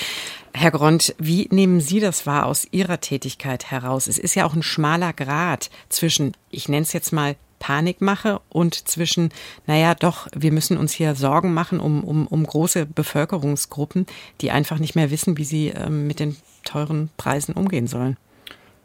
Herr 0.54 0.72
Grond, 0.72 1.14
wie 1.20 1.48
nehmen 1.52 1.82
Sie 1.82 2.00
das 2.00 2.26
wahr 2.26 2.48
aus 2.48 2.68
Ihrer 2.72 3.00
Tätigkeit 3.00 3.70
heraus? 3.70 4.08
Es 4.08 4.18
ist 4.18 4.34
ja 4.34 4.46
auch 4.46 4.56
ein 4.56 4.64
schmaler 4.64 5.14
Grad 5.14 5.70
zwischen, 5.90 6.34
ich 6.50 6.68
nenne 6.68 6.82
es 6.82 6.94
jetzt 6.94 7.14
mal 7.14 7.36
Panikmache 7.60 8.42
und 8.50 8.88
zwischen, 8.88 9.30
naja, 9.66 9.96
doch, 9.96 10.28
wir 10.36 10.52
müssen 10.52 10.78
uns 10.78 10.94
hier 10.94 11.16
Sorgen 11.16 11.54
machen 11.54 11.80
um, 11.80 12.04
um, 12.04 12.28
um 12.28 12.46
große 12.46 12.86
Bevölkerungsgruppen, 12.86 14.06
die 14.42 14.52
einfach 14.52 14.80
nicht 14.80 14.96
mehr 14.96 15.12
wissen, 15.12 15.38
wie 15.38 15.46
sie 15.46 15.70
ähm, 15.70 16.08
mit 16.08 16.20
den 16.20 16.38
teuren 16.64 17.10
Preisen 17.18 17.54
umgehen 17.54 17.88
sollen. 17.88 18.18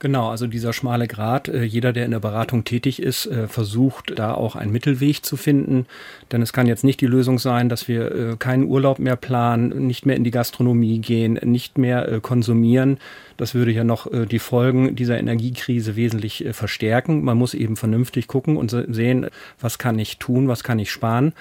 Genau, 0.03 0.31
also 0.31 0.49
dieser 0.49 0.73
schmale 0.73 1.07
Grat. 1.07 1.47
Äh, 1.47 1.63
jeder, 1.63 1.93
der 1.93 2.05
in 2.07 2.11
der 2.11 2.19
Beratung 2.19 2.65
tätig 2.65 3.01
ist, 3.01 3.27
äh, 3.27 3.47
versucht 3.47 4.19
da 4.19 4.35
auch 4.35 4.57
einen 4.57 4.73
Mittelweg 4.73 5.25
zu 5.25 5.37
finden. 5.37 5.87
Denn 6.33 6.43
es 6.43 6.53
kann 6.53 6.67
jetzt 6.67 6.83
nicht 6.83 7.01
die 7.01 7.07
Lösung 7.07 7.39
sein, 7.39 7.69
dass 7.69 7.87
wir 7.87 8.11
äh, 8.13 8.37
keinen 8.37 8.65
Urlaub 8.65 8.99
mehr 8.99 9.15
planen, 9.15 9.87
nicht 9.87 10.05
mehr 10.05 10.17
in 10.17 10.25
die 10.25 10.33
Gastronomie 10.33 10.99
gehen, 10.99 11.35
nicht 11.45 11.79
mehr 11.79 12.19
konsumieren. 12.21 12.99
Das 13.37 13.55
würde 13.55 13.71
ja 13.71 13.85
noch 13.85 14.09
die 14.27 14.39
Folgen 14.41 14.97
dieser 14.97 15.19
Energiekrise 15.19 15.95
wesentlich 15.95 16.47
verstärken. 16.51 17.23
Man 17.23 17.39
muss 17.39 17.55
eben 17.55 17.77
vernünftig 17.77 18.27
gucken 18.27 18.57
und 18.57 18.71
sehen, 18.71 19.27
was 19.61 19.79
kann 19.79 19.99
ich 19.99 20.19
tun, 20.19 20.49
was 20.49 20.65
kann 20.65 20.79
ich 20.79 20.91
sparen. 20.91 21.33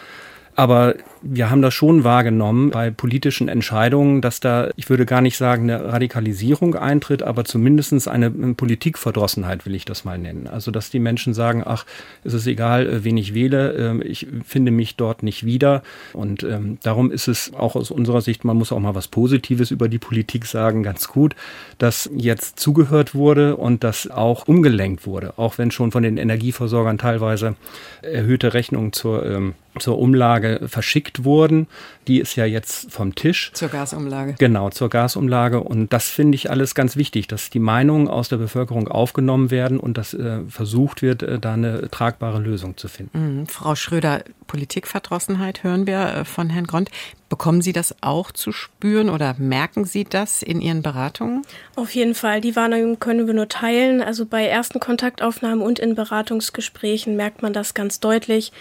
Aber 0.56 0.96
wir 1.22 1.50
haben 1.50 1.62
das 1.62 1.74
schon 1.74 2.04
wahrgenommen 2.04 2.72
bei 2.72 2.90
politischen 2.90 3.48
Entscheidungen, 3.48 4.22
dass 4.22 4.40
da, 4.40 4.70
ich 4.76 4.90
würde 4.90 5.06
gar 5.06 5.22
nicht 5.22 5.38
sagen, 5.38 5.70
eine 5.70 5.92
Radikalisierung 5.92 6.76
eintritt, 6.76 7.24
aber 7.24 7.46
zumindestens 7.46 8.08
eine 8.08 8.32
Politikverdrossenheit 8.32 9.66
will 9.66 9.76
ich 9.76 9.86
das 9.86 10.04
mal 10.04 10.18
nennen. 10.18 10.48
Also, 10.48 10.72
dass 10.72 10.90
die 10.90 11.00
Menschen 11.00 11.34
sagen, 11.34 11.64
ach, 11.66 11.86
es 12.24 12.34
ist 12.34 12.48
egal, 12.48 12.88
äh, 12.88 13.04
wen 13.04 13.18
ich 13.18 13.34
wähle, 13.34 13.74
ähm, 13.74 14.02
ich 14.04 14.28
finde 14.46 14.72
mich 14.72 14.96
dort 14.96 15.24
nicht 15.24 15.46
wieder. 15.46 15.84
Und 16.14 16.44
ähm, 16.44 16.80
darum 16.82 17.12
ist 17.12 17.28
es 17.28 17.54
auch 17.54 17.76
aus 17.76 17.92
unserer 17.92 18.22
Sicht, 18.22 18.44
man 18.44 18.58
muss 18.58 18.72
auch 18.72 18.80
mal 18.80 18.96
was 18.96 19.08
Positives 19.08 19.72
über 19.72 19.88
die 19.90 20.00
Politik 20.00 20.46
sagen, 20.46 20.84
ganz 20.84 21.08
gut, 21.08 21.36
dass 21.78 22.10
jetzt 22.16 22.60
zugehört 22.60 23.14
wurde 23.14 23.56
und 23.56 23.84
dass 23.84 24.10
auch 24.10 24.48
umgelenkt 24.48 25.06
wurde, 25.06 25.38
auch 25.38 25.58
wenn 25.58 25.72
schon 25.72 25.92
von 25.92 26.04
den 26.04 26.18
Energieversorgern 26.18 26.98
teilweise 26.98 27.56
erhöhte 28.02 28.54
Rechnungen 28.54 28.92
zur 28.92 29.26
ähm, 29.26 29.54
zur 29.80 29.98
Umlage 29.98 30.62
verschickt 30.68 31.24
wurden. 31.24 31.68
Die 32.08 32.20
ist 32.20 32.36
ja 32.36 32.46
jetzt 32.46 32.92
vom 32.92 33.16
Tisch. 33.16 33.52
Zur 33.54 33.70
Gasumlage. 33.70 34.36
Genau, 34.38 34.70
zur 34.70 34.90
Gasumlage. 34.90 35.62
Und 35.62 35.94
das 35.94 36.10
finde 36.10 36.36
ich 36.36 36.50
alles 36.50 36.76
ganz 36.76 36.96
wichtig, 36.96 37.28
dass 37.28 37.50
die 37.50 37.60
Meinungen 37.60 38.08
aus 38.08 38.30
der 38.30 38.38
Bevölkerung 38.38 38.88
aufgenommen 38.88 39.52
werden 39.52 39.80
und 39.80 39.98
dass 39.98 40.14
äh, 40.14 40.40
versucht 40.50 41.02
wird, 41.02 41.24
äh, 41.24 41.40
da 41.40 41.54
eine 41.54 41.90
tragbare 41.90 42.40
Lösung 42.40 42.78
zu 42.78 42.88
finden. 42.88 43.40
Mhm. 43.40 43.48
Frau 43.48 43.76
Schröder, 43.76 44.24
Politikverdrossenheit 44.48 45.64
hören 45.64 45.88
wir 45.88 46.00
äh, 46.00 46.26
von 46.26 46.50
Herrn 46.50 46.68
Grond. 46.68 46.90
Bekommen 47.30 47.62
Sie 47.62 47.72
das 47.72 47.96
auch 48.02 48.34
zu 48.34 48.52
spüren 48.52 49.10
oder 49.10 49.36
merken 49.38 49.86
Sie 49.86 50.04
das 50.04 50.42
in 50.42 50.60
Ihren 50.60 50.82
Beratungen? 50.82 51.44
Auf 51.78 51.96
jeden 51.96 52.14
Fall. 52.14 52.42
Die 52.42 52.58
Warnungen 52.58 53.00
können 53.00 53.26
wir 53.26 53.34
nur 53.34 53.48
teilen. 53.48 54.02
Also 54.02 54.26
bei 54.26 54.46
ersten 54.46 54.82
Kontaktaufnahmen 54.82 55.64
und 55.64 55.80
in 55.80 55.96
Beratungsgesprächen 55.96 57.16
merkt 57.16 57.42
man 57.42 57.54
das 57.54 57.74
ganz 57.74 58.02
deutlich. 58.02 58.52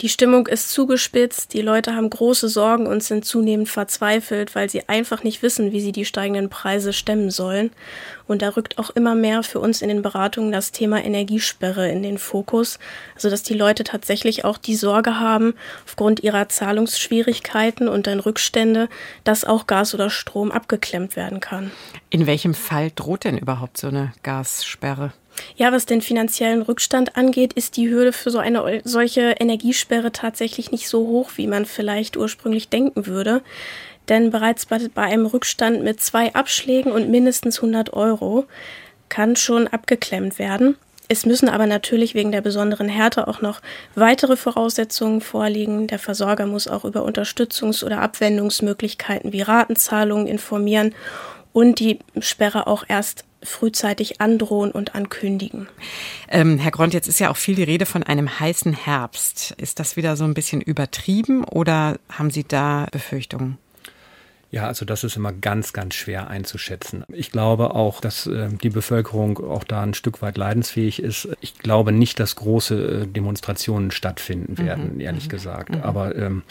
Die 0.00 0.08
Stimmung 0.08 0.46
ist 0.46 0.70
zugespitzt, 0.70 1.54
die 1.54 1.60
Leute 1.60 1.96
haben 1.96 2.08
große 2.08 2.48
Sorgen 2.48 2.86
und 2.86 3.02
sind 3.02 3.24
zunehmend 3.24 3.68
verzweifelt, 3.68 4.54
weil 4.54 4.70
sie 4.70 4.88
einfach 4.88 5.24
nicht 5.24 5.42
wissen, 5.42 5.72
wie 5.72 5.80
sie 5.80 5.90
die 5.90 6.04
steigenden 6.04 6.48
Preise 6.48 6.92
stemmen 6.92 7.30
sollen. 7.30 7.72
Und 8.28 8.42
da 8.42 8.50
rückt 8.50 8.78
auch 8.78 8.90
immer 8.90 9.16
mehr 9.16 9.42
für 9.42 9.58
uns 9.58 9.82
in 9.82 9.88
den 9.88 10.02
Beratungen 10.02 10.52
das 10.52 10.70
Thema 10.70 11.04
Energiesperre 11.04 11.90
in 11.90 12.04
den 12.04 12.18
Fokus. 12.18 12.78
Also 13.16 13.28
dass 13.28 13.42
die 13.42 13.54
Leute 13.54 13.82
tatsächlich 13.82 14.44
auch 14.44 14.56
die 14.56 14.76
Sorge 14.76 15.18
haben, 15.18 15.54
aufgrund 15.84 16.20
ihrer 16.20 16.48
Zahlungsschwierigkeiten 16.48 17.88
und 17.88 18.06
dann 18.06 18.20
Rückstände, 18.20 18.88
dass 19.24 19.44
auch 19.44 19.66
Gas 19.66 19.94
oder 19.94 20.10
Strom 20.10 20.52
abgeklemmt 20.52 21.16
werden 21.16 21.40
kann. 21.40 21.72
In 22.10 22.28
welchem 22.28 22.54
Fall 22.54 22.92
droht 22.94 23.24
denn 23.24 23.36
überhaupt 23.36 23.78
so 23.78 23.88
eine 23.88 24.12
Gassperre? 24.22 25.12
Ja, 25.56 25.72
was 25.72 25.86
den 25.86 26.00
finanziellen 26.00 26.62
Rückstand 26.62 27.16
angeht, 27.16 27.52
ist 27.52 27.76
die 27.76 27.90
Hürde 27.90 28.12
für 28.12 28.30
so 28.30 28.38
eine 28.38 28.80
solche 28.84 29.34
Energiesperre 29.38 30.12
tatsächlich 30.12 30.70
nicht 30.70 30.88
so 30.88 31.06
hoch, 31.06 31.32
wie 31.36 31.46
man 31.46 31.66
vielleicht 31.66 32.16
ursprünglich 32.16 32.68
denken 32.68 33.06
würde. 33.06 33.42
Denn 34.08 34.30
bereits 34.30 34.66
bei, 34.66 34.78
bei 34.94 35.02
einem 35.02 35.26
Rückstand 35.26 35.82
mit 35.82 36.00
zwei 36.00 36.34
Abschlägen 36.34 36.92
und 36.92 37.10
mindestens 37.10 37.58
100 37.58 37.92
Euro 37.92 38.46
kann 39.08 39.36
schon 39.36 39.68
abgeklemmt 39.68 40.38
werden. 40.38 40.76
Es 41.10 41.24
müssen 41.24 41.48
aber 41.48 41.66
natürlich 41.66 42.14
wegen 42.14 42.32
der 42.32 42.42
besonderen 42.42 42.88
Härte 42.88 43.28
auch 43.28 43.40
noch 43.40 43.62
weitere 43.94 44.36
Voraussetzungen 44.36 45.22
vorliegen. 45.22 45.86
Der 45.86 45.98
Versorger 45.98 46.44
muss 46.44 46.68
auch 46.68 46.84
über 46.84 47.06
Unterstützungs- 47.06 47.82
oder 47.82 48.02
Abwendungsmöglichkeiten 48.02 49.32
wie 49.32 49.40
Ratenzahlungen 49.40 50.26
informieren 50.26 50.94
und 51.58 51.80
die 51.80 51.98
Sperre 52.20 52.68
auch 52.68 52.84
erst 52.86 53.24
frühzeitig 53.42 54.20
androhen 54.20 54.70
und 54.70 54.94
ankündigen. 54.94 55.66
Ähm, 56.28 56.56
Herr 56.58 56.70
Gront, 56.70 56.94
jetzt 56.94 57.08
ist 57.08 57.18
ja 57.18 57.30
auch 57.30 57.36
viel 57.36 57.56
die 57.56 57.64
Rede 57.64 57.84
von 57.84 58.04
einem 58.04 58.38
heißen 58.38 58.72
Herbst. 58.72 59.56
Ist 59.58 59.80
das 59.80 59.96
wieder 59.96 60.14
so 60.14 60.22
ein 60.22 60.34
bisschen 60.34 60.60
übertrieben 60.60 61.42
oder 61.42 61.98
haben 62.08 62.30
Sie 62.30 62.44
da 62.44 62.86
Befürchtungen? 62.92 63.58
Ja, 64.52 64.68
also 64.68 64.84
das 64.84 65.02
ist 65.02 65.16
immer 65.16 65.32
ganz, 65.32 65.72
ganz 65.72 65.96
schwer 65.96 66.28
einzuschätzen. 66.28 67.02
Ich 67.12 67.32
glaube 67.32 67.74
auch, 67.74 68.00
dass 68.00 68.28
äh, 68.28 68.50
die 68.62 68.70
Bevölkerung 68.70 69.38
auch 69.38 69.64
da 69.64 69.82
ein 69.82 69.94
Stück 69.94 70.22
weit 70.22 70.38
leidensfähig 70.38 71.02
ist. 71.02 71.28
Ich 71.40 71.58
glaube 71.58 71.90
nicht, 71.90 72.20
dass 72.20 72.36
große 72.36 73.02
äh, 73.02 73.06
Demonstrationen 73.08 73.90
stattfinden 73.90 74.58
werden, 74.58 74.94
mhm. 74.94 75.00
ehrlich 75.00 75.24
mhm. 75.24 75.30
gesagt. 75.30 75.74
Mhm. 75.74 75.82
Aber 75.82 76.14
ähm, 76.14 76.44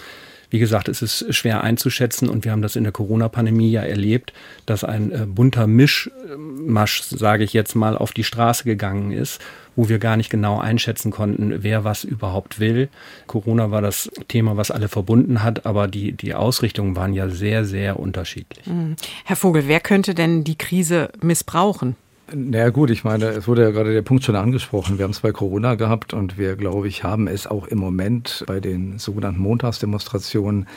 wie 0.49 0.59
gesagt, 0.59 0.87
es 0.87 1.01
ist 1.01 1.33
schwer 1.35 1.63
einzuschätzen 1.63 2.29
und 2.29 2.45
wir 2.45 2.51
haben 2.51 2.61
das 2.61 2.75
in 2.75 2.83
der 2.83 2.93
Corona-Pandemie 2.93 3.69
ja 3.69 3.81
erlebt, 3.81 4.33
dass 4.65 4.83
ein 4.83 5.11
äh, 5.11 5.25
bunter 5.25 5.67
Mischmasch, 5.67 7.03
sage 7.03 7.43
ich 7.43 7.53
jetzt 7.53 7.75
mal, 7.75 7.97
auf 7.97 8.11
die 8.13 8.23
Straße 8.23 8.63
gegangen 8.63 9.11
ist, 9.11 9.41
wo 9.75 9.89
wir 9.89 9.99
gar 9.99 10.17
nicht 10.17 10.29
genau 10.29 10.59
einschätzen 10.59 11.11
konnten, 11.11 11.63
wer 11.63 11.83
was 11.83 12.03
überhaupt 12.03 12.59
will. 12.59 12.89
Corona 13.27 13.71
war 13.71 13.81
das 13.81 14.09
Thema, 14.27 14.57
was 14.57 14.71
alle 14.71 14.87
verbunden 14.87 15.43
hat, 15.43 15.65
aber 15.65 15.87
die, 15.87 16.13
die 16.13 16.33
Ausrichtungen 16.33 16.95
waren 16.95 17.13
ja 17.13 17.29
sehr, 17.29 17.65
sehr 17.65 17.99
unterschiedlich. 17.99 18.65
Mhm. 18.65 18.95
Herr 19.25 19.35
Vogel, 19.35 19.67
wer 19.67 19.79
könnte 19.79 20.15
denn 20.15 20.43
die 20.43 20.57
Krise 20.57 21.09
missbrauchen? 21.21 21.95
Naja 22.33 22.71
gut, 22.71 22.89
ich 22.89 23.05
meine, 23.05 23.27
es 23.27 23.47
wurde 23.47 23.61
ja 23.61 23.69
gerade 23.71 23.93
der 23.93 24.01
Punkt 24.01 24.23
schon 24.23 24.35
angesprochen. 24.35 24.97
Wir 24.97 25.03
haben 25.03 25.11
es 25.11 25.21
bei 25.21 25.31
Corona 25.31 25.75
gehabt 25.75 26.13
und 26.13 26.37
wir, 26.37 26.57
glaube 26.57 26.89
ich, 26.89 27.03
haben 27.05 27.27
es 27.27 27.47
auch 27.47 27.67
im 27.67 27.77
Moment 27.77 28.43
bei 28.47 28.59
den 28.59 28.99
sogenannten 28.99 29.39
Montagsdemonstrationen 29.39 30.67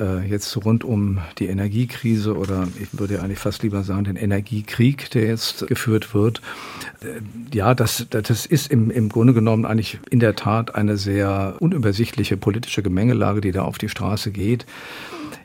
äh, 0.00 0.26
jetzt 0.26 0.56
rund 0.64 0.82
um 0.82 1.18
die 1.38 1.46
Energiekrise 1.46 2.36
oder 2.36 2.66
ich 2.80 2.88
würde 2.98 3.22
eigentlich 3.22 3.38
fast 3.38 3.62
lieber 3.62 3.84
sagen 3.84 4.04
den 4.04 4.16
Energiekrieg, 4.16 5.10
der 5.12 5.26
jetzt 5.26 5.68
geführt 5.68 6.12
wird. 6.12 6.40
Äh, 7.02 7.20
ja, 7.54 7.74
das, 7.74 8.06
das 8.10 8.46
ist 8.46 8.68
im, 8.72 8.90
im 8.90 9.10
Grunde 9.10 9.32
genommen 9.32 9.66
eigentlich 9.66 10.00
in 10.10 10.18
der 10.18 10.34
Tat 10.34 10.74
eine 10.74 10.96
sehr 10.96 11.54
unübersichtliche 11.60 12.36
politische 12.36 12.82
Gemengelage, 12.82 13.40
die 13.40 13.52
da 13.52 13.62
auf 13.62 13.78
die 13.78 13.88
Straße 13.88 14.32
geht. 14.32 14.66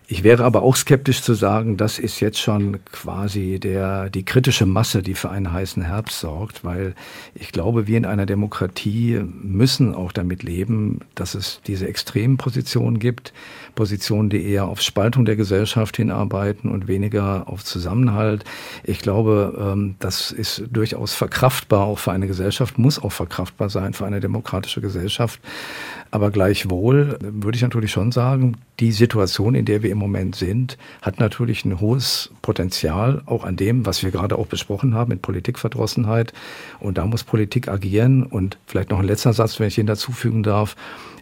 Ich 0.08 0.24
wäre 0.24 0.44
aber 0.44 0.62
auch 0.62 0.76
skeptisch 0.76 1.24
zu 1.24 1.34
sagen, 1.34 1.78
das 1.78 1.98
ist 1.98 2.20
jetzt 2.20 2.40
schon 2.40 2.86
quasi 2.92 3.60
der, 3.60 4.12
die 4.12 4.24
kritische 4.24 4.68
Masse, 4.68 5.02
die 5.02 5.16
für 5.16 5.32
einen 5.32 5.52
heißen 5.52 5.82
Herbst 5.82 6.20
sorgt, 6.20 6.64
weil 6.64 6.94
ich 7.34 7.52
glaube, 7.52 7.88
wir 7.88 7.98
in 7.98 8.06
einer 8.06 8.28
Demokratie 8.28 9.20
müssen 9.24 9.96
auch 9.96 10.12
damit 10.12 10.44
leben, 10.44 11.00
dass 11.16 11.34
es 11.34 11.60
diese 11.66 11.88
extremen 11.88 12.38
Positionen 12.38 13.00
gibt, 13.00 13.34
Positionen, 13.74 14.30
die 14.30 14.46
eher 14.46 14.68
auf 14.68 14.80
Spaltung 14.82 15.26
der 15.26 15.38
Gesellschaft 15.38 15.98
hinarbeiten 15.98 16.70
und 16.70 16.88
weniger 16.88 17.50
auf 17.50 17.64
Zusammenhalt. 17.64 18.44
Ich 18.84 19.00
glaube, 19.00 19.58
ähm, 19.60 19.96
das 20.00 20.32
ist 20.32 20.66
durchaus 20.70 21.16
verkraftbar, 21.16 21.82
auch 21.82 21.98
für 21.98 22.12
eine 22.12 22.28
Gesellschaft, 22.28 22.78
muss 22.78 23.02
auch 23.02 23.12
verkraftbar 23.12 23.72
sein 23.72 23.94
für 23.94 24.06
eine 24.06 24.20
demokratische 24.20 24.82
Gesellschaft. 24.82 25.40
Aber 26.16 26.32
gleichwohl 26.32 27.20
würde 27.20 27.58
ich 27.58 27.62
natürlich 27.62 27.92
schon 27.92 28.14
sagen, 28.14 28.56
die 28.80 28.94
Situation, 28.94 29.54
in 29.54 29.66
der 29.66 29.84
wir 29.84 29.92
im 29.92 29.98
Moment 29.98 30.38
sind, 30.38 30.78
hat 31.02 31.20
natürlich 31.20 31.66
ein 31.66 31.82
hohes 31.82 32.32
Potenzial, 32.42 33.22
auch 33.26 33.44
an 33.44 33.58
dem, 33.58 33.86
was 33.86 34.02
wir 34.02 34.12
gerade 34.12 34.38
auch 34.38 34.48
besprochen 34.48 34.96
haben, 34.96 35.10
mit 35.10 35.22
Politikverdrossenheit. 35.22 36.32
Und 36.80 36.98
da 36.98 37.06
muss 37.06 37.26
Politik 37.26 37.68
agieren. 37.68 38.24
Und 38.24 38.58
vielleicht 38.66 38.92
noch 38.92 39.00
ein 39.00 39.06
letzter 39.06 39.34
Satz, 39.34 39.60
wenn 39.60 39.68
ich 39.68 39.78
ihn 39.78 39.88
dazufügen 39.88 40.42
darf. 40.42 40.78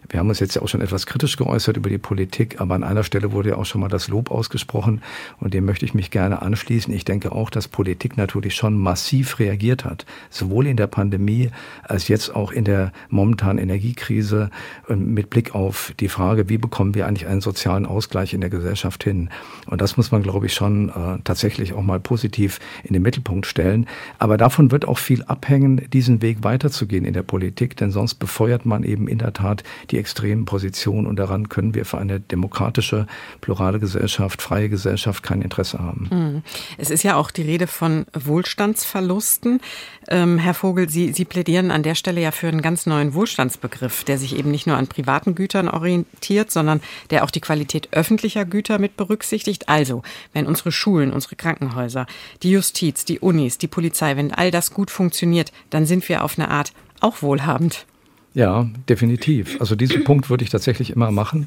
Wir 0.08 0.20
haben 0.20 0.28
uns 0.28 0.40
jetzt 0.40 0.54
ja 0.54 0.62
auch 0.62 0.68
schon 0.68 0.80
etwas 0.80 1.06
kritisch 1.06 1.36
geäußert 1.36 1.76
über 1.76 1.88
die 1.88 1.98
Politik, 1.98 2.60
aber 2.60 2.74
an 2.74 2.84
einer 2.84 3.04
Stelle 3.04 3.32
wurde 3.32 3.50
ja 3.50 3.56
auch 3.56 3.64
schon 3.64 3.80
mal 3.80 3.88
das 3.88 4.08
Lob 4.08 4.30
ausgesprochen 4.30 5.02
und 5.40 5.54
dem 5.54 5.64
möchte 5.64 5.84
ich 5.84 5.94
mich 5.94 6.10
gerne 6.10 6.42
anschließen. 6.42 6.92
Ich 6.92 7.04
denke 7.04 7.32
auch, 7.32 7.50
dass 7.50 7.68
Politik 7.68 8.16
natürlich 8.16 8.54
schon 8.54 8.76
massiv 8.76 9.38
reagiert 9.38 9.84
hat, 9.84 10.06
sowohl 10.30 10.66
in 10.66 10.76
der 10.76 10.86
Pandemie 10.86 11.50
als 11.82 12.08
jetzt 12.08 12.34
auch 12.34 12.52
in 12.52 12.64
der 12.64 12.92
momentanen 13.08 13.62
Energiekrise 13.62 14.50
mit 14.88 15.30
Blick 15.30 15.54
auf 15.54 15.92
die 16.00 16.08
Frage, 16.08 16.48
wie 16.48 16.58
bekommen 16.58 16.94
wir 16.94 17.06
eigentlich 17.06 17.26
einen 17.26 17.40
sozialen 17.40 17.86
Ausgleich 17.86 18.34
in 18.34 18.40
der 18.40 18.50
Gesellschaft 18.50 19.04
hin. 19.04 19.30
Und 19.66 19.80
das 19.80 19.96
muss 19.96 20.10
man, 20.10 20.22
glaube 20.22 20.46
ich, 20.46 20.54
schon 20.54 20.90
äh, 20.90 21.18
tatsächlich 21.24 21.72
auch 21.72 21.82
mal 21.82 22.00
positiv 22.00 22.60
in 22.82 22.92
den 22.92 23.02
Mittelpunkt 23.02 23.46
stellen. 23.46 23.86
Aber 24.18 24.36
davon 24.36 24.70
wird 24.70 24.86
auch 24.86 24.98
viel 24.98 25.22
abhängen, 25.24 25.88
diesen 25.92 26.22
Weg 26.22 26.38
weiterzugehen 26.42 27.04
in 27.04 27.14
der 27.14 27.22
Politik, 27.22 27.76
denn 27.76 27.90
sonst 27.90 28.14
befeuert 28.14 28.66
man 28.66 28.84
eben 28.84 29.08
in 29.08 29.18
der 29.18 29.32
Tat 29.32 29.64
die 29.90 29.93
die 29.94 30.00
extremen 30.00 30.44
Positionen 30.44 31.06
und 31.06 31.16
daran 31.16 31.48
können 31.48 31.74
wir 31.74 31.84
für 31.84 31.98
eine 31.98 32.18
demokratische, 32.18 33.06
plurale 33.40 33.78
Gesellschaft, 33.78 34.42
freie 34.42 34.68
Gesellschaft 34.68 35.22
kein 35.22 35.40
Interesse 35.40 35.78
haben. 35.78 36.08
Mhm. 36.10 36.42
Es 36.78 36.90
ist 36.90 37.04
ja 37.04 37.14
auch 37.14 37.30
die 37.30 37.42
Rede 37.42 37.68
von 37.68 38.06
Wohlstandsverlusten. 38.12 39.60
Ähm, 40.08 40.38
Herr 40.38 40.54
Vogel, 40.54 40.90
Sie, 40.90 41.12
Sie 41.12 41.24
plädieren 41.24 41.70
an 41.70 41.84
der 41.84 41.94
Stelle 41.94 42.20
ja 42.20 42.32
für 42.32 42.48
einen 42.48 42.60
ganz 42.60 42.86
neuen 42.86 43.14
Wohlstandsbegriff, 43.14 44.02
der 44.02 44.18
sich 44.18 44.36
eben 44.36 44.50
nicht 44.50 44.66
nur 44.66 44.76
an 44.76 44.88
privaten 44.88 45.36
Gütern 45.36 45.68
orientiert, 45.68 46.50
sondern 46.50 46.80
der 47.10 47.22
auch 47.22 47.30
die 47.30 47.40
Qualität 47.40 47.88
öffentlicher 47.92 48.44
Güter 48.44 48.80
mit 48.80 48.96
berücksichtigt. 48.96 49.68
Also, 49.68 50.02
wenn 50.32 50.46
unsere 50.46 50.72
Schulen, 50.72 51.12
unsere 51.12 51.36
Krankenhäuser, 51.36 52.06
die 52.42 52.50
Justiz, 52.50 53.04
die 53.04 53.20
Unis, 53.20 53.58
die 53.58 53.68
Polizei, 53.68 54.16
wenn 54.16 54.32
all 54.32 54.50
das 54.50 54.72
gut 54.72 54.90
funktioniert, 54.90 55.52
dann 55.70 55.86
sind 55.86 56.08
wir 56.08 56.24
auf 56.24 56.36
eine 56.36 56.50
Art 56.50 56.72
auch 57.00 57.22
wohlhabend. 57.22 57.86
Ja, 58.34 58.68
definitiv. 58.88 59.60
Also 59.60 59.76
diesen 59.76 60.02
Punkt 60.02 60.28
würde 60.28 60.42
ich 60.42 60.50
tatsächlich 60.50 60.90
immer 60.90 61.12
machen. 61.12 61.46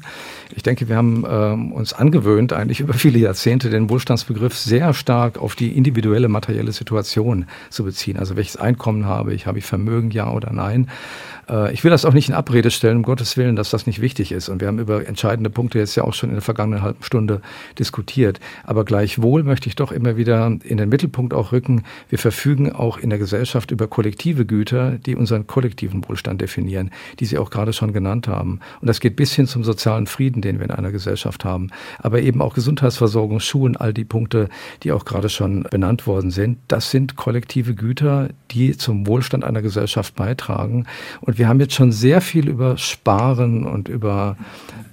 Ich 0.56 0.62
denke, 0.62 0.88
wir 0.88 0.96
haben 0.96 1.22
ähm, 1.28 1.72
uns 1.72 1.92
angewöhnt, 1.92 2.54
eigentlich 2.54 2.80
über 2.80 2.94
viele 2.94 3.18
Jahrzehnte 3.18 3.68
den 3.68 3.90
Wohlstandsbegriff 3.90 4.56
sehr 4.56 4.94
stark 4.94 5.36
auf 5.36 5.54
die 5.54 5.76
individuelle 5.76 6.28
materielle 6.28 6.72
Situation 6.72 7.44
zu 7.68 7.84
beziehen. 7.84 8.18
Also 8.18 8.36
welches 8.36 8.56
Einkommen 8.56 9.04
habe 9.04 9.34
ich, 9.34 9.46
habe 9.46 9.58
ich 9.58 9.66
Vermögen, 9.66 10.10
ja 10.12 10.30
oder 10.30 10.50
nein. 10.50 10.88
Äh, 11.48 11.72
ich 11.72 11.84
will 11.84 11.90
das 11.90 12.04
auch 12.04 12.12
nicht 12.12 12.28
in 12.28 12.34
Abrede 12.34 12.70
stellen, 12.70 12.98
um 12.98 13.02
Gottes 13.02 13.36
Willen, 13.36 13.56
dass 13.56 13.70
das 13.70 13.86
nicht 13.86 14.00
wichtig 14.00 14.32
ist. 14.32 14.48
Und 14.48 14.60
wir 14.60 14.68
haben 14.68 14.78
über 14.78 15.06
entscheidende 15.06 15.50
Punkte 15.50 15.78
jetzt 15.78 15.94
ja 15.96 16.04
auch 16.04 16.14
schon 16.14 16.30
in 16.30 16.36
der 16.36 16.42
vergangenen 16.42 16.82
halben 16.82 17.02
Stunde 17.02 17.40
diskutiert. 17.78 18.40
Aber 18.64 18.84
gleichwohl 18.84 19.42
möchte 19.42 19.68
ich 19.68 19.76
doch 19.76 19.92
immer 19.92 20.16
wieder 20.16 20.46
in 20.64 20.76
den 20.76 20.88
Mittelpunkt 20.88 21.34
auch 21.34 21.52
rücken. 21.52 21.84
Wir 22.08 22.18
verfügen 22.18 22.72
auch 22.72 22.98
in 22.98 23.10
der 23.10 23.18
Gesellschaft 23.18 23.70
über 23.70 23.86
kollektive 23.86 24.46
Güter, 24.46 24.92
die 24.92 25.16
unseren 25.16 25.46
kollektiven 25.46 26.06
Wohlstand 26.08 26.40
definieren, 26.40 26.90
die 27.20 27.24
Sie 27.24 27.38
auch 27.38 27.50
gerade 27.50 27.72
schon 27.72 27.92
genannt 27.92 28.28
haben. 28.28 28.60
Und 28.80 28.88
das 28.88 29.00
geht 29.00 29.16
bis 29.16 29.32
hin 29.32 29.46
zum 29.46 29.64
sozialen 29.64 30.06
Frieden, 30.06 30.42
den 30.42 30.58
wir 30.58 30.64
in 30.64 30.70
einer 30.70 30.92
Gesellschaft 30.92 31.44
haben. 31.44 31.70
Aber 31.98 32.20
eben 32.20 32.42
auch 32.42 32.54
Gesundheitsversorgung, 32.54 33.40
Schulen, 33.40 33.76
all 33.76 33.92
die 33.92 34.04
Punkte, 34.04 34.48
die 34.82 34.92
auch 34.92 35.04
gerade 35.04 35.28
schon 35.28 35.62
benannt 35.64 36.06
worden 36.06 36.30
sind. 36.30 36.58
Das 36.68 36.90
sind 36.90 37.16
kollektive 37.16 37.74
Güter, 37.74 38.30
die 38.50 38.76
zum 38.76 39.06
Wohlstand 39.06 39.44
einer 39.44 39.62
Gesellschaft 39.62 40.14
beitragen. 40.14 40.86
Und 41.20 41.37
wir 41.38 41.48
haben 41.48 41.60
jetzt 41.60 41.74
schon 41.74 41.92
sehr 41.92 42.20
viel 42.20 42.48
über 42.48 42.76
Sparen 42.76 43.64
und 43.64 43.88
über 43.88 44.36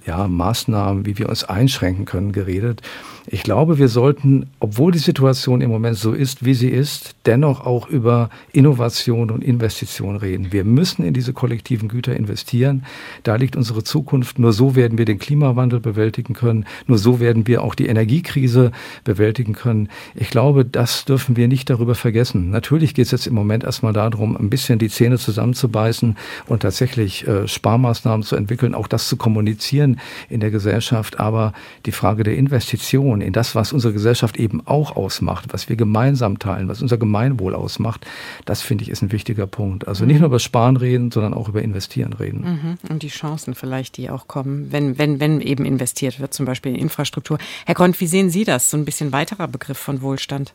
ja, 0.06 0.28
Maßnahmen, 0.28 1.04
wie 1.04 1.18
wir 1.18 1.28
uns 1.28 1.44
einschränken 1.44 2.04
können, 2.04 2.32
geredet. 2.32 2.82
Ich 3.28 3.42
glaube, 3.42 3.78
wir 3.78 3.88
sollten, 3.88 4.46
obwohl 4.60 4.92
die 4.92 5.00
Situation 5.00 5.60
im 5.60 5.68
Moment 5.68 5.96
so 5.96 6.12
ist, 6.12 6.44
wie 6.44 6.54
sie 6.54 6.68
ist, 6.68 7.16
dennoch 7.26 7.66
auch 7.66 7.88
über 7.88 8.30
Innovation 8.52 9.32
und 9.32 9.42
Investition 9.42 10.14
reden. 10.14 10.52
Wir 10.52 10.62
müssen 10.62 11.04
in 11.04 11.12
diese 11.12 11.32
kollektiven 11.32 11.88
Güter 11.88 12.14
investieren. 12.14 12.84
Da 13.24 13.34
liegt 13.34 13.56
unsere 13.56 13.82
Zukunft. 13.82 14.38
Nur 14.38 14.52
so 14.52 14.76
werden 14.76 14.96
wir 14.96 15.06
den 15.06 15.18
Klimawandel 15.18 15.80
bewältigen 15.80 16.34
können. 16.34 16.66
Nur 16.86 16.98
so 16.98 17.18
werden 17.18 17.48
wir 17.48 17.64
auch 17.64 17.74
die 17.74 17.86
Energiekrise 17.86 18.70
bewältigen 19.02 19.54
können. 19.54 19.88
Ich 20.14 20.30
glaube, 20.30 20.64
das 20.64 21.04
dürfen 21.04 21.36
wir 21.36 21.48
nicht 21.48 21.68
darüber 21.68 21.96
vergessen. 21.96 22.50
Natürlich 22.50 22.94
geht 22.94 23.06
es 23.06 23.10
jetzt 23.10 23.26
im 23.26 23.34
Moment 23.34 23.64
erstmal 23.64 23.92
darum, 23.92 24.36
ein 24.36 24.50
bisschen 24.50 24.78
die 24.78 24.88
Zähne 24.88 25.18
zusammenzubeißen 25.18 26.16
und 26.46 26.62
tatsächlich 26.62 27.26
äh, 27.26 27.48
Sparmaßnahmen 27.48 28.22
zu 28.22 28.36
entwickeln, 28.36 28.76
auch 28.76 28.86
das 28.86 29.08
zu 29.08 29.16
kommunizieren 29.16 29.95
in 30.28 30.40
der 30.40 30.50
Gesellschaft. 30.50 31.20
Aber 31.20 31.52
die 31.84 31.92
Frage 31.92 32.22
der 32.22 32.36
Investition 32.36 32.56
Investition 32.86 33.20
in 33.20 33.32
das, 33.32 33.54
was 33.54 33.72
unsere 33.72 33.92
Gesellschaft 33.92 34.36
eben 34.36 34.66
auch 34.66 34.96
ausmacht, 34.96 35.52
was 35.52 35.68
wir 35.68 35.76
gemeinsam 35.76 36.38
teilen, 36.38 36.68
was 36.68 36.82
unser 36.82 36.98
Gemeinwohl 36.98 37.54
ausmacht, 37.54 38.06
das 38.44 38.62
finde 38.62 38.84
ich 38.84 38.90
ist 38.90 39.02
ein 39.02 39.12
wichtiger 39.12 39.46
Punkt. 39.46 39.88
Also 39.88 40.04
nicht 40.04 40.18
nur 40.18 40.26
über 40.26 40.38
Sparen 40.38 40.76
reden, 40.76 41.10
sondern 41.10 41.34
auch 41.34 41.48
über 41.48 41.62
Investieren 41.62 42.12
reden. 42.12 42.40
Mhm. 42.40 42.90
Und 42.90 43.02
die 43.02 43.08
Chancen 43.08 43.54
vielleicht, 43.54 43.96
die 43.96 44.10
auch 44.10 44.28
kommen, 44.28 44.72
wenn, 44.72 44.98
wenn, 44.98 45.20
wenn 45.20 45.40
eben 45.40 45.64
investiert 45.64 46.20
wird, 46.20 46.34
zum 46.34 46.46
Beispiel 46.46 46.74
in 46.74 46.78
Infrastruktur. 46.78 47.38
Herr 47.64 47.74
Grund, 47.74 48.00
wie 48.00 48.06
sehen 48.06 48.30
Sie 48.30 48.44
das? 48.44 48.70
So 48.70 48.76
ein 48.76 48.84
bisschen 48.84 49.12
weiterer 49.12 49.48
Begriff 49.48 49.78
von 49.78 50.02
Wohlstand. 50.02 50.52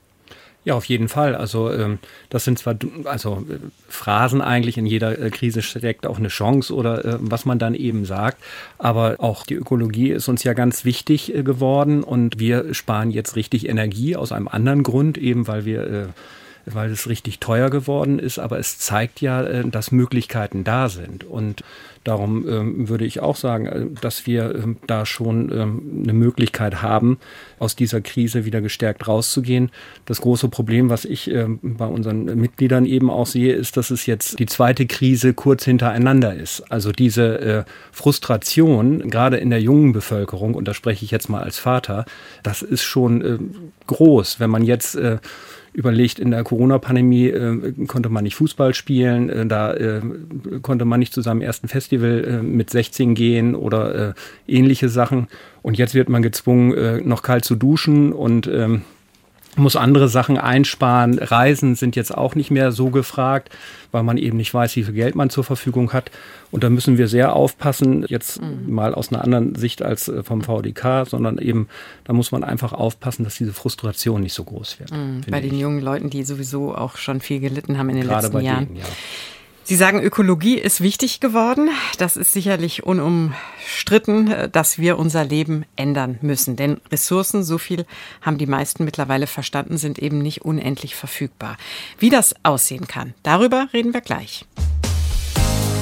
Ja, 0.63 0.75
auf 0.75 0.85
jeden 0.85 1.07
Fall. 1.07 1.35
Also 1.35 1.71
ähm, 1.71 1.97
das 2.29 2.45
sind 2.45 2.59
zwar 2.59 2.75
also 3.05 3.43
äh, 3.49 3.57
Phrasen 3.89 4.41
eigentlich 4.41 4.77
in 4.77 4.85
jeder 4.85 5.17
äh, 5.17 5.31
Krise 5.31 5.63
steckt 5.63 6.05
auch 6.05 6.19
eine 6.19 6.27
Chance 6.27 6.75
oder 6.75 7.03
äh, 7.03 7.17
was 7.19 7.45
man 7.45 7.57
dann 7.57 7.73
eben 7.73 8.05
sagt, 8.05 8.37
aber 8.77 9.15
auch 9.17 9.43
die 9.43 9.55
Ökologie 9.55 10.11
ist 10.11 10.27
uns 10.27 10.43
ja 10.43 10.53
ganz 10.53 10.85
wichtig 10.85 11.33
äh, 11.33 11.41
geworden 11.41 12.03
und 12.03 12.37
wir 12.37 12.75
sparen 12.75 13.09
jetzt 13.09 13.35
richtig 13.35 13.67
Energie 13.67 14.15
aus 14.15 14.31
einem 14.31 14.47
anderen 14.47 14.83
Grund 14.83 15.17
eben, 15.17 15.47
weil 15.47 15.65
wir 15.65 16.13
weil 16.65 16.91
es 16.91 17.07
richtig 17.07 17.39
teuer 17.39 17.69
geworden 17.69 18.19
ist, 18.19 18.39
aber 18.39 18.59
es 18.59 18.77
zeigt 18.77 19.21
ja, 19.21 19.43
äh, 19.43 19.67
dass 19.67 19.91
Möglichkeiten 19.91 20.63
da 20.63 20.89
sind. 20.89 21.23
Und 21.23 21.63
darum 22.03 22.47
ähm, 22.47 22.89
würde 22.89 23.05
ich 23.05 23.19
auch 23.19 23.35
sagen, 23.35 23.65
äh, 23.65 23.85
dass 24.01 24.25
wir 24.25 24.55
ähm, 24.55 24.77
da 24.87 25.05
schon 25.05 25.51
ähm, 25.51 26.01
eine 26.03 26.13
Möglichkeit 26.13 26.81
haben, 26.81 27.19
aus 27.59 27.75
dieser 27.75 28.01
Krise 28.01 28.45
wieder 28.45 28.61
gestärkt 28.61 29.07
rauszugehen. 29.07 29.71
Das 30.05 30.21
große 30.21 30.49
Problem, 30.49 30.89
was 30.89 31.05
ich 31.05 31.31
bei 31.61 31.85
unseren 31.85 32.25
Mitgliedern 32.25 32.85
eben 32.85 33.11
auch 33.11 33.27
sehe, 33.27 33.53
ist, 33.53 33.77
dass 33.77 33.91
es 33.91 34.07
jetzt 34.07 34.39
die 34.39 34.47
zweite 34.47 34.87
Krise 34.87 35.33
kurz 35.33 35.63
hintereinander 35.63 36.33
ist. 36.33 36.61
Also 36.71 36.91
diese 36.91 37.39
äh, 37.39 37.63
Frustration, 37.91 39.09
gerade 39.09 39.37
in 39.37 39.51
der 39.51 39.61
jungen 39.61 39.93
Bevölkerung, 39.93 40.55
und 40.55 40.67
da 40.67 40.73
spreche 40.73 41.05
ich 41.05 41.11
jetzt 41.11 41.29
mal 41.29 41.43
als 41.43 41.59
Vater, 41.59 42.05
das 42.41 42.63
ist 42.63 42.81
schon 42.81 43.51
groß, 43.85 44.39
wenn 44.39 44.49
man 44.49 44.63
jetzt 44.63 44.97
überlegt, 45.73 46.19
in 46.19 46.31
der 46.31 46.43
Corona-Pandemie 46.43 47.27
äh, 47.27 47.85
konnte 47.87 48.09
man 48.09 48.23
nicht 48.23 48.35
Fußball 48.35 48.73
spielen, 48.73 49.29
äh, 49.29 49.45
da 49.45 49.73
äh, 49.73 50.01
konnte 50.61 50.85
man 50.85 50.99
nicht 50.99 51.13
zu 51.13 51.21
seinem 51.21 51.41
ersten 51.41 51.67
Festival 51.67 52.23
äh, 52.23 52.43
mit 52.43 52.69
16 52.69 53.15
gehen 53.15 53.55
oder 53.55 54.09
äh, 54.09 54.13
ähnliche 54.47 54.89
Sachen. 54.89 55.27
Und 55.61 55.77
jetzt 55.77 55.95
wird 55.95 56.09
man 56.09 56.21
gezwungen, 56.21 56.73
äh, 56.73 57.01
noch 57.01 57.21
kalt 57.21 57.45
zu 57.45 57.55
duschen 57.55 58.13
und 58.13 58.47
ähm, 58.47 58.81
muss 59.55 59.75
andere 59.75 60.07
Sachen 60.07 60.37
einsparen. 60.37 61.19
Reisen 61.19 61.75
sind 61.75 61.95
jetzt 61.95 62.15
auch 62.15 62.35
nicht 62.35 62.51
mehr 62.51 62.71
so 62.71 62.89
gefragt, 62.89 63.49
weil 63.91 64.03
man 64.03 64.17
eben 64.17 64.37
nicht 64.37 64.53
weiß, 64.53 64.75
wie 64.75 64.83
viel 64.83 64.93
Geld 64.93 65.15
man 65.15 65.29
zur 65.29 65.43
Verfügung 65.43 65.93
hat. 65.93 66.11
Und 66.51 66.63
da 66.63 66.69
müssen 66.69 66.97
wir 66.97 67.07
sehr 67.07 67.35
aufpassen, 67.35 68.05
jetzt 68.07 68.41
mhm. 68.41 68.73
mal 68.73 68.93
aus 68.93 69.11
einer 69.11 69.23
anderen 69.23 69.55
Sicht 69.55 69.81
als 69.81 70.07
äh, 70.07 70.23
vom 70.23 70.41
VDK, 70.41 71.05
sondern 71.07 71.37
eben, 71.37 71.67
da 72.05 72.13
muss 72.13 72.31
man 72.31 72.43
einfach 72.43 72.73
aufpassen, 72.73 73.23
dass 73.23 73.35
diese 73.35 73.53
Frustration 73.53 74.21
nicht 74.21 74.33
so 74.33 74.43
groß 74.43 74.79
wird. 74.79 74.91
Mhm. 74.91 75.21
Bei 75.29 75.41
den 75.41 75.57
jungen 75.57 75.81
Leuten, 75.81 76.09
die 76.09 76.23
sowieso 76.23 76.75
auch 76.75 76.97
schon 76.97 77.19
viel 77.21 77.39
gelitten 77.39 77.77
haben 77.77 77.89
in 77.89 77.97
den 77.97 78.07
Gerade 78.07 78.27
letzten 78.27 78.41
Jahren. 78.41 78.67
Denen, 78.67 78.77
ja. 78.77 78.85
Sie 79.71 79.77
sagen, 79.77 80.01
Ökologie 80.01 80.57
ist 80.57 80.81
wichtig 80.81 81.21
geworden. 81.21 81.69
Das 81.97 82.17
ist 82.17 82.33
sicherlich 82.33 82.83
unumstritten, 82.83 84.49
dass 84.51 84.79
wir 84.79 84.99
unser 84.99 85.23
Leben 85.23 85.63
ändern 85.77 86.19
müssen. 86.21 86.57
Denn 86.57 86.81
Ressourcen, 86.91 87.41
so 87.41 87.57
viel 87.57 87.85
haben 88.21 88.37
die 88.37 88.47
meisten 88.47 88.83
mittlerweile 88.83 89.27
verstanden, 89.27 89.77
sind 89.77 89.97
eben 89.97 90.17
nicht 90.17 90.41
unendlich 90.41 90.97
verfügbar. 90.97 91.55
Wie 91.97 92.09
das 92.09 92.35
aussehen 92.43 92.85
kann, 92.85 93.13
darüber 93.23 93.69
reden 93.71 93.93
wir 93.93 94.01
gleich. 94.01 94.43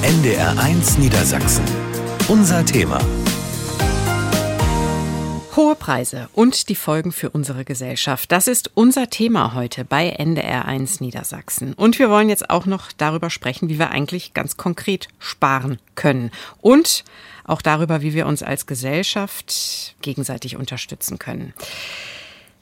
NDR1 0.04 1.00
Niedersachsen. 1.00 1.64
Unser 2.28 2.64
Thema. 2.64 3.00
Hohe 5.60 5.76
Preise 5.76 6.30
und 6.32 6.70
die 6.70 6.74
Folgen 6.74 7.12
für 7.12 7.28
unsere 7.28 7.66
Gesellschaft. 7.66 8.32
Das 8.32 8.48
ist 8.48 8.70
unser 8.72 9.10
Thema 9.10 9.52
heute 9.52 9.84
bei 9.84 10.16
NDR1 10.18 11.02
Niedersachsen. 11.02 11.74
Und 11.74 11.98
wir 11.98 12.08
wollen 12.08 12.30
jetzt 12.30 12.48
auch 12.48 12.64
noch 12.64 12.92
darüber 12.92 13.28
sprechen, 13.28 13.68
wie 13.68 13.78
wir 13.78 13.90
eigentlich 13.90 14.32
ganz 14.32 14.56
konkret 14.56 15.08
sparen 15.18 15.78
können. 15.96 16.30
Und 16.62 17.04
auch 17.44 17.60
darüber, 17.60 18.00
wie 18.00 18.14
wir 18.14 18.26
uns 18.26 18.42
als 18.42 18.64
Gesellschaft 18.64 19.96
gegenseitig 20.00 20.56
unterstützen 20.56 21.18
können. 21.18 21.52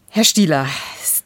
Herr 0.09 0.25
Stieler, 0.25 0.67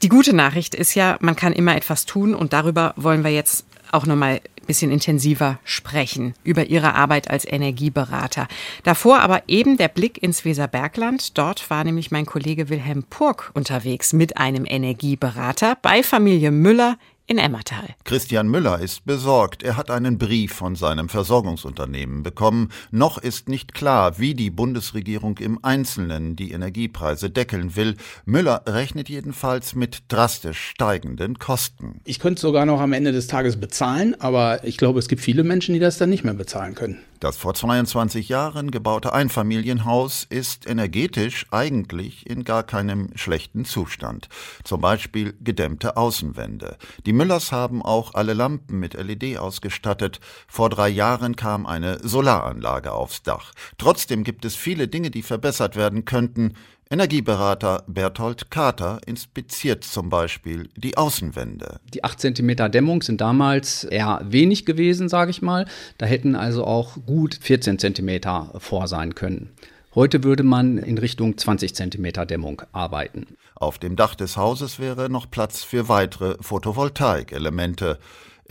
die 0.03 0.11
gute 0.11 0.37
Nachricht 0.37 0.75
ist 0.75 0.95
ja, 0.95 1.17
man 1.21 1.37
kann 1.37 1.55
immer 1.55 1.75
etwas 1.75 2.05
tun 2.05 2.35
und 2.35 2.53
darüber 2.53 2.93
wollen 2.97 3.25
wir 3.25 3.31
jetzt 3.31 3.65
auch 3.93 4.05
nochmal 4.05 4.43
bisschen 4.67 4.91
intensiver 4.91 5.59
sprechen 5.65 6.35
über 6.45 6.67
Ihre 6.67 6.95
Arbeit 6.95 7.31
als 7.31 7.45
Energieberater. 7.45 8.49
Davor 8.83 9.21
aber 9.21 9.43
eben 9.49 9.77
der 9.77 9.89
Blick 9.89 10.23
ins 10.23 10.45
Weserbergland. 10.45 11.37
Dort 11.37 11.71
war 11.71 11.85
nämlich 11.85 12.11
mein 12.11 12.27
Kollege 12.27 12.69
Wilhelm 12.69 13.05
Purk 13.05 13.51
unterwegs 13.55 14.13
mit 14.13 14.37
einem 14.37 14.65
Energieberater 14.67 15.77
bei 15.83 16.03
Familie 16.03 16.51
Müller 16.51 16.97
in 17.27 17.39
Emmertal. 17.39 17.89
Christian 18.05 18.49
Müller 18.49 18.81
ist 18.81 19.05
besorgt. 19.05 19.63
Er 19.63 19.77
hat 19.77 19.91
einen 19.91 20.19
Brief 20.19 20.53
von 20.53 20.77
seinem 20.77 21.09
Versorgungsunternehmen 21.09 22.23
bekommen. 22.23 22.71
Noch 22.91 23.19
ist 23.19 23.49
nicht 23.49 23.75
klar, 23.75 24.19
wie 24.19 24.35
die 24.35 24.51
Bundesregierung 24.51 25.39
im 25.39 25.59
Einzelnen 25.63 26.37
die 26.37 26.53
Energiepreise 26.53 27.31
deckeln 27.31 27.77
will. 27.77 27.97
Müller 28.25 28.63
rechnet 28.67 29.09
jedenfalls 29.09 29.75
mit 29.75 30.03
drastisch 30.09 30.71
steigenden 30.71 31.39
Kosten. 31.39 32.01
Ich 32.05 32.19
könnte 32.19 32.37
es 32.37 32.43
sogar 32.43 32.67
noch 32.67 32.81
am 32.81 32.93
Ende 32.93 33.13
des 33.13 33.27
Tages 33.27 33.59
bezahlen, 33.59 34.15
aber 34.21 34.65
ich 34.65 34.77
glaube, 34.77 34.99
es 34.99 35.09
gibt 35.09 35.23
viele 35.23 35.45
Menschen, 35.45 35.75
die 35.75 35.81
das 35.81 35.99
dann 35.99 36.11
nicht 36.11 36.25
mehr 36.25 36.35
bezahlen 36.35 36.75
können. 36.75 36.99
Das 37.23 37.37
vor 37.37 37.55
22 37.55 38.29
Jahren 38.29 38.73
gebaute 38.73 39.13
Einfamilienhaus 39.13 40.27
ist 40.29 40.69
energetisch 40.69 41.47
eigentlich 41.53 42.29
in 42.29 42.43
gar 42.43 42.65
keinem 42.65 43.11
schlechten 43.15 43.65
Zustand. 43.65 44.29
Zum 44.65 44.81
Beispiel 44.81 45.33
gedämmte 45.41 45.97
Außenwände. 45.97 46.77
Die 47.07 47.13
Müllers 47.13 47.53
haben 47.53 47.81
auch 47.81 48.15
alle 48.15 48.33
Lampen 48.33 48.81
mit 48.81 48.95
LED 48.95 49.39
ausgestattet. 49.39 50.19
Vor 50.49 50.69
drei 50.69 50.89
Jahren 50.89 51.37
kam 51.37 51.65
eine 51.65 52.01
Solaranlage 52.03 52.91
aufs 52.91 53.23
Dach. 53.23 53.53
Trotzdem 53.79 54.25
gibt 54.25 54.45
es 54.45 54.57
viele 54.57 54.89
Dinge, 54.89 55.13
die 55.13 55.23
verbessert 55.23 55.77
werden 55.77 56.05
könnten. 56.05 56.55
Energieberater 56.93 57.85
Berthold 57.87 58.51
Kater 58.51 59.01
inspiziert 59.07 59.83
zum 59.83 60.11
Beispiel 60.11 60.69
die 60.77 60.99
Außenwände. 60.99 61.81
Die 61.95 62.05
8 62.05 62.21
cm 62.21 62.71
Dämmung 62.71 63.01
sind 63.01 63.23
damals 63.23 63.85
eher 63.85 64.21
wenig 64.25 64.67
gewesen, 64.67 65.09
sage 65.09 65.31
ich 65.31 65.41
mal. 65.41 65.65
Da 65.97 66.05
hätten 66.05 66.37
also 66.37 66.67
auch 66.67 66.99
gut 67.07 67.39
14 67.41 67.79
cm 67.79 68.21
vor 68.59 68.89
sein 68.89 69.15
können. 69.15 69.55
Heute 69.95 70.23
würde 70.23 70.43
man 70.43 70.77
in 70.77 70.99
Richtung 70.99 71.39
20 71.39 71.75
cm 71.75 72.27
Dämmung 72.27 72.61
arbeiten. 72.73 73.39
Auf 73.55 73.79
dem 73.79 73.97
Dach 73.97 74.15
des 74.15 74.37
Hauses 74.37 74.79
wäre 74.79 75.09
noch 75.09 75.31
Platz 75.31 75.65
für 75.65 75.89
weitere 75.89 76.37
Photovoltaikelemente. 76.43 78.01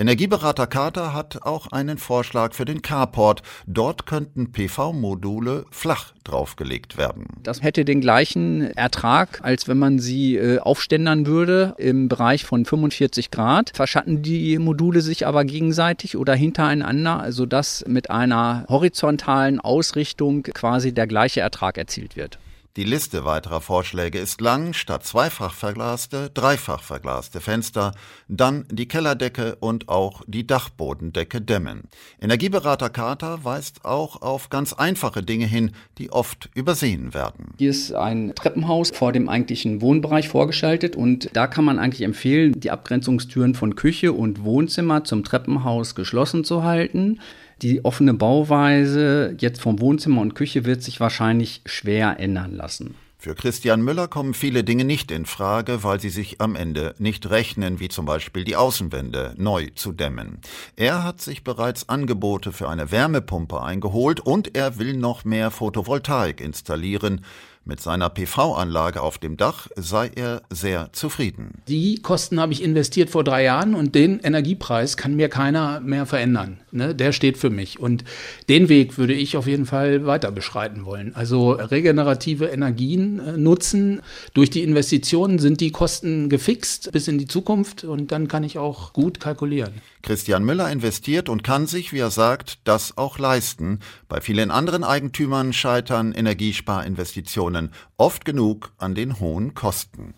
Energieberater 0.02 0.66
Carter 0.66 1.14
hat 1.14 1.44
auch 1.44 1.68
einen 1.68 2.00
Vorschlag 2.00 2.56
für 2.56 2.66
den 2.66 2.82
Carport. 2.82 3.44
Dort 3.68 4.08
könnten 4.08 4.52
PV-Module 4.52 5.66
flach 5.70 6.14
draufgelegt 6.24 6.98
werden. 6.98 7.28
Das 7.44 7.62
hätte 7.62 7.86
den 7.86 8.02
gleichen 8.02 8.72
Ertrag, 8.76 9.42
als 9.44 9.68
wenn 9.68 9.78
man 9.78 10.00
sie 10.00 10.38
äh, 10.38 10.58
aufständern 10.58 11.28
würde 11.28 11.76
im 11.78 12.08
Bereich 12.08 12.46
von 12.46 12.66
45 12.66 13.30
Grad. 13.30 13.74
Verschatten 13.76 14.24
die 14.24 14.58
Module 14.58 15.02
sich 15.02 15.28
aber 15.28 15.46
gegenseitig 15.46 16.18
oder 16.18 16.34
hintereinander, 16.34 17.32
sodass 17.32 17.86
mit 17.88 18.10
einer 18.10 18.66
horizontalen 18.70 19.60
Ausrichtung 19.60 20.42
quasi 20.42 20.96
der 20.96 21.06
gleiche 21.06 21.42
Ertrag 21.42 21.78
erzielt 21.78 22.16
wird. 22.16 22.40
Die 22.78 22.86
Liste 22.86 23.26
weiterer 23.26 23.60
Vorschläge 23.60 24.18
ist 24.18 24.40
lang, 24.40 24.72
statt 24.72 25.04
zweifach 25.06 25.54
verglaste, 25.54 26.32
dreifach 26.34 26.82
verglaste 26.82 27.42
Fenster, 27.42 27.92
dann 28.30 28.66
die 28.72 28.88
Kellerdecke 28.88 29.58
und 29.60 29.90
auch 29.90 30.22
die 30.26 30.48
Dachbodendecke 30.48 31.42
dämmen. 31.42 31.90
Energieberater 32.22 32.90
Carter 32.90 33.44
weist 33.44 33.84
auch 33.84 34.22
auf 34.22 34.50
ganz 34.50 34.72
einfache 34.72 35.22
Dinge 35.22 35.48
hin, 35.48 35.72
die 35.98 36.14
oft 36.14 36.50
übersehen 36.56 37.14
werden. 37.14 37.56
Hier 37.58 37.72
ist 37.72 37.92
ein 37.94 38.32
Treppenhaus 38.36 38.92
vor 38.92 39.12
dem 39.12 39.28
eigentlichen 39.28 39.82
Wohnbereich 39.82 40.30
vorgeschaltet 40.30 40.96
und 40.96 41.30
da 41.34 41.48
kann 41.48 41.66
man 41.66 41.78
eigentlich 41.78 42.04
empfehlen, 42.04 42.58
die 42.58 42.72
Abgrenzungstüren 42.72 43.54
von 43.54 43.76
Küche 43.76 44.14
und 44.14 44.46
Wohnzimmer 44.46 45.04
zum 45.04 45.26
Treppenhaus 45.26 45.94
geschlossen 45.94 46.46
zu 46.46 46.64
halten. 46.64 47.20
Die 47.62 47.86
offene 47.86 48.15
Bauweise 48.15 49.36
jetzt 49.39 49.62
vom 49.62 49.80
Wohnzimmer 49.80 50.21
und 50.21 50.34
Küche 50.34 50.65
wird 50.65 50.82
sich 50.82 51.00
wahrscheinlich 51.00 51.62
schwer 51.65 52.19
ändern 52.19 52.56
lassen. 52.56 52.95
Für 53.19 53.36
Christian 53.36 53.84
Müller 53.84 54.08
kommen 54.08 54.34
viele 54.34 54.63
Dinge 54.63 54.84
nicht 54.84 55.12
in 55.12 55.28
Frage, 55.28 55.84
weil 55.84 56.00
sie 56.00 56.10
sich 56.10 56.41
am 56.41 56.56
Ende 56.56 56.95
nicht 56.97 57.30
rechnen, 57.30 57.80
wie 57.80 57.88
zum 57.88 58.08
Beispiel 58.08 58.45
die 58.45 58.56
Außenwände 58.56 59.36
neu 59.38 59.67
zu 59.76 59.91
dämmen. 59.91 60.39
Er 60.76 61.04
hat 61.04 61.21
sich 61.21 61.43
bereits 61.43 61.88
Angebote 61.88 62.52
für 62.52 62.67
eine 62.67 62.89
Wärmepumpe 62.89 63.62
eingeholt 63.62 64.21
und 64.21 64.56
er 64.56 64.80
will 64.80 64.97
noch 64.97 65.24
mehr 65.24 65.52
Photovoltaik 65.52 66.41
installieren. 66.41 67.24
Mit 67.63 67.80
seiner 67.80 68.10
PV-Anlage 68.10 69.04
auf 69.04 69.19
dem 69.19 69.38
Dach 69.38 69.67
sei 69.76 70.10
er 70.15 70.41
sehr 70.50 70.91
zufrieden. 70.93 71.62
Die 71.67 72.02
Kosten 72.02 72.39
habe 72.39 72.54
ich 72.54 72.63
investiert 72.63 73.12
vor 73.12 73.24
drei 73.24 73.43
Jahren 73.43 73.76
und 73.76 73.93
den 73.93 74.19
Energiepreis 74.19 74.97
kann 74.97 75.15
mir 75.15 75.30
keiner 75.30 75.80
mehr 75.80 76.08
verändern. 76.08 76.60
Ne? 76.71 76.95
Der 76.95 77.12
steht 77.12 77.38
für 77.38 77.52
mich. 77.52 77.80
Und 77.80 78.04
den 78.50 78.67
Weg 78.67 78.97
würde 78.97 79.13
ich 79.13 79.38
auf 79.38 79.45
jeden 79.45 79.67
Fall 79.67 80.08
weiter 80.08 80.32
beschreiten 80.32 80.86
wollen. 80.86 81.13
Also 81.15 81.52
regenerative 81.52 82.45
Energien 82.47 83.19
äh, 83.19 83.38
nutzen. 83.38 84.02
Durch 84.34 84.50
die 84.50 84.63
Investitionen 84.63 85.38
sind 85.38 85.62
die 85.62 85.71
Kosten 85.71 86.30
gefixt 86.30 86.91
bis 86.91 87.08
in 87.08 87.19
die 87.19 87.28
Zukunft 87.28 87.84
und 87.84 88.12
dann 88.12 88.28
kann 88.28 88.43
ich 88.43 88.58
auch 88.58 88.91
gut 88.91 89.19
kalkulieren. 89.19 89.74
Christian 90.02 90.43
Müller 90.43 90.71
investiert 90.71 91.30
und 91.30 91.43
kann 91.43 91.67
sich, 91.67 91.93
wie 91.93 92.00
er 92.00 92.10
sagt, 92.10 92.58
das 92.63 92.97
auch 92.97 93.19
leisten. 93.19 93.82
Bei 94.10 94.19
vielen 94.19 94.50
anderen 94.50 94.84
Eigentümern 94.84 95.54
scheitern 95.54 96.12
Energiesparinvestitionen 96.12 97.51
oft 97.98 98.26
genug 98.26 98.72
an 98.78 98.96
den 98.96 99.20
hohen 99.20 99.54
Kosten. 99.54 100.14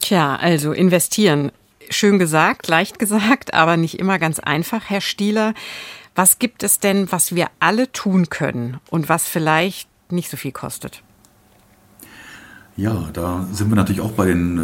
Tja, 0.00 0.36
also 0.36 0.72
investieren. 0.72 1.52
Schön 1.90 2.18
gesagt, 2.18 2.68
leicht 2.68 2.98
gesagt, 2.98 3.54
aber 3.54 3.76
nicht 3.76 3.98
immer 3.98 4.18
ganz 4.18 4.38
einfach, 4.38 4.88
Herr 4.88 5.00
Stieler. 5.00 5.54
Was 6.14 6.38
gibt 6.38 6.62
es 6.62 6.80
denn, 6.80 7.12
was 7.12 7.34
wir 7.34 7.48
alle 7.60 7.92
tun 7.92 8.28
können 8.30 8.80
und 8.90 9.08
was 9.08 9.28
vielleicht 9.28 9.88
nicht 10.10 10.30
so 10.30 10.36
viel 10.36 10.52
kostet? 10.52 11.02
Ja, 12.78 13.08
da 13.14 13.48
sind 13.52 13.70
wir 13.70 13.76
natürlich 13.76 14.02
auch 14.02 14.10
bei 14.10 14.26
den, 14.26 14.58
äh, 14.58 14.60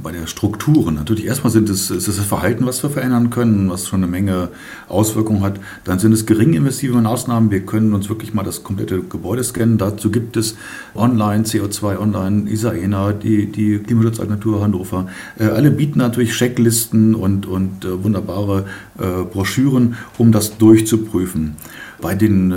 bei 0.00 0.12
der 0.12 0.28
Strukturen. 0.28 0.94
Natürlich 0.94 1.24
erstmal 1.24 1.52
sind 1.52 1.68
es, 1.68 1.90
ist 1.90 2.06
es 2.06 2.16
das 2.16 2.24
Verhalten, 2.24 2.66
was 2.66 2.84
wir 2.84 2.90
verändern 2.90 3.30
können, 3.30 3.68
was 3.68 3.88
schon 3.88 4.04
eine 4.04 4.06
Menge 4.06 4.50
Auswirkungen 4.86 5.42
hat. 5.42 5.58
Dann 5.82 5.98
sind 5.98 6.12
es 6.12 6.24
gering 6.24 6.54
investive 6.54 6.96
Maßnahmen. 7.00 7.50
Wir 7.50 7.66
können 7.66 7.94
uns 7.94 8.08
wirklich 8.08 8.32
mal 8.32 8.44
das 8.44 8.62
komplette 8.62 9.02
Gebäude 9.02 9.42
scannen. 9.42 9.76
Dazu 9.76 10.12
gibt 10.12 10.36
es 10.36 10.56
online, 10.94 11.42
CO2 11.42 11.98
online, 11.98 12.48
ISAENA, 12.48 13.12
die, 13.12 13.50
die 13.50 13.78
Klimaschutzagentur 13.78 14.62
Hannover. 14.62 15.08
Äh, 15.36 15.46
alle 15.46 15.72
bieten 15.72 15.98
natürlich 15.98 16.34
Checklisten 16.34 17.16
und, 17.16 17.46
und 17.46 17.84
äh, 17.84 18.04
wunderbare 18.04 18.66
äh, 18.98 19.24
Broschüren, 19.24 19.96
um 20.16 20.30
das 20.30 20.58
durchzuprüfen. 20.58 21.56
Bei 22.00 22.14
den 22.14 22.52
äh, 22.52 22.54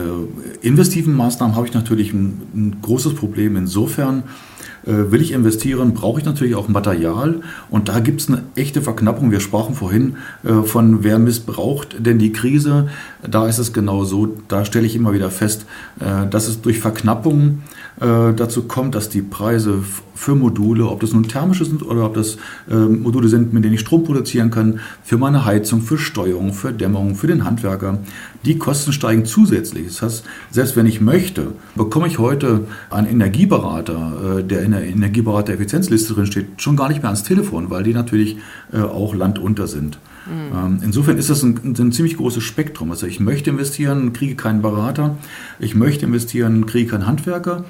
investiven 0.62 1.16
Maßnahmen 1.16 1.56
habe 1.56 1.66
ich 1.66 1.74
natürlich 1.74 2.14
ein, 2.14 2.44
ein 2.54 2.78
großes 2.84 3.16
Problem 3.16 3.56
insofern, 3.56 4.26
will 4.84 5.22
ich 5.22 5.32
investieren, 5.32 5.94
brauche 5.94 6.20
ich 6.20 6.26
natürlich 6.26 6.56
auch 6.56 6.68
Material. 6.68 7.42
Und 7.70 7.90
da 7.90 8.00
gibt 8.00 8.22
es 8.22 8.28
eine 8.28 8.44
echte 8.56 8.82
Verknappung. 8.82 9.32
Wir 9.32 9.40
sprachen 9.40 9.76
vorhin 9.76 10.18
äh, 10.44 10.64
von, 10.64 11.04
wer 11.04 11.20
missbraucht 11.20 11.96
denn 12.00 12.20
die 12.20 12.32
Krise. 12.32 12.90
Da 13.28 13.48
ist 13.48 13.60
es 13.60 13.74
genau 13.74 14.04
so, 14.04 14.28
da 14.48 14.66
stelle 14.66 14.86
ich 14.86 14.96
immer 14.96 15.14
wieder 15.14 15.30
fest, 15.30 15.66
äh, 16.00 16.28
dass 16.28 16.48
es 16.48 16.62
durch 16.62 16.80
Verknappung 16.80 17.62
dazu 18.02 18.64
kommt, 18.64 18.96
dass 18.96 19.10
die 19.10 19.22
Preise 19.22 19.84
für 20.16 20.34
Module, 20.34 20.88
ob 20.88 21.02
das 21.02 21.14
nun 21.14 21.28
thermische 21.28 21.66
sind 21.66 21.84
oder 21.84 22.06
ob 22.06 22.16
das 22.16 22.38
Module 22.68 23.28
sind, 23.28 23.54
mit 23.54 23.64
denen 23.64 23.76
ich 23.76 23.82
Strom 23.82 24.04
produzieren 24.04 24.50
kann, 24.50 24.80
für 25.04 25.18
meine 25.18 25.46
Heizung, 25.46 25.82
für 25.82 26.00
Steuerung, 26.00 26.54
für 26.54 26.74
Dämmung, 26.74 27.14
für 27.16 27.28
den 27.28 27.44
Handwerker, 27.44 28.00
die 28.44 28.58
Kosten 28.58 28.92
steigen 28.92 29.26
zusätzlich. 29.26 29.88
Das 29.88 30.02
heißt, 30.02 30.24
selbst 30.50 30.76
wenn 30.76 30.88
ich 30.88 31.00
möchte, 31.00 31.54
bekomme 31.76 32.08
ich 32.08 32.18
heute 32.18 32.66
einen 32.90 33.08
Energieberater, 33.08 34.44
der 34.44 34.64
in 34.64 34.72
der 34.72 34.84
Energieberater-Effizienzliste 34.84 36.14
drin 36.16 36.26
steht, 36.26 36.62
schon 36.62 36.76
gar 36.76 36.90
nicht 36.90 37.04
mehr 37.04 37.10
ans 37.10 37.24
Telefon, 37.24 37.70
weil 37.70 37.84
die 37.84 37.94
natürlich 37.94 38.38
äh, 38.74 38.80
auch 38.80 39.14
landunter 39.14 39.68
sind. 39.68 40.00
Mhm. 40.26 40.82
insofern 40.84 41.18
ist 41.18 41.32
das 41.32 41.42
ein, 41.42 41.60
ein, 41.64 41.92
ziemlich 41.92 42.16
großes 42.16 42.44
Spektrum. 42.44 42.92
Also 42.92 43.08
ich 43.08 43.20
möchte 43.20 43.50
investieren, 43.50 44.14
kriege 44.14 44.36
keinen 44.36 44.62
Berater. 44.62 45.18
Ich 45.60 45.74
möchte 45.74 46.06
investieren, 46.06 46.68
kriege 46.68 46.92
keinen 46.92 47.08
Handwerker. 47.08 47.66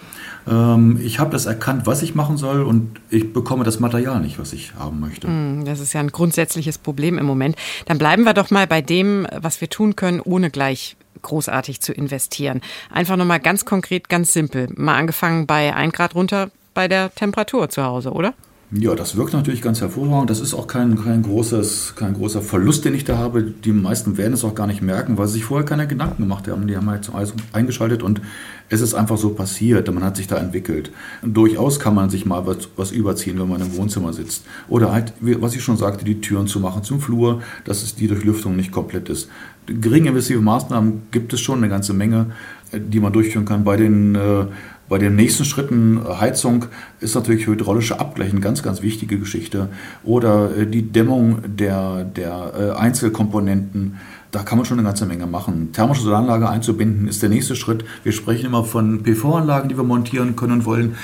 Ähm, 0.48 1.00
ich 1.02 1.20
habe 1.20 1.32
das 1.32 1.46
erkannt, 1.46 1.86
was 1.86 2.02
ich 2.02 2.16
machen 2.16 2.38
soll 2.38 2.64
und 2.64 3.00
ich 3.10 3.34
bekomme 3.34 3.64
das 3.64 3.80
Material 3.80 4.20
nicht, 4.20 4.40
was 4.40 4.54
ich 4.54 4.76
haben 4.76 5.00
möchte. 5.00 5.28
Hm, 5.28 5.66
das 5.66 5.80
ist 5.80 5.94
ja 5.94 6.00
ein 6.00 6.12
grundsätzliches 6.12 6.78
Problem 6.78 7.18
im 7.18 7.26
Moment. 7.26 7.56
Dann 7.86 7.98
bleiben 7.98 8.24
wir 8.24 8.34
doch 8.34 8.52
mal 8.52 8.68
bei 8.68 8.82
dem, 8.82 9.28
was 9.36 9.62
wir 9.62 9.70
tun 9.70 9.96
können, 9.96 10.20
ohne 10.20 10.50
gleich 10.50 10.96
großartig 11.22 11.82
zu 11.82 11.94
investieren. 11.94 12.62
Einfach 12.90 13.18
nochmal 13.18 13.40
ganz 13.40 13.66
konkret, 13.66 14.10
ganz 14.10 14.34
simpel. 14.34 14.70
Mal 14.76 14.96
angefangen 14.96 15.46
bei 15.46 15.76
1 15.76 15.94
Grad 15.94 16.16
runter, 16.16 16.50
bei 16.74 16.88
der 16.88 17.14
Temperatur 17.14 17.70
zu 17.70 17.84
Hause, 17.84 18.12
oder? 18.12 18.34
Ja, 18.74 18.96
das 18.96 19.18
wirkt 19.18 19.34
natürlich 19.34 19.62
ganz 19.62 19.82
hervorragend. 19.82 20.30
Das 20.30 20.40
ist 20.40 20.54
auch 20.54 20.66
kein, 20.66 20.96
kein, 21.04 21.24
großes, 21.24 21.96
kein 21.98 22.14
großer 22.14 22.42
Verlust, 22.42 22.86
den 22.86 22.96
ich 22.96 23.04
da 23.04 23.18
habe. 23.18 23.44
Die 23.44 23.74
meisten 23.74 24.18
werden 24.18 24.32
es 24.32 24.46
auch 24.46 24.56
gar 24.56 24.66
nicht 24.66 24.82
merken, 24.82 25.18
weil 25.18 25.28
sie 25.28 25.34
sich 25.34 25.44
vorher 25.44 25.66
keine 25.66 25.88
Gedanken 25.88 26.24
gemacht 26.24 26.48
haben. 26.48 26.68
Die 26.68 26.78
haben 26.78 26.90
halt 26.90 27.04
zum 27.04 27.16
Eis 27.16 27.34
eingeschaltet 27.52 28.02
und 28.02 28.22
es 28.70 28.80
ist 28.80 28.94
einfach 28.94 29.18
so 29.18 29.32
passiert. 29.32 29.94
Man 29.94 30.06
hat 30.06 30.16
sich 30.16 30.28
da 30.28 30.38
entwickelt. 30.38 30.90
Durchaus 31.22 31.82
kann 31.82 31.96
man 31.96 32.10
sich 32.10 32.26
mal 32.26 32.48
was, 32.48 32.70
was 32.78 32.92
überziehen, 32.92 33.38
wenn 33.42 33.50
man 33.50 33.60
im 33.60 33.76
Wohnzimmer 33.76 34.14
sitzt. 34.14 34.46
Oder 34.70 34.94
halt, 34.94 35.12
was 35.20 35.54
ich 35.54 35.62
schon 35.62 35.76
sagte, 35.76 36.06
die 36.06 36.22
Türen 36.22 36.48
zu 36.48 36.62
machen 36.62 36.82
zum 36.84 37.02
Flur, 37.02 37.42
dass 37.66 37.94
die 37.96 38.08
Durchlüftung 38.08 38.56
nicht 38.56 38.72
komplett 38.72 39.10
ist. 39.10 39.30
Gering 39.66 40.06
investive 40.06 40.40
Maßnahmen 40.40 41.04
gibt 41.12 41.34
es 41.34 41.42
schon 41.42 41.58
eine 41.58 41.68
ganze 41.68 41.94
Menge, 41.94 42.28
die 42.72 43.02
man 43.02 43.12
durchführen 43.12 43.44
kann. 43.44 43.66
Bei 43.66 43.76
den 43.76 44.16
äh, 44.16 44.46
bei 44.92 44.98
den 44.98 45.16
nächsten 45.16 45.46
Schritten 45.46 46.02
äh, 46.06 46.16
Heizung 46.20 46.66
ist 47.00 47.16
natürlich 47.16 47.48
hydraulische 47.48 48.02
Abgleich 48.02 48.32
eine 48.32 48.42
ganz, 48.42 48.62
ganz 48.62 48.82
wichtige 48.82 49.18
Geschichte. 49.20 49.70
Oder 50.04 50.54
äh, 50.54 50.68
die 50.68 50.82
Dämmung 50.82 51.38
der, 51.48 52.04
der 52.04 52.52
äh, 52.60 52.78
Einzelkomponenten. 52.78 53.96
Da 54.32 54.44
kann 54.44 54.58
man 54.58 54.66
schon 54.66 54.80
eine 54.80 54.86
ganze 54.86 55.06
Menge 55.06 55.28
machen. 55.28 55.72
Thermische 55.72 56.02
Solaranlage 56.02 56.50
einzubinden 56.50 57.08
ist 57.08 57.22
der 57.22 57.30
nächste 57.30 57.56
Schritt. 57.56 57.86
Wir 58.04 58.12
sprechen 58.12 58.48
immer 58.48 58.66
von 58.66 59.02
PV-Anlagen, 59.02 59.70
die 59.70 59.78
wir 59.78 59.86
montieren 59.86 60.36
können 60.36 60.52
und 60.52 60.66
wollen. 60.66 60.98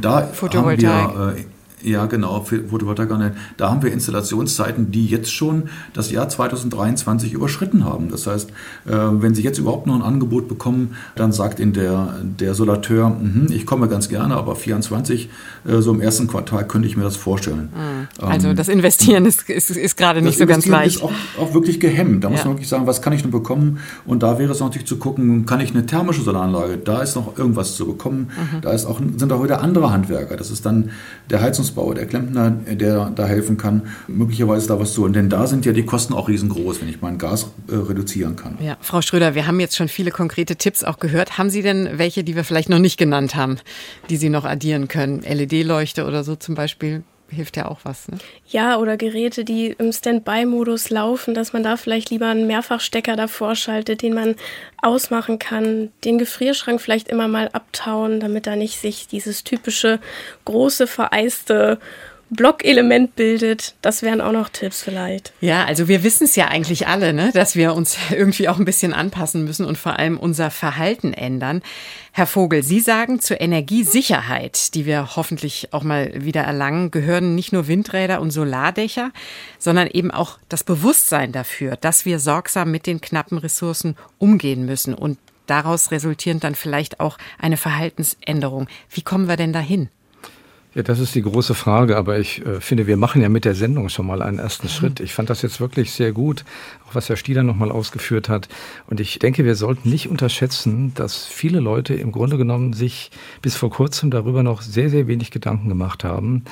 Da 0.00 0.28
haben 0.54 0.68
wir 0.68 1.36
ja, 1.82 2.06
genau, 2.06 2.40
für 2.42 2.64
Photovoltaik. 2.64 3.08
Da 3.56 3.70
haben 3.70 3.82
wir 3.82 3.92
Installationszeiten, 3.92 4.90
die 4.90 5.06
jetzt 5.06 5.32
schon 5.32 5.64
das 5.92 6.10
Jahr 6.10 6.28
2023 6.28 7.32
überschritten 7.32 7.84
haben. 7.84 8.10
Das 8.10 8.26
heißt, 8.26 8.50
äh, 8.86 8.92
wenn 8.92 9.34
Sie 9.34 9.42
jetzt 9.42 9.58
überhaupt 9.58 9.86
noch 9.86 9.94
ein 9.94 10.02
Angebot 10.02 10.48
bekommen, 10.48 10.96
dann 11.14 11.32
sagt 11.32 11.60
Ihnen 11.60 11.72
der, 11.72 12.16
der 12.22 12.54
Solateur, 12.54 13.10
mhm, 13.10 13.46
ich 13.50 13.66
komme 13.66 13.88
ganz 13.88 14.08
gerne, 14.08 14.36
aber 14.36 14.56
24, 14.56 15.30
äh, 15.66 15.80
so 15.80 15.92
im 15.92 16.00
ersten 16.00 16.26
Quartal 16.26 16.66
könnte 16.66 16.88
ich 16.88 16.96
mir 16.96 17.04
das 17.04 17.16
vorstellen. 17.16 17.70
Mhm. 17.74 18.24
Also 18.26 18.48
ähm, 18.48 18.56
das 18.56 18.68
Investieren 18.68 19.26
ist, 19.26 19.48
ist, 19.48 19.70
ist 19.70 19.96
gerade 19.96 20.22
nicht 20.22 20.38
so 20.38 20.46
ganz 20.46 20.66
leicht. 20.66 20.96
ist 20.96 21.02
auch, 21.02 21.12
auch 21.40 21.54
wirklich 21.54 21.80
gehemmt. 21.80 22.24
Da 22.24 22.30
muss 22.30 22.40
ja. 22.40 22.46
man 22.46 22.54
wirklich 22.54 22.68
sagen, 22.68 22.86
was 22.86 23.02
kann 23.02 23.12
ich 23.12 23.22
denn 23.22 23.30
bekommen? 23.30 23.78
Und 24.04 24.22
da 24.22 24.38
wäre 24.38 24.52
es 24.52 24.60
natürlich 24.60 24.86
zu 24.86 24.98
gucken, 24.98 25.46
kann 25.46 25.60
ich 25.60 25.70
eine 25.70 25.86
thermische 25.86 26.22
Solaranlage? 26.22 26.78
Da 26.78 27.02
ist 27.02 27.14
noch 27.14 27.38
irgendwas 27.38 27.76
zu 27.76 27.86
bekommen. 27.86 28.30
Mhm. 28.36 28.60
Da 28.62 28.72
ist 28.72 28.86
auch, 28.86 29.00
sind 29.16 29.32
auch 29.32 29.42
wieder 29.44 29.60
andere 29.60 29.90
Handwerker. 29.90 30.36
Das 30.36 30.50
ist 30.50 30.66
dann 30.66 30.90
der 31.30 31.40
Heizungs 31.40 31.67
Wohnungsbau, 31.68 31.94
der 31.94 32.06
Klempner, 32.06 32.50
der 32.50 33.10
da 33.10 33.26
helfen 33.26 33.56
kann, 33.56 33.82
möglicherweise 34.06 34.68
da 34.68 34.78
was 34.80 34.92
zu. 34.92 35.04
Und 35.04 35.14
denn 35.14 35.28
da 35.28 35.46
sind 35.46 35.66
ja 35.66 35.72
die 35.72 35.84
Kosten 35.84 36.14
auch 36.14 36.28
riesengroß, 36.28 36.80
wenn 36.80 36.88
ich 36.88 37.00
mein 37.00 37.18
Gas 37.18 37.50
äh, 37.68 37.74
reduzieren 37.74 38.36
kann. 38.36 38.56
Ja, 38.60 38.76
Frau 38.80 39.02
Schröder, 39.02 39.34
wir 39.34 39.46
haben 39.46 39.60
jetzt 39.60 39.76
schon 39.76 39.88
viele 39.88 40.10
konkrete 40.10 40.56
Tipps 40.56 40.84
auch 40.84 40.98
gehört. 40.98 41.38
Haben 41.38 41.50
Sie 41.50 41.62
denn 41.62 41.90
welche, 41.92 42.24
die 42.24 42.36
wir 42.36 42.44
vielleicht 42.44 42.68
noch 42.68 42.78
nicht 42.78 42.98
genannt 42.98 43.34
haben, 43.34 43.58
die 44.10 44.16
Sie 44.16 44.30
noch 44.30 44.44
addieren 44.44 44.88
können? 44.88 45.22
LED-Leuchte 45.22 46.06
oder 46.06 46.24
so 46.24 46.36
zum 46.36 46.54
Beispiel? 46.54 47.02
Hilft 47.30 47.56
ja 47.56 47.66
auch 47.66 47.80
was. 47.84 48.08
Ne? 48.08 48.18
Ja, 48.48 48.78
oder 48.78 48.96
Geräte, 48.96 49.44
die 49.44 49.74
im 49.78 49.92
Standby-Modus 49.92 50.90
laufen, 50.90 51.34
dass 51.34 51.52
man 51.52 51.62
da 51.62 51.76
vielleicht 51.76 52.10
lieber 52.10 52.26
einen 52.26 52.46
Mehrfachstecker 52.46 53.16
davor 53.16 53.54
schaltet, 53.54 54.02
den 54.02 54.14
man 54.14 54.34
ausmachen 54.80 55.38
kann, 55.38 55.92
den 56.04 56.18
Gefrierschrank 56.18 56.80
vielleicht 56.80 57.08
immer 57.08 57.28
mal 57.28 57.48
abtauen, 57.52 58.20
damit 58.20 58.46
da 58.46 58.56
nicht 58.56 58.80
sich 58.80 59.06
dieses 59.08 59.44
typische 59.44 60.00
große 60.44 60.86
vereiste 60.86 61.78
Blockelement 62.30 63.16
bildet. 63.16 63.74
Das 63.80 64.02
wären 64.02 64.20
auch 64.20 64.32
noch 64.32 64.48
Tipps 64.48 64.82
vielleicht. 64.82 65.32
Ja, 65.40 65.64
also 65.64 65.88
wir 65.88 66.02
wissen 66.02 66.24
es 66.24 66.36
ja 66.36 66.48
eigentlich 66.48 66.86
alle, 66.86 67.12
ne, 67.12 67.30
dass 67.32 67.56
wir 67.56 67.74
uns 67.74 67.96
irgendwie 68.10 68.48
auch 68.48 68.58
ein 68.58 68.64
bisschen 68.64 68.92
anpassen 68.92 69.44
müssen 69.44 69.64
und 69.64 69.78
vor 69.78 69.98
allem 69.98 70.18
unser 70.18 70.50
Verhalten 70.50 71.14
ändern. 71.14 71.62
Herr 72.12 72.26
Vogel, 72.26 72.62
Sie 72.62 72.80
sagen, 72.80 73.20
zur 73.20 73.40
Energiesicherheit, 73.40 74.74
die 74.74 74.86
wir 74.86 75.16
hoffentlich 75.16 75.68
auch 75.72 75.84
mal 75.84 76.12
wieder 76.14 76.42
erlangen, 76.42 76.90
gehören 76.90 77.34
nicht 77.34 77.52
nur 77.52 77.68
Windräder 77.68 78.20
und 78.20 78.30
Solardächer, 78.30 79.12
sondern 79.58 79.86
eben 79.86 80.10
auch 80.10 80.38
das 80.48 80.64
Bewusstsein 80.64 81.32
dafür, 81.32 81.76
dass 81.76 82.04
wir 82.04 82.18
sorgsam 82.18 82.70
mit 82.70 82.86
den 82.86 83.00
knappen 83.00 83.38
Ressourcen 83.38 83.96
umgehen 84.18 84.66
müssen 84.66 84.94
und 84.94 85.18
daraus 85.46 85.90
resultierend 85.90 86.44
dann 86.44 86.54
vielleicht 86.54 87.00
auch 87.00 87.18
eine 87.38 87.56
Verhaltensänderung. 87.56 88.68
Wie 88.90 89.02
kommen 89.02 89.28
wir 89.28 89.36
denn 89.36 89.52
dahin? 89.52 89.88
Ja, 90.74 90.82
das 90.82 91.00
ist 91.00 91.14
die 91.14 91.22
große 91.22 91.54
Frage, 91.54 91.96
aber 91.96 92.18
ich 92.18 92.44
äh, 92.44 92.60
finde, 92.60 92.86
wir 92.86 92.98
machen 92.98 93.22
ja 93.22 93.30
mit 93.30 93.46
der 93.46 93.54
Sendung 93.54 93.88
schon 93.88 94.06
mal 94.06 94.20
einen 94.20 94.38
ersten 94.38 94.66
mhm. 94.66 94.70
Schritt. 94.70 95.00
Ich 95.00 95.14
fand 95.14 95.30
das 95.30 95.40
jetzt 95.40 95.60
wirklich 95.60 95.92
sehr 95.92 96.12
gut, 96.12 96.44
auch 96.86 96.94
was 96.94 97.08
Herr 97.08 97.16
Stieler 97.16 97.42
nochmal 97.42 97.72
ausgeführt 97.72 98.28
hat. 98.28 98.48
Und 98.86 99.00
ich 99.00 99.18
denke, 99.18 99.44
wir 99.44 99.54
sollten 99.54 99.88
nicht 99.88 100.08
unterschätzen, 100.08 100.92
dass 100.94 101.24
viele 101.24 101.60
Leute 101.60 101.94
im 101.94 102.12
Grunde 102.12 102.36
genommen 102.36 102.74
sich 102.74 103.10
bis 103.40 103.56
vor 103.56 103.70
kurzem 103.70 104.10
darüber 104.10 104.42
noch 104.42 104.60
sehr, 104.60 104.90
sehr 104.90 105.06
wenig 105.06 105.30
Gedanken 105.30 105.68
gemacht 105.68 106.04
haben. 106.04 106.44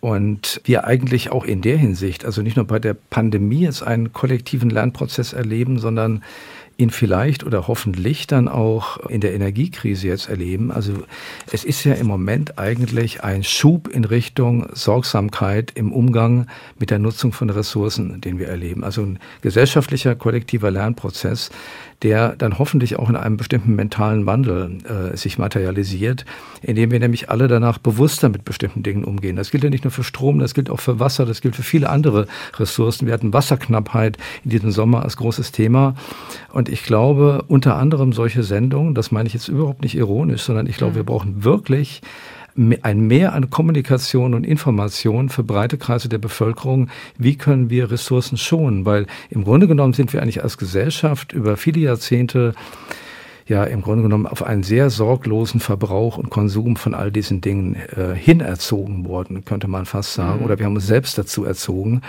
Und 0.00 0.62
wir 0.64 0.84
eigentlich 0.86 1.30
auch 1.30 1.44
in 1.44 1.60
der 1.60 1.76
Hinsicht, 1.76 2.24
also 2.24 2.40
nicht 2.42 2.56
nur 2.56 2.66
bei 2.66 2.78
der 2.78 2.94
Pandemie 2.94 3.60
jetzt 3.60 3.82
einen 3.82 4.12
kollektiven 4.12 4.70
Lernprozess 4.70 5.34
erleben, 5.34 5.78
sondern 5.78 6.22
ihn 6.80 6.90
vielleicht 6.90 7.44
oder 7.44 7.68
hoffentlich 7.68 8.26
dann 8.26 8.48
auch 8.48 8.96
in 9.08 9.20
der 9.20 9.34
Energiekrise 9.34 10.08
jetzt 10.08 10.28
erleben. 10.28 10.72
Also 10.72 10.94
es 11.52 11.64
ist 11.64 11.84
ja 11.84 11.94
im 11.94 12.06
Moment 12.06 12.58
eigentlich 12.58 13.22
ein 13.22 13.44
Schub 13.44 13.88
in 13.88 14.04
Richtung 14.04 14.66
Sorgsamkeit 14.72 15.72
im 15.74 15.92
Umgang 15.92 16.46
mit 16.78 16.90
der 16.90 16.98
Nutzung 16.98 17.32
von 17.32 17.50
Ressourcen, 17.50 18.20
den 18.20 18.38
wir 18.38 18.48
erleben. 18.48 18.82
Also 18.82 19.02
ein 19.02 19.18
gesellschaftlicher, 19.42 20.14
kollektiver 20.14 20.70
Lernprozess, 20.70 21.50
der 22.02 22.34
dann 22.36 22.58
hoffentlich 22.58 22.98
auch 22.98 23.08
in 23.10 23.16
einem 23.16 23.36
bestimmten 23.36 23.74
mentalen 23.74 24.26
Wandel 24.26 24.78
äh, 24.84 25.16
sich 25.16 25.38
materialisiert, 25.38 26.24
indem 26.62 26.90
wir 26.90 26.98
nämlich 26.98 27.30
alle 27.30 27.48
danach 27.48 27.78
bewusster 27.78 28.28
mit 28.28 28.44
bestimmten 28.44 28.82
Dingen 28.82 29.04
umgehen. 29.04 29.36
Das 29.36 29.50
gilt 29.50 29.64
ja 29.64 29.70
nicht 29.70 29.84
nur 29.84 29.90
für 29.90 30.04
Strom, 30.04 30.38
das 30.38 30.54
gilt 30.54 30.70
auch 30.70 30.80
für 30.80 30.98
Wasser, 30.98 31.26
das 31.26 31.40
gilt 31.40 31.56
für 31.56 31.62
viele 31.62 31.90
andere 31.90 32.26
Ressourcen. 32.58 33.06
Wir 33.06 33.14
hatten 33.14 33.32
Wasserknappheit 33.32 34.16
in 34.44 34.50
diesem 34.50 34.70
Sommer 34.70 35.02
als 35.02 35.16
großes 35.16 35.52
Thema. 35.52 35.94
Und 36.52 36.68
ich 36.68 36.84
glaube, 36.84 37.44
unter 37.48 37.76
anderem 37.76 38.12
solche 38.12 38.42
Sendungen, 38.42 38.94
das 38.94 39.10
meine 39.10 39.26
ich 39.26 39.34
jetzt 39.34 39.48
überhaupt 39.48 39.82
nicht 39.82 39.96
ironisch, 39.96 40.42
sondern 40.42 40.66
ich 40.66 40.76
glaube, 40.76 40.94
wir 40.94 41.04
brauchen 41.04 41.44
wirklich 41.44 42.00
ein 42.82 43.00
Mehr 43.00 43.32
an 43.32 43.50
Kommunikation 43.50 44.34
und 44.34 44.44
Information 44.44 45.28
für 45.28 45.42
breite 45.42 45.78
Kreise 45.78 46.08
der 46.08 46.18
Bevölkerung. 46.18 46.88
Wie 47.18 47.36
können 47.36 47.70
wir 47.70 47.90
Ressourcen 47.90 48.36
schonen? 48.36 48.84
Weil 48.84 49.06
im 49.30 49.44
Grunde 49.44 49.66
genommen 49.66 49.92
sind 49.92 50.12
wir 50.12 50.22
eigentlich 50.22 50.42
als 50.42 50.58
Gesellschaft 50.58 51.32
über 51.32 51.56
viele 51.56 51.80
Jahrzehnte 51.80 52.54
ja 53.50 53.64
im 53.64 53.82
Grunde 53.82 54.04
genommen 54.04 54.26
auf 54.26 54.44
einen 54.44 54.62
sehr 54.62 54.90
sorglosen 54.90 55.60
Verbrauch 55.60 56.16
und 56.16 56.30
Konsum 56.30 56.76
von 56.76 56.94
all 56.94 57.10
diesen 57.10 57.40
Dingen 57.40 57.74
äh, 57.74 58.14
hinerzogen 58.14 59.04
worden, 59.04 59.44
könnte 59.44 59.66
man 59.66 59.86
fast 59.86 60.14
sagen. 60.14 60.38
Mhm. 60.38 60.44
Oder 60.44 60.58
wir 60.58 60.66
haben 60.66 60.76
uns 60.76 60.86
selbst 60.86 61.18
dazu 61.18 61.44
erzogen, 61.44 62.00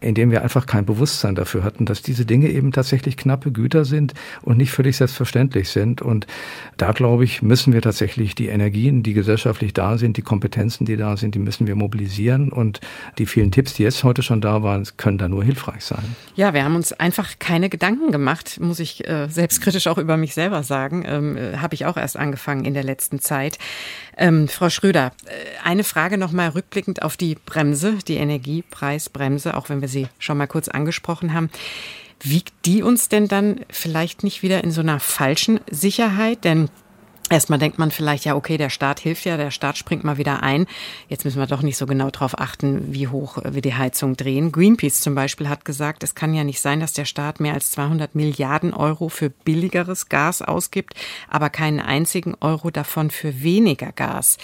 indem 0.00 0.30
wir 0.30 0.42
einfach 0.42 0.64
kein 0.66 0.86
Bewusstsein 0.86 1.34
dafür 1.34 1.64
hatten, 1.64 1.84
dass 1.84 2.00
diese 2.00 2.24
Dinge 2.24 2.48
eben 2.48 2.72
tatsächlich 2.72 3.18
knappe 3.18 3.52
Güter 3.52 3.84
sind 3.84 4.14
und 4.40 4.56
nicht 4.56 4.70
völlig 4.70 4.96
selbstverständlich 4.96 5.68
sind. 5.68 6.00
Und 6.00 6.26
da, 6.78 6.92
glaube 6.92 7.24
ich, 7.24 7.42
müssen 7.42 7.74
wir 7.74 7.82
tatsächlich 7.82 8.34
die 8.34 8.48
Energien, 8.48 9.02
die 9.02 9.12
gesellschaftlich 9.12 9.74
da 9.74 9.98
sind, 9.98 10.16
die 10.16 10.22
Kompetenzen, 10.22 10.86
die 10.86 10.96
da 10.96 11.18
sind, 11.18 11.34
die 11.34 11.40
müssen 11.40 11.66
wir 11.66 11.76
mobilisieren. 11.76 12.50
Und 12.50 12.80
die 13.18 13.26
vielen 13.26 13.50
Tipps, 13.50 13.74
die 13.74 13.82
jetzt 13.82 14.02
heute 14.02 14.22
schon 14.22 14.40
da 14.40 14.62
waren, 14.62 14.84
können 14.96 15.18
da 15.18 15.28
nur 15.28 15.44
hilfreich 15.44 15.84
sein. 15.84 16.16
Ja, 16.36 16.54
wir 16.54 16.64
haben 16.64 16.74
uns 16.74 16.94
einfach 16.94 17.38
keine 17.38 17.68
Gedanken 17.68 18.12
gemacht, 18.12 18.58
muss 18.60 18.80
ich 18.80 19.06
äh, 19.06 19.28
selbstkritisch 19.28 19.88
auch 19.88 19.98
über 19.98 20.16
mich 20.16 20.32
selber 20.32 20.62
sagen 20.62 20.85
sagen. 20.86 21.04
Ähm, 21.06 21.36
äh, 21.36 21.56
Habe 21.58 21.74
ich 21.74 21.86
auch 21.86 21.96
erst 21.96 22.16
angefangen 22.16 22.64
in 22.64 22.74
der 22.74 22.84
letzten 22.84 23.20
Zeit. 23.20 23.58
Ähm, 24.16 24.48
Frau 24.48 24.70
Schröder, 24.70 25.12
äh, 25.26 25.30
eine 25.64 25.84
Frage 25.84 26.18
noch 26.18 26.32
mal 26.32 26.50
rückblickend 26.50 27.02
auf 27.02 27.16
die 27.16 27.34
Bremse, 27.34 27.98
die 28.06 28.16
Energiepreisbremse, 28.16 29.56
auch 29.56 29.68
wenn 29.68 29.80
wir 29.80 29.88
sie 29.88 30.08
schon 30.18 30.38
mal 30.38 30.46
kurz 30.46 30.68
angesprochen 30.68 31.34
haben. 31.34 31.50
Wiegt 32.22 32.54
die 32.64 32.82
uns 32.82 33.08
denn 33.08 33.28
dann 33.28 33.60
vielleicht 33.68 34.24
nicht 34.24 34.42
wieder 34.42 34.64
in 34.64 34.70
so 34.70 34.80
einer 34.80 35.00
falschen 35.00 35.60
Sicherheit? 35.70 36.44
Denn 36.44 36.70
Erstmal 37.28 37.58
denkt 37.58 37.76
man 37.78 37.90
vielleicht, 37.90 38.24
ja, 38.24 38.36
okay, 38.36 38.56
der 38.56 38.70
Staat 38.70 39.00
hilft 39.00 39.24
ja, 39.24 39.36
der 39.36 39.50
Staat 39.50 39.76
springt 39.76 40.04
mal 40.04 40.16
wieder 40.16 40.44
ein. 40.44 40.66
Jetzt 41.08 41.24
müssen 41.24 41.40
wir 41.40 41.48
doch 41.48 41.62
nicht 41.62 41.76
so 41.76 41.84
genau 41.84 42.08
darauf 42.08 42.38
achten, 42.38 42.94
wie 42.94 43.08
hoch 43.08 43.38
wir 43.42 43.62
die 43.62 43.74
Heizung 43.74 44.16
drehen. 44.16 44.52
Greenpeace 44.52 45.00
zum 45.00 45.16
Beispiel 45.16 45.48
hat 45.48 45.64
gesagt, 45.64 46.04
es 46.04 46.14
kann 46.14 46.34
ja 46.34 46.44
nicht 46.44 46.60
sein, 46.60 46.78
dass 46.78 46.92
der 46.92 47.04
Staat 47.04 47.40
mehr 47.40 47.54
als 47.54 47.72
200 47.72 48.14
Milliarden 48.14 48.72
Euro 48.72 49.08
für 49.08 49.30
billigeres 49.30 50.08
Gas 50.08 50.40
ausgibt, 50.40 50.94
aber 51.28 51.50
keinen 51.50 51.80
einzigen 51.80 52.36
Euro 52.40 52.70
davon 52.70 53.10
für 53.10 53.42
weniger 53.42 53.90
Gas. 53.90 54.38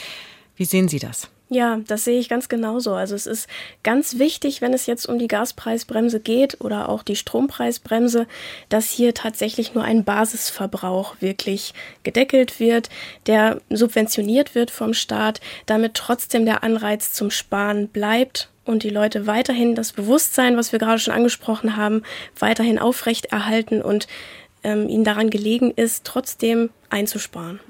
Wie 0.56 0.64
sehen 0.64 0.88
Sie 0.88 0.98
das? 0.98 1.30
Ja, 1.52 1.80
das 1.86 2.04
sehe 2.04 2.18
ich 2.18 2.30
ganz 2.30 2.48
genauso. 2.48 2.94
Also 2.94 3.14
es 3.14 3.26
ist 3.26 3.46
ganz 3.82 4.18
wichtig, 4.18 4.62
wenn 4.62 4.72
es 4.72 4.86
jetzt 4.86 5.04
um 5.04 5.18
die 5.18 5.28
Gaspreisbremse 5.28 6.18
geht 6.18 6.62
oder 6.62 6.88
auch 6.88 7.02
die 7.02 7.14
Strompreisbremse, 7.14 8.26
dass 8.70 8.88
hier 8.88 9.12
tatsächlich 9.12 9.74
nur 9.74 9.84
ein 9.84 10.02
Basisverbrauch 10.02 11.16
wirklich 11.20 11.74
gedeckelt 12.04 12.58
wird, 12.58 12.88
der 13.26 13.60
subventioniert 13.68 14.54
wird 14.54 14.70
vom 14.70 14.94
Staat, 14.94 15.42
damit 15.66 15.92
trotzdem 15.92 16.46
der 16.46 16.64
Anreiz 16.64 17.12
zum 17.12 17.30
Sparen 17.30 17.88
bleibt 17.88 18.48
und 18.64 18.82
die 18.82 18.90
Leute 18.90 19.26
weiterhin 19.26 19.74
das 19.74 19.92
Bewusstsein, 19.92 20.56
was 20.56 20.72
wir 20.72 20.78
gerade 20.78 21.00
schon 21.00 21.12
angesprochen 21.12 21.76
haben, 21.76 22.02
weiterhin 22.38 22.78
aufrechterhalten 22.78 23.82
und 23.82 24.06
ähm, 24.64 24.88
ihnen 24.88 25.04
daran 25.04 25.30
gelegen 25.30 25.70
ist, 25.70 26.04
trotzdem 26.04 26.70
einzusparen. 26.90 27.60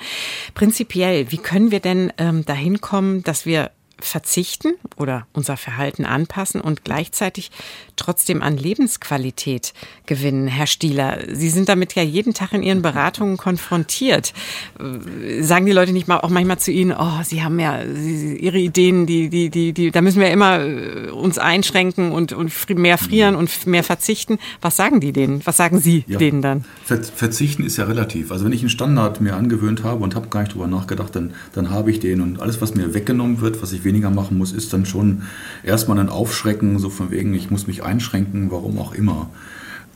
Prinzipiell, 0.55 1.31
wie 1.31 1.39
können 1.39 1.71
wir 1.71 1.81
denn 1.81 2.13
ähm, 2.19 2.45
dahin 2.45 2.81
kommen, 2.81 3.23
dass 3.23 3.47
wir 3.47 3.71
verzichten 4.05 4.75
oder 4.97 5.27
unser 5.33 5.57
Verhalten 5.57 6.05
anpassen 6.05 6.61
und 6.61 6.85
gleichzeitig 6.85 7.51
trotzdem 7.97 8.43
an 8.43 8.57
Lebensqualität 8.57 9.73
gewinnen, 10.07 10.49
Herr 10.49 10.67
Stieler. 10.67 11.19
Sie 11.33 11.51
sind 11.51 11.69
damit 11.69 11.95
ja 11.95 12.03
jeden 12.03 12.35
Tag 12.35 12.53
in 12.53 12.63
Ihren 12.63 12.83
Beratungen 12.83 13.37
konfrontiert. 13.37 14.33
Äh, 14.79 15.43
sagen 15.43 15.67
die 15.67 15.73
Leute 15.73 15.93
nicht 15.93 16.09
mal 16.09 16.21
auch 16.21 16.31
manchmal 16.31 16.59
zu 16.59 16.71
Ihnen, 16.71 16.93
oh, 16.93 17.23
Sie 17.23 17.43
haben 17.43 17.59
ja 17.59 17.83
Ihre 17.83 18.59
Ideen, 18.59 19.07
die, 19.07 19.29
die, 19.29 19.51
die, 19.51 19.73
die, 19.73 19.91
da 19.91 20.01
müssen 20.01 20.21
wir 20.21 20.31
immer 20.31 20.61
äh, 20.61 21.11
uns 21.11 21.39
einschränken 21.39 22.13
und, 22.13 22.33
und 22.33 22.53
mehr 22.71 22.99
frieren 22.99 23.37
und 23.37 23.67
mehr 23.67 23.85
verzichten. 23.85 24.39
Was 24.61 24.77
sagen 24.77 25.01
die 25.01 25.13
denen? 25.13 25.41
Was 25.45 25.57
sagen 25.57 25.81
Sie 25.81 26.05
ja, 26.07 26.19
denen 26.19 26.43
dann? 26.43 26.65
Verzichten 26.85 27.65
ist 27.65 27.77
ja 27.77 27.85
relativ. 27.85 28.33
Also 28.33 28.45
wenn 28.45 28.53
ich 28.53 28.61
einen 28.61 28.71
Standard 28.71 29.21
mir 29.21 29.37
angewöhnt 29.37 29.85
habe 29.85 30.03
und 30.03 30.15
habe 30.15 30.29
gar 30.29 30.41
nicht 30.41 30.55
drüber 30.55 30.67
nachgedacht, 30.67 31.15
dann, 31.15 31.35
dann 31.53 31.71
habe 31.71 31.91
ich 31.91 32.01
den 32.01 32.21
und 32.21 32.41
alles, 32.41 32.61
was 32.61 32.75
mir 32.75 32.95
weggenommen 32.95 33.41
wird, 33.41 33.63
was 33.63 33.73
ich 33.73 33.85
weniger 33.85 33.92
machen 34.01 34.39
muss, 34.39 34.53
ist 34.53 34.73
dann 34.73 34.87
schon 34.87 35.23
erstmal 35.63 35.99
ein 35.99 36.09
Aufschrecken, 36.09 36.79
so 36.79 36.91
von 36.91 37.11
wegen, 37.11 37.35
ich 37.35 37.51
muss 37.51 37.67
mich 37.67 37.83
einschränken, 37.83 38.51
warum 38.51 38.79
auch 38.79 38.95
immer. 38.95 39.31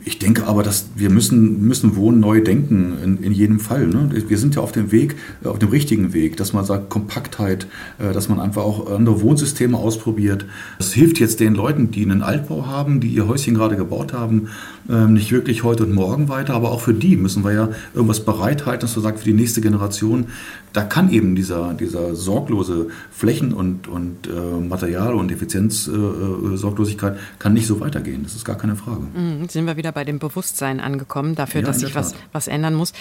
Ich 0.04 0.20
denke 0.20 0.46
aber, 0.46 0.62
dass 0.62 0.90
wir 0.94 1.10
müssen, 1.10 1.66
müssen 1.66 1.96
Wohnen 1.96 2.20
neu 2.20 2.40
denken, 2.40 2.96
in, 3.02 3.22
in 3.24 3.32
jedem 3.32 3.58
Fall. 3.58 3.88
Ne? 3.88 4.08
Wir 4.28 4.38
sind 4.38 4.54
ja 4.54 4.62
auf 4.62 4.70
dem 4.70 4.92
Weg, 4.92 5.16
äh, 5.42 5.48
auf 5.48 5.58
dem 5.58 5.70
richtigen 5.70 6.12
Weg, 6.12 6.36
dass 6.36 6.52
man 6.52 6.64
sagt, 6.64 6.90
Kompaktheit, 6.90 7.66
äh, 7.98 8.12
dass 8.12 8.28
man 8.28 8.38
einfach 8.38 8.62
auch 8.62 8.88
andere 8.88 9.20
Wohnsysteme 9.20 9.76
ausprobiert. 9.76 10.46
Das 10.78 10.92
hilft 10.92 11.18
jetzt 11.18 11.40
den 11.40 11.56
Leuten, 11.56 11.90
die 11.90 12.04
einen 12.04 12.22
Altbau 12.22 12.66
haben, 12.66 13.00
die 13.00 13.08
ihr 13.08 13.26
Häuschen 13.26 13.54
gerade 13.54 13.76
gebaut 13.76 14.12
haben, 14.12 14.48
ähm, 14.88 15.14
nicht 15.14 15.32
wirklich 15.32 15.62
heute 15.62 15.84
und 15.84 15.92
morgen 15.92 16.28
weiter, 16.28 16.54
aber 16.54 16.70
auch 16.70 16.80
für 16.80 16.94
die 16.94 17.16
müssen 17.16 17.44
wir 17.44 17.52
ja 17.52 17.68
irgendwas 17.94 18.24
bereithalten, 18.24 18.80
dass 18.80 18.96
man 18.96 19.02
sagt, 19.02 19.18
für 19.20 19.24
die 19.24 19.32
nächste 19.34 19.60
Generation, 19.60 20.26
da 20.72 20.82
kann 20.84 21.10
eben 21.10 21.34
dieser, 21.34 21.74
dieser 21.74 22.14
sorglose 22.14 22.88
Flächen- 23.10 23.52
und, 23.52 23.88
und 23.88 24.26
äh, 24.26 24.60
Material- 24.60 25.14
und 25.14 25.30
Effizienzsorglosigkeit 25.32 27.16
äh, 27.16 27.18
kann 27.38 27.52
nicht 27.54 27.66
so 27.66 27.80
weitergehen. 27.80 28.22
Das 28.22 28.34
ist 28.34 28.44
gar 28.44 28.56
keine 28.56 28.76
Frage. 28.76 29.02
Mhm, 29.14 29.48
sind 29.48 29.66
wir 29.66 29.76
wieder 29.76 29.92
bei 29.92 30.04
dem 30.04 30.18
Bewusstsein 30.18 30.80
angekommen, 30.80 31.34
dafür, 31.34 31.62
ja, 31.62 31.66
dass 31.66 31.80
sich 31.80 31.94
was, 31.94 32.14
was 32.32 32.48
ändern 32.48 32.74
muss. 32.74 32.92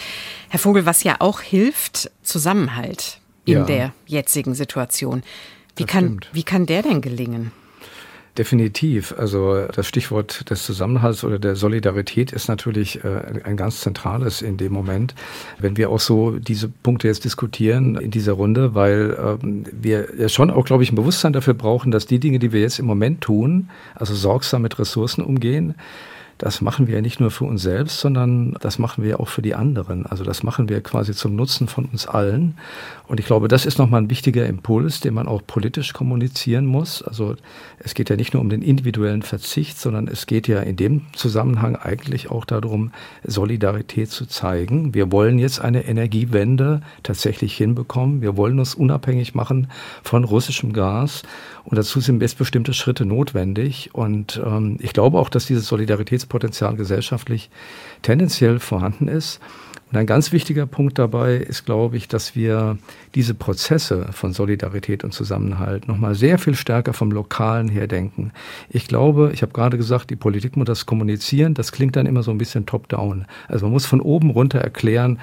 Herr 0.50 0.60
Vogel, 0.60 0.86
was 0.86 1.04
ja 1.04 1.16
auch 1.20 1.42
hilft, 1.42 2.12
Zusammenhalt 2.24 3.20
in 3.46 3.54
ja. 3.54 3.66
der 3.66 3.94
jetzigen 4.06 4.56
Situation. 4.56 5.24
Wie 5.76 5.84
kann, 5.84 6.20
wie 6.32 6.44
kann 6.44 6.66
der 6.66 6.82
denn 6.82 7.02
gelingen? 7.02 7.52
Definitiv. 8.38 9.16
Also 9.18 9.66
das 9.68 9.88
Stichwort 9.88 10.50
des 10.50 10.64
Zusammenhalts 10.64 11.24
oder 11.24 11.40
der 11.40 11.56
Solidarität 11.56 12.34
ist 12.34 12.50
natürlich 12.50 13.02
äh, 13.06 13.42
ein 13.46 13.56
ganz 13.56 13.80
zentrales 13.80 14.42
in 14.42 14.58
dem 14.58 14.74
Moment, 14.74 15.16
wenn 15.58 15.78
wir 15.78 15.90
auch 15.90 16.02
so 16.02 16.32
diese 16.32 16.68
Punkte 16.68 17.08
jetzt 17.08 17.24
diskutieren 17.24 17.96
in 17.96 18.12
dieser 18.12 18.34
Runde, 18.34 18.76
weil 18.76 19.18
ähm, 19.42 19.64
wir 19.72 20.10
ja 20.20 20.28
schon 20.28 20.52
auch, 20.52 20.66
glaube 20.66 20.84
ich, 20.84 20.92
ein 20.92 20.96
Bewusstsein 20.96 21.32
dafür 21.32 21.54
brauchen, 21.54 21.92
dass 21.92 22.08
die 22.08 22.20
Dinge, 22.20 22.40
die 22.40 22.52
wir 22.52 22.60
jetzt 22.60 22.78
im 22.78 22.88
Moment 22.88 23.22
tun, 23.22 23.70
also 23.94 24.14
sorgsam 24.14 24.64
mit 24.64 24.80
Ressourcen 24.80 25.24
umgehen, 25.24 25.76
das 26.38 26.62
machen 26.62 26.88
wir 26.88 26.96
ja 26.96 27.02
nicht 27.02 27.20
nur 27.20 27.32
für 27.32 27.46
uns 27.46 27.62
selbst, 27.62 28.00
sondern 28.00 28.58
das 28.60 28.78
machen 28.78 29.04
wir 29.04 29.20
auch 29.20 29.30
für 29.30 29.42
die 29.42 29.56
anderen. 29.56 30.06
Also 30.06 30.24
das 30.26 30.44
machen 30.44 30.68
wir 30.68 30.82
quasi 30.82 31.14
zum 31.14 31.36
Nutzen 31.36 31.68
von 31.68 31.86
uns 31.86 32.08
allen. 32.08 32.58
Und 33.08 33.20
ich 33.20 33.26
glaube, 33.26 33.48
das 33.48 33.66
ist 33.66 33.78
nochmal 33.78 34.02
ein 34.02 34.10
wichtiger 34.10 34.46
Impuls, 34.46 35.00
den 35.00 35.14
man 35.14 35.28
auch 35.28 35.42
politisch 35.46 35.94
kommunizieren 35.94 36.66
muss. 36.66 37.02
Also 37.04 37.36
es 37.80 37.94
geht 37.94 38.10
ja 38.10 38.18
nicht 38.18 38.34
nur 38.34 38.42
um 38.42 38.50
den 38.50 38.62
individuellen 38.62 39.22
Verzicht, 39.22 39.80
sondern 39.80 40.08
es 40.08 40.26
geht 40.26 40.48
ja 40.48 40.60
in 40.60 40.76
dem 40.76 41.04
Zusammenhang 41.14 41.78
eigentlich 41.78 42.30
auch 42.30 42.44
darum, 42.44 42.92
Solidarität 43.24 44.10
zu 44.10 44.26
zeigen. 44.26 44.94
Wir 44.94 45.12
wollen 45.12 45.40
jetzt 45.40 45.62
eine 45.62 45.86
Energiewende 45.86 46.82
tatsächlich 47.04 47.56
hinbekommen. 47.56 48.22
Wir 48.22 48.36
wollen 48.36 48.60
uns 48.60 48.76
unabhängig 48.76 49.36
machen 49.36 49.68
von 50.04 50.24
russischem 50.26 50.74
Gas. 50.74 51.24
Und 51.66 51.78
dazu 51.78 52.00
sind 52.00 52.20
bestimmte 52.20 52.74
Schritte 52.74 53.06
notwendig. 53.06 53.90
Und 53.94 54.42
ähm, 54.46 54.78
ich 54.82 54.94
glaube 54.94 55.18
auch, 55.18 55.30
dass 55.30 55.46
dieses 55.46 55.68
Solidaritätspotenzial 55.68 56.76
gesellschaftlich 56.76 57.50
tendenziell 58.02 58.60
vorhanden 58.60 59.08
ist. 59.08 59.40
Und 59.92 59.98
ein 59.98 60.08
ganz 60.08 60.32
wichtiger 60.32 60.66
Punkt 60.66 60.98
dabei 60.98 61.36
ist, 61.36 61.66
glaube 61.66 61.96
ich, 61.96 62.08
dass 62.08 62.36
wir 62.36 62.78
diese 63.14 63.36
Prozesse 63.36 64.08
von 64.12 64.34
Solidarität 64.34 65.04
und 65.04 65.14
Zusammenhalt 65.14 65.88
nochmal 65.88 66.16
sehr 66.16 66.40
viel 66.40 66.56
stärker 66.56 66.94
vom 66.94 67.12
Lokalen 67.12 67.70
her 67.70 67.88
denken. 67.88 68.32
Ich 68.70 68.88
glaube, 68.88 69.32
ich 69.34 69.42
habe 69.42 69.54
gerade 69.54 69.78
gesagt, 69.78 70.10
die 70.10 70.16
Politik 70.16 70.58
muss 70.58 70.66
das 70.66 70.86
kommunizieren. 70.88 71.54
Das 71.54 71.72
klingt 71.72 71.96
dann 71.96 72.08
immer 72.08 72.24
so 72.24 72.32
ein 72.32 72.40
bisschen 72.40 72.66
top-down. 72.66 73.26
Also 73.48 73.68
man 73.68 73.74
muss 73.74 73.86
von 73.86 74.02
oben 74.02 74.32
runter 74.32 74.60
erklären, 74.60 75.20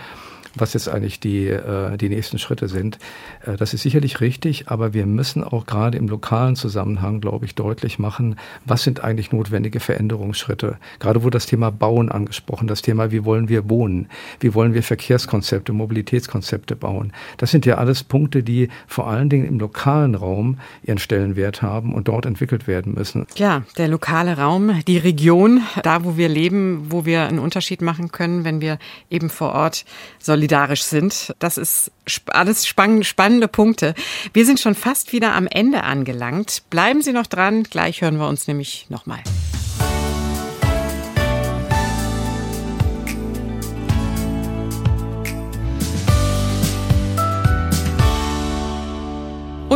was 0.55 0.74
jetzt 0.74 0.88
eigentlich 0.88 1.20
die, 1.20 1.48
äh, 1.48 1.96
die 1.96 2.09
nächsten 2.09 2.38
Schritte 2.38 2.68
sind. 2.68 2.98
Äh, 3.44 3.57
das 3.57 3.74
ist 3.74 3.82
sicherlich 3.82 4.20
richtig, 4.20 4.68
aber 4.68 4.94
wir 4.94 5.07
müssen 5.07 5.44
auch 5.44 5.66
gerade 5.66 5.98
im 5.98 6.09
lokalen 6.09 6.57
Zusammenhang, 6.57 7.20
glaube 7.20 7.46
ich, 7.46 7.55
deutlich 7.55 7.98
machen, 7.98 8.36
was 8.64 8.82
sind 8.82 9.03
eigentlich 9.03 9.32
notwendige 9.32 9.80
Veränderungsschritte. 9.80 10.76
Gerade 10.98 11.22
wurde 11.22 11.36
das 11.36 11.46
Thema 11.46 11.70
Bauen 11.70 12.11
angesprochen, 12.11 12.66
das 12.66 12.82
Thema, 12.82 13.11
wie 13.11 13.24
wollen 13.24 13.48
wir 13.48 13.68
wohnen, 13.68 14.09
wie 14.40 14.55
wollen 14.55 14.74
wir 14.74 14.82
Verkehrskonzepte, 14.82 15.72
Mobilitätskonzepte 15.72 16.76
bauen. 16.76 17.12
Das 17.38 17.50
sind 17.50 17.66
ja 17.66 17.76
alles 17.76 18.05
Punkte, 18.05 18.42
die 18.42 18.68
vor 18.86 19.09
allen 19.09 19.28
Dingen 19.28 19.46
im 19.46 19.59
lokalen 19.59 20.14
Raum 20.14 20.59
ihren 20.82 20.98
Stellenwert 20.98 21.62
haben 21.62 21.94
und 21.94 22.09
dort 22.09 22.26
entwickelt 22.26 22.66
werden 22.66 22.94
müssen. 22.94 23.26
Ja, 23.36 23.62
der 23.78 23.88
lokale 23.88 24.36
Raum, 24.36 24.82
die 24.86 24.98
Region, 24.98 25.62
da 25.82 26.05
wo 26.05 26.16
wir 26.16 26.28
leben, 26.28 26.86
wo 26.90 27.05
wir 27.05 27.22
einen 27.22 27.38
Unterschied 27.38 27.82
machen 27.82 28.12
können, 28.12 28.44
wenn 28.44 28.61
wir 28.61 28.78
eben 29.11 29.30
vor 29.30 29.53
Ort 29.53 29.84
solidarisch 30.18 30.41
solidarisch 30.43 30.82
sind. 30.82 31.32
Das 31.38 31.57
ist 31.57 31.93
alles 32.26 32.66
spannende 32.66 33.49
Punkte. 33.49 33.95
Wir 34.32 34.45
sind 34.45 34.59
schon 34.59 34.74
fast 34.74 35.12
wieder 35.12 35.34
am 35.34 35.47
Ende 35.47 35.84
angelangt. 35.84 36.64
Bleiben 36.68 37.01
Sie 37.01 37.12
noch 37.12 37.28
dran, 37.28 37.62
gleich 37.62 38.01
hören 38.01 38.16
wir 38.16 38.26
uns 38.26 38.49
nämlich 38.49 38.86
nochmal. 38.88 39.20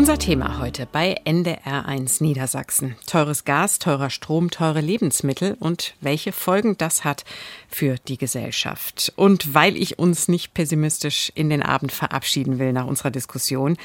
Unser 0.06 0.20
Thema 0.20 0.60
heute 0.60 0.86
bei 0.86 1.20
NDR1 1.24 2.22
Niedersachsen. 2.22 2.94
Teures 3.08 3.44
Gas, 3.44 3.80
teurer 3.80 4.08
Strom, 4.08 4.52
teure 4.52 4.80
Lebensmittel 4.80 5.56
und 5.58 5.96
welche 6.00 6.30
Folgen 6.30 6.78
das 6.78 7.02
hat 7.02 7.24
für 7.68 7.96
die 8.06 8.16
Gesellschaft. 8.16 9.12
Und 9.16 9.52
weil 9.52 9.76
ich 9.76 9.98
uns 9.98 10.28
nicht 10.28 10.54
pessimistisch 10.54 11.32
in 11.34 11.50
den 11.50 11.60
Abend 11.60 11.90
verabschieden 11.90 12.60
will 12.60 12.72
nach 12.72 12.86
unserer 12.86 13.10
Diskussion, 13.10 13.76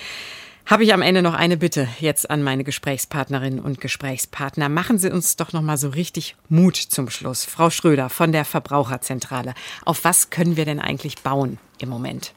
habe 0.67 0.83
ich 0.83 0.93
am 0.93 1.01
Ende 1.01 1.23
noch 1.23 1.33
eine 1.33 1.57
Bitte 1.57 1.87
jetzt 1.99 2.29
an 2.29 2.43
meine 2.43 2.63
Gesprächspartnerinnen 2.63 3.59
und 3.59 3.81
Gesprächspartner. 3.81 4.69
Machen 4.69 4.99
Sie 4.99 5.09
uns 5.09 5.37
doch 5.37 5.53
noch 5.53 5.63
mal 5.63 5.77
so 5.77 5.89
richtig 5.89 6.35
Mut 6.49 6.75
zum 6.75 7.09
Schluss. 7.09 7.45
Frau 7.45 7.71
Schröder 7.71 8.09
von 8.09 8.31
der 8.31 8.45
Verbraucherzentrale. 8.45 9.55
Auf 9.85 10.03
was 10.03 10.29
können 10.29 10.55
wir 10.55 10.65
denn 10.65 10.79
eigentlich 10.79 11.23
bauen 11.23 11.57
im 11.79 11.89
Moment? 11.89 12.35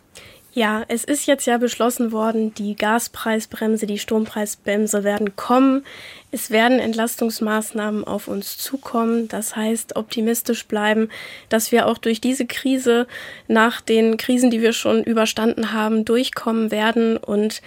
Ja, 0.57 0.85
es 0.87 1.03
ist 1.03 1.27
jetzt 1.27 1.47
ja 1.47 1.59
beschlossen 1.59 2.13
worden, 2.13 2.55
die 2.55 2.77
Gaspreisbremse, 2.77 3.87
die 3.87 3.99
Strompreisbremse 3.99 5.03
werden 5.03 5.35
kommen. 5.35 5.85
Es 6.31 6.49
werden 6.53 6.79
Entlastungsmaßnahmen 6.79 8.05
auf 8.05 8.29
uns 8.29 8.57
zukommen. 8.57 9.27
Das 9.27 9.57
heißt, 9.57 9.97
optimistisch 9.97 10.67
bleiben, 10.67 11.09
dass 11.49 11.73
wir 11.73 11.89
auch 11.89 11.99
durch 11.99 12.21
diese 12.21 12.47
Krise 12.47 13.09
nach 13.49 13.81
den 13.81 14.17
Krisen, 14.17 14.53
die 14.53 14.63
wir 14.63 14.73
schon 14.73 15.03
überstanden 15.03 15.73
haben, 15.73 16.05
durchkommen 16.05 16.71
werden 16.71 17.17
und 17.17 17.61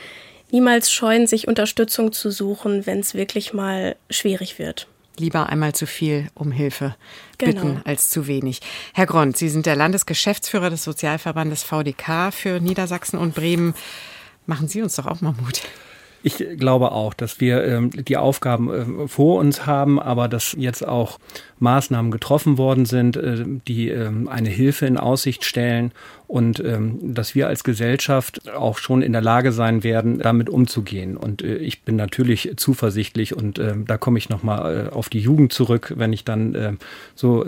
niemals 0.51 0.89
scheuen, 0.89 1.27
sich 1.27 1.49
Unterstützung 1.49 2.13
zu 2.13 2.31
suchen, 2.31 2.85
wenn 2.85 3.01
es 3.01 3.15
wirklich 3.15 3.51
mal 3.53 3.97
schwierig 4.09 4.59
wird. 4.59 4.87
Lieber 5.19 5.47
einmal 5.47 5.73
zu 5.73 5.87
viel 5.87 6.29
um 6.35 6.51
Hilfe 6.51 6.95
bitten 7.37 7.61
genau. 7.61 7.81
als 7.85 8.09
zu 8.09 8.27
wenig. 8.27 8.61
Herr 8.93 9.05
Grond, 9.05 9.35
Sie 9.35 9.49
sind 9.49 9.65
der 9.65 9.75
Landesgeschäftsführer 9.75 10.69
des 10.69 10.83
Sozialverbandes 10.83 11.63
VDK 11.63 12.31
für 12.31 12.59
Niedersachsen 12.59 13.17
und 13.17 13.35
Bremen. 13.35 13.73
Machen 14.45 14.67
Sie 14.67 14.81
uns 14.81 14.95
doch 14.95 15.07
auch 15.07 15.21
mal 15.21 15.33
Mut. 15.41 15.61
Ich 16.23 16.43
glaube 16.57 16.91
auch, 16.91 17.13
dass 17.13 17.39
wir 17.39 17.63
ähm, 17.63 17.91
die 17.91 18.17
Aufgaben 18.17 19.03
äh, 19.03 19.07
vor 19.07 19.39
uns 19.39 19.65
haben, 19.65 19.99
aber 19.99 20.27
dass 20.27 20.55
jetzt 20.57 20.85
auch 20.85 21.19
Maßnahmen 21.59 22.11
getroffen 22.11 22.57
worden 22.57 22.85
sind, 22.85 23.17
äh, 23.17 23.45
die 23.67 23.89
äh, 23.89 24.11
eine 24.27 24.49
Hilfe 24.49 24.85
in 24.85 24.97
Aussicht 24.97 25.43
stellen 25.43 25.91
und 26.27 26.59
ähm, 26.59 26.99
dass 27.01 27.35
wir 27.35 27.47
als 27.47 27.63
Gesellschaft 27.63 28.49
auch 28.49 28.77
schon 28.77 29.01
in 29.01 29.13
der 29.13 29.21
Lage 29.21 29.53
sein 29.53 29.83
werden, 29.83 30.19
damit 30.19 30.49
umzugehen. 30.49 31.15
Und 31.15 31.41
äh, 31.41 31.55
ich 31.55 31.83
bin 31.83 31.95
natürlich 31.95 32.51
zuversichtlich 32.57 33.33
und 33.33 33.59
äh, 33.59 33.75
da 33.85 33.97
komme 33.97 34.17
ich 34.17 34.27
nochmal 34.27 34.87
äh, 34.87 34.93
auf 34.93 35.07
die 35.07 35.19
Jugend 35.19 35.53
zurück, 35.53 35.93
wenn 35.95 36.11
ich 36.13 36.23
dann 36.23 36.77
so 37.15 37.45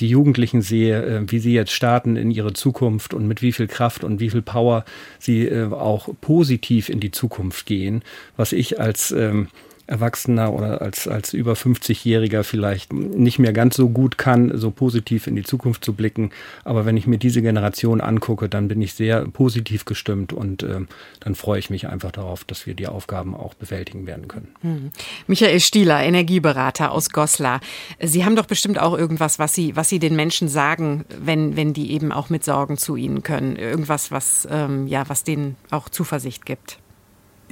die 0.00 0.08
Jugendlichen 0.08 0.62
sehe, 0.62 1.24
wie 1.26 1.38
sie 1.38 1.52
jetzt 1.52 1.72
starten 1.72 2.16
in 2.16 2.30
ihre 2.30 2.52
Zukunft 2.52 3.14
und 3.14 3.26
mit 3.26 3.42
wie 3.42 3.52
viel 3.52 3.66
Kraft 3.66 4.04
und 4.04 4.20
wie 4.20 4.30
viel 4.30 4.42
Power 4.42 4.84
sie 5.18 5.50
auch 5.70 6.08
positiv 6.20 6.88
in 6.88 7.00
die 7.00 7.10
Zukunft 7.10 7.66
gehen, 7.66 8.02
was 8.36 8.52
ich 8.52 8.80
als 8.80 9.10
ähm, 9.12 9.48
Erwachsener 9.92 10.54
oder 10.54 10.80
als, 10.80 11.06
als 11.06 11.34
über 11.34 11.52
50-Jähriger 11.52 12.44
vielleicht 12.44 12.94
nicht 12.94 13.38
mehr 13.38 13.52
ganz 13.52 13.76
so 13.76 13.90
gut 13.90 14.16
kann, 14.16 14.56
so 14.56 14.70
positiv 14.70 15.26
in 15.26 15.36
die 15.36 15.42
Zukunft 15.42 15.84
zu 15.84 15.92
blicken. 15.92 16.30
Aber 16.64 16.86
wenn 16.86 16.96
ich 16.96 17.06
mir 17.06 17.18
diese 17.18 17.42
Generation 17.42 18.00
angucke, 18.00 18.48
dann 18.48 18.68
bin 18.68 18.80
ich 18.80 18.94
sehr 18.94 19.26
positiv 19.26 19.84
gestimmt 19.84 20.32
und 20.32 20.62
äh, 20.62 20.80
dann 21.20 21.34
freue 21.34 21.58
ich 21.58 21.68
mich 21.68 21.88
einfach 21.88 22.10
darauf, 22.10 22.44
dass 22.44 22.66
wir 22.66 22.72
die 22.74 22.86
Aufgaben 22.86 23.36
auch 23.36 23.52
bewältigen 23.52 24.06
werden 24.06 24.28
können. 24.28 24.48
Hm. 24.62 24.90
Michael 25.26 25.60
Stieler, 25.60 26.02
Energieberater 26.02 26.90
aus 26.90 27.10
Goslar. 27.10 27.60
Sie 28.00 28.24
haben 28.24 28.34
doch 28.34 28.46
bestimmt 28.46 28.80
auch 28.80 28.96
irgendwas, 28.96 29.38
was 29.38 29.54
Sie, 29.54 29.76
was 29.76 29.90
Sie 29.90 29.98
den 29.98 30.16
Menschen 30.16 30.48
sagen, 30.48 31.04
wenn, 31.20 31.54
wenn 31.54 31.74
die 31.74 31.92
eben 31.92 32.12
auch 32.12 32.30
mit 32.30 32.44
Sorgen 32.44 32.78
zu 32.78 32.96
Ihnen 32.96 33.22
können. 33.22 33.56
Irgendwas, 33.56 34.10
was, 34.10 34.48
ähm, 34.50 34.86
ja, 34.86 35.06
was 35.08 35.22
denen 35.22 35.56
auch 35.70 35.90
Zuversicht 35.90 36.46
gibt. 36.46 36.78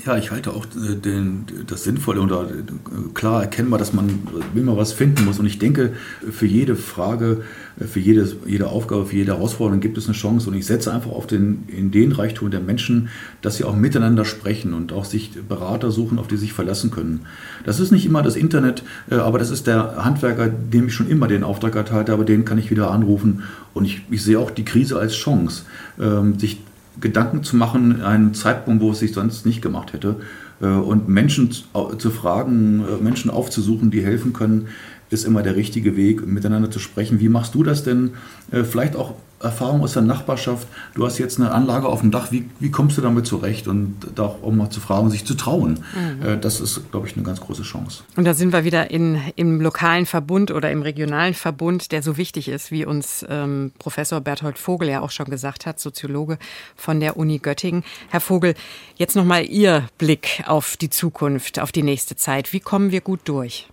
Ja, 0.07 0.17
ich 0.17 0.31
halte 0.31 0.53
auch 0.53 0.65
äh, 0.65 0.95
den, 0.95 1.45
das 1.67 1.85
Sinnvolle 1.85 2.23
oder 2.23 2.45
äh, 2.45 3.13
klar 3.13 3.43
erkennbar, 3.43 3.79
dass 3.79 3.93
man 3.93 4.21
immer 4.55 4.77
was 4.77 4.93
finden 4.93 5.27
muss. 5.27 5.39
Und 5.39 5.47
ich 5.47 5.59
denke, 5.59 5.93
für 6.31 6.47
jede 6.47 6.75
Frage, 6.75 7.43
äh, 7.79 7.85
für 7.85 8.01
jede, 8.01 8.27
jede 8.47 8.69
Aufgabe, 8.69 9.05
für 9.05 9.17
jede 9.17 9.33
Herausforderung 9.33 9.81
gibt 9.81 9.99
es 9.99 10.07
eine 10.07 10.15
Chance. 10.15 10.49
Und 10.49 10.57
ich 10.57 10.65
setze 10.65 10.93
einfach 10.95 11.11
auf 11.11 11.27
den, 11.27 11.65
in 11.69 11.91
den 11.91 12.13
Reichtum 12.13 12.51
der 12.51 12.61
Menschen, 12.61 13.11
dass 13.43 13.57
sie 13.57 13.65
auch 13.65 13.77
miteinander 13.77 14.25
sprechen 14.25 14.73
und 14.73 14.93
auch 14.93 15.05
sich 15.05 15.33
Berater 15.47 15.91
suchen, 15.91 16.19
auf 16.19 16.29
die 16.29 16.37
sie 16.37 16.43
sich 16.43 16.53
verlassen 16.55 16.91
können. 16.91 17.27
Das 17.65 17.79
ist 17.79 17.91
nicht 17.91 18.07
immer 18.07 18.23
das 18.23 18.37
Internet, 18.37 18.83
aber 19.11 19.39
das 19.39 19.51
ist 19.51 19.67
der 19.67 20.03
Handwerker, 20.05 20.49
dem 20.49 20.87
ich 20.87 20.95
schon 20.95 21.11
immer 21.11 21.29
den 21.29 21.45
Auftrag 21.45 21.77
erteilt 21.77 22.09
habe, 22.09 22.25
den 22.25 22.45
kann 22.47 22.57
ich 22.57 22.71
wieder 22.71 22.91
anrufen. 22.91 23.43
Und 23.75 23.85
ich, 23.85 24.03
ich 24.11 24.23
sehe 24.23 24.39
auch 24.39 24.51
die 24.51 24.65
Krise 24.65 24.99
als 24.99 25.15
Chance, 25.15 25.65
ähm, 26.01 26.39
sich 26.39 26.61
Gedanken 27.01 27.43
zu 27.43 27.57
machen 27.57 27.97
in 27.97 28.03
einem 28.03 28.35
Zeitpunkt, 28.35 28.83
wo 28.83 28.91
es 28.91 28.99
sich 28.99 29.13
sonst 29.13 29.47
nicht 29.47 29.63
gemacht 29.63 29.93
hätte. 29.93 30.17
Äh, 30.61 30.67
und 30.67 31.09
Menschen 31.09 31.51
zu 31.51 32.11
fragen, 32.11 32.85
äh, 32.85 33.03
Menschen 33.03 33.31
aufzusuchen, 33.31 33.91
die 33.91 34.05
helfen 34.05 34.33
können, 34.33 34.69
ist 35.11 35.25
immer 35.25 35.43
der 35.43 35.57
richtige 35.57 35.97
Weg, 35.97 36.27
miteinander 36.27 36.71
zu 36.71 36.79
sprechen. 36.79 37.21
Wie 37.21 37.29
machst 37.29 37.55
du 37.55 37.63
das 37.63 37.83
denn? 37.83 38.11
Äh, 38.51 38.65
vielleicht 38.65 38.97
auch 38.97 39.15
Erfahrung 39.41 39.83
aus 39.83 39.95
der 39.95 40.03
Nachbarschaft. 40.03 40.69
Du 40.95 41.05
hast 41.07 41.19
jetzt 41.19 41.41
eine 41.41 41.53
Anlage 41.53 41.89
auf 41.89 42.01
dem 42.01 42.11
Dach. 42.11 42.31
Wie, 42.31 42.49
wie 42.59 42.71
kommst 42.71 42.99
du 42.99 43.01
damit 43.01 43.27
zurecht? 43.27 43.69
Und 43.69 43.97
da 44.15 44.25
auch 44.25 44.51
mal 44.51 44.71
zu 44.71 44.81
fragen, 44.81 45.11
sich 45.11 45.25
zu 45.25 45.35
trauen. 45.35 45.85
Mhm. 45.95 46.27
Äh, 46.27 46.39
das 46.39 46.61
ist, 46.61 46.91
glaube 46.91 47.07
ich, 47.07 47.17
eine 47.17 47.25
ganz 47.25 47.41
große 47.41 47.63
Chance. 47.63 48.05
Und 48.17 48.25
da 48.25 48.35
sind 48.35 48.53
wir 48.53 48.65
wieder 48.65 48.91
in, 48.91 49.21
im 49.37 49.61
lokalen 49.61 50.05
Verbund 50.05 50.51
oder 50.51 50.71
im 50.71 50.83
regionalen 50.83 51.35
Verbund, 51.35 51.91
der 51.93 52.03
so 52.03 52.17
wichtig 52.19 52.49
ist, 52.49 52.71
wie 52.71 52.85
uns 52.85 53.25
ähm, 53.29 53.73
Professor 53.79 54.21
Berthold 54.21 54.59
Vogel 54.59 54.91
ja 54.91 55.01
auch 55.01 55.11
schon 55.11 55.27
gesagt 55.27 55.65
hat, 55.65 55.81
Soziologe 55.81 56.39
von 56.77 57.01
der 57.01 57.17
Uni 57.17 57.39
Göttingen. 57.39 57.83
Herr 58.11 58.21
Vogel, 58.21 58.55
jetzt 58.97 59.17
nochmal 59.17 59.47
Ihr 59.47 59.89
Blick 59.97 60.45
auf 60.47 60.77
die 60.77 60.91
Zukunft, 60.91 61.59
auf 61.59 61.73
die 61.73 61.83
nächste 61.83 62.15
Zeit. 62.15 62.53
Wie 62.53 62.61
kommen 62.61 62.91
wir 62.91 63.01
gut 63.01 63.21
durch? 63.25 63.69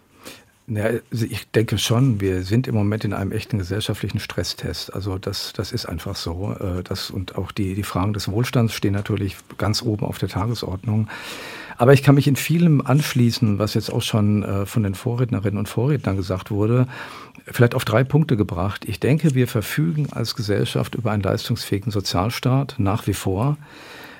Ja, 0.69 0.83
also 0.83 1.25
ich 1.25 1.49
denke 1.51 1.77
schon, 1.77 2.19
wir 2.19 2.43
sind 2.43 2.67
im 2.67 2.75
Moment 2.75 3.05
in 3.05 3.13
einem 3.13 3.31
echten 3.31 3.57
gesellschaftlichen 3.57 4.19
Stresstest. 4.19 4.93
Also 4.93 5.17
das, 5.17 5.53
das 5.53 5.71
ist 5.71 5.85
einfach 5.85 6.17
so. 6.17 6.53
Äh, 6.59 6.83
das, 6.83 7.09
und 7.09 7.37
auch 7.37 7.53
die, 7.53 7.73
die 7.73 7.83
Fragen 7.83 8.11
des 8.11 8.29
Wohlstands 8.29 8.73
stehen 8.73 8.91
natürlich 8.93 9.37
ganz 9.57 9.81
oben 9.81 10.05
auf 10.05 10.17
der 10.17 10.27
Tagesordnung. 10.27 11.07
Aber 11.77 11.93
ich 11.93 12.03
kann 12.03 12.15
mich 12.15 12.27
in 12.27 12.35
vielem 12.35 12.85
anschließen, 12.85 13.59
was 13.59 13.75
jetzt 13.75 13.93
auch 13.93 14.01
schon 14.01 14.43
äh, 14.43 14.65
von 14.65 14.83
den 14.83 14.93
Vorrednerinnen 14.93 15.57
und 15.57 15.69
Vorrednern 15.69 16.17
gesagt 16.17 16.51
wurde, 16.51 16.87
vielleicht 17.45 17.73
auf 17.73 17.85
drei 17.85 18.03
Punkte 18.03 18.35
gebracht. 18.35 18.83
Ich 18.85 18.99
denke, 18.99 19.35
wir 19.35 19.47
verfügen 19.47 20.07
als 20.11 20.35
Gesellschaft 20.35 20.95
über 20.95 21.11
einen 21.11 21.23
leistungsfähigen 21.23 21.93
Sozialstaat 21.93 22.75
nach 22.77 23.07
wie 23.07 23.13
vor. 23.13 23.57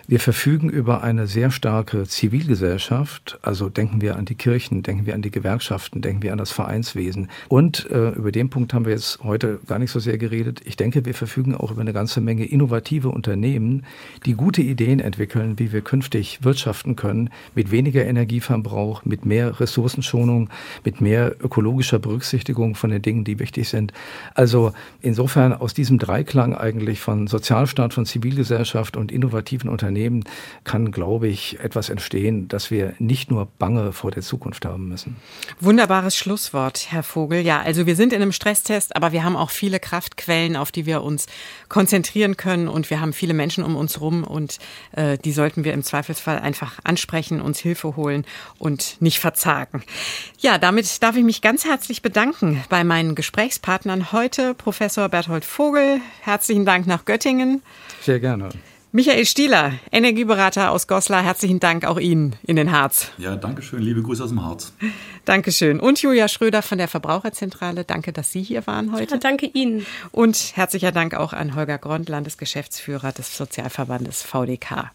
Wir 0.09 0.21
verfügen 0.21 0.69
über 0.69 1.03
eine 1.03 1.27
sehr 1.27 1.51
starke 1.51 2.05
Zivilgesellschaft. 2.05 3.39
Also 3.41 3.67
denken 3.67 3.99
wir 3.99 4.15
an 4.15 4.23
die 4.23 4.35
Kirchen, 4.35 4.81
denken 4.81 5.05
wir 5.05 5.13
an 5.13 5.21
die 5.21 5.31
Gewerkschaften, 5.31 6.01
denken 6.01 6.23
wir 6.23 6.31
an 6.31 6.37
das 6.37 6.53
Vereinswesen. 6.53 7.27
Und 7.49 7.91
äh, 7.91 8.11
über 8.11 8.31
den 8.31 8.49
Punkt 8.49 8.73
haben 8.73 8.85
wir 8.85 8.93
jetzt 8.93 9.21
heute 9.21 9.59
gar 9.67 9.79
nicht 9.79 9.91
so 9.91 9.99
sehr 9.99 10.17
geredet. 10.17 10.61
Ich 10.63 10.77
denke, 10.77 11.03
wir 11.03 11.13
verfügen 11.13 11.55
auch 11.55 11.71
über 11.71 11.81
eine 11.81 11.91
ganze 11.91 12.21
Menge 12.21 12.45
innovative 12.45 13.09
Unternehmen, 13.09 13.83
die 14.25 14.35
gute 14.35 14.61
Ideen 14.61 15.01
entwickeln, 15.01 15.59
wie 15.59 15.73
wir 15.73 15.81
künftig 15.81 16.39
wirtschaften 16.41 16.95
können, 16.95 17.29
mit 17.53 17.71
weniger 17.71 18.05
Energieverbrauch, 18.05 19.03
mit 19.03 19.25
mehr 19.25 19.59
Ressourcenschonung, 19.59 20.49
mit 20.85 21.01
mehr 21.01 21.35
ökologischer 21.43 21.99
Berücksichtigung 21.99 22.75
von 22.75 22.91
den 22.91 23.01
Dingen, 23.01 23.25
die 23.25 23.39
wichtig 23.39 23.67
sind. 23.67 23.91
Also 24.35 24.71
insofern 25.01 25.51
aus 25.51 25.73
diesem 25.73 25.97
Dreiklang 25.97 26.55
eigentlich 26.55 27.01
von 27.01 27.27
Sozialstaat, 27.27 27.93
von 27.93 28.05
Zivilgesellschaft 28.05 28.95
und 28.95 29.11
innovativen 29.11 29.69
Unternehmen 29.69 29.96
Unternehmen 29.97 30.23
kann, 30.63 30.91
glaube 30.91 31.27
ich, 31.27 31.59
etwas 31.59 31.89
entstehen, 31.89 32.47
dass 32.47 32.69
wir 32.69 32.93
nicht 32.99 33.31
nur 33.31 33.47
Bange 33.57 33.93
vor 33.93 34.11
der 34.11 34.21
Zukunft 34.21 34.65
haben 34.65 34.87
müssen. 34.87 35.15
Wunderbares 35.59 36.15
Schlusswort, 36.15 36.87
Herr 36.89 37.03
Vogel. 37.03 37.41
Ja, 37.41 37.61
also 37.61 37.85
wir 37.85 37.95
sind 37.95 38.13
in 38.13 38.21
einem 38.21 38.31
Stresstest, 38.31 38.95
aber 38.95 39.11
wir 39.11 39.23
haben 39.23 39.35
auch 39.35 39.49
viele 39.49 39.79
Kraftquellen, 39.79 40.55
auf 40.55 40.71
die 40.71 40.85
wir 40.85 41.01
uns 41.01 41.25
konzentrieren 41.69 42.37
können 42.37 42.67
und 42.67 42.89
wir 42.89 43.01
haben 43.01 43.13
viele 43.13 43.33
Menschen 43.33 43.63
um 43.63 43.75
uns 43.75 43.95
herum 43.95 44.23
und 44.23 44.59
äh, 44.91 45.17
die 45.17 45.31
sollten 45.31 45.63
wir 45.63 45.73
im 45.73 45.83
Zweifelsfall 45.83 46.39
einfach 46.39 46.79
ansprechen, 46.83 47.41
uns 47.41 47.59
Hilfe 47.59 47.95
holen 47.95 48.25
und 48.59 48.97
nicht 48.99 49.19
verzagen. 49.19 49.83
Ja, 50.39 50.57
damit 50.57 51.01
darf 51.01 51.15
ich 51.15 51.23
mich 51.23 51.41
ganz 51.41 51.65
herzlich 51.65 52.01
bedanken 52.01 52.63
bei 52.69 52.83
meinen 52.83 53.15
Gesprächspartnern 53.15 54.11
heute, 54.11 54.53
Professor 54.53 55.09
Berthold 55.09 55.45
Vogel. 55.45 56.01
Herzlichen 56.21 56.65
Dank 56.65 56.85
nach 56.85 57.05
Göttingen. 57.05 57.63
Sehr 58.01 58.19
gerne. 58.19 58.49
Michael 58.97 59.27
Stieler, 59.27 59.73
Energieberater 59.91 60.71
aus 60.71 60.87
Goslar, 60.87 61.21
herzlichen 61.21 61.59
Dank 61.59 61.85
auch 61.85 61.99
Ihnen 61.99 62.35
in 62.41 62.55
den 62.55 62.71
Harz. 62.71 63.11
Ja, 63.19 63.35
danke 63.35 63.61
schön. 63.61 63.83
Liebe 63.83 64.01
Grüße 64.01 64.23
aus 64.23 64.31
dem 64.31 64.43
Harz. 64.43 64.73
Dankeschön. 65.23 65.79
Und 65.79 66.01
Julia 66.01 66.27
Schröder 66.27 66.63
von 66.63 66.79
der 66.79 66.87
Verbraucherzentrale. 66.87 67.83
Danke, 67.83 68.11
dass 68.11 68.31
Sie 68.31 68.41
hier 68.41 68.65
waren 68.65 68.91
heute. 68.91 69.13
Ja, 69.13 69.19
danke 69.19 69.45
Ihnen. 69.45 69.85
Und 70.11 70.53
herzlicher 70.55 70.91
Dank 70.91 71.13
auch 71.13 71.33
an 71.33 71.53
Holger 71.53 71.77
Grond, 71.77 72.09
Landesgeschäftsführer 72.09 73.11
des 73.11 73.37
Sozialverbandes 73.37 74.23
VDK. 74.23 74.89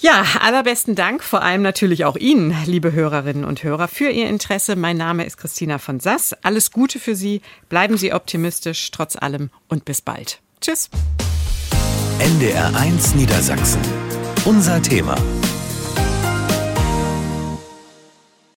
Ja, 0.00 0.26
allerbesten 0.38 0.94
Dank, 0.94 1.24
vor 1.24 1.40
allem 1.40 1.62
natürlich 1.62 2.04
auch 2.04 2.16
Ihnen, 2.16 2.54
liebe 2.66 2.92
Hörerinnen 2.92 3.46
und 3.46 3.62
Hörer, 3.62 3.88
für 3.88 4.10
Ihr 4.10 4.28
Interesse. 4.28 4.76
Mein 4.76 4.98
Name 4.98 5.24
ist 5.24 5.38
Christina 5.38 5.78
von 5.78 6.00
Sass. 6.00 6.36
Alles 6.42 6.70
Gute 6.70 6.98
für 6.98 7.14
Sie. 7.14 7.40
Bleiben 7.70 7.96
Sie 7.96 8.12
optimistisch, 8.12 8.90
trotz 8.90 9.16
allem 9.16 9.48
und 9.68 9.86
bis 9.86 10.02
bald. 10.02 10.40
Tschüss. 10.60 10.90
NDR1 12.20 13.16
Niedersachsen. 13.16 13.80
Unser 14.44 14.82
Thema. 14.82 15.16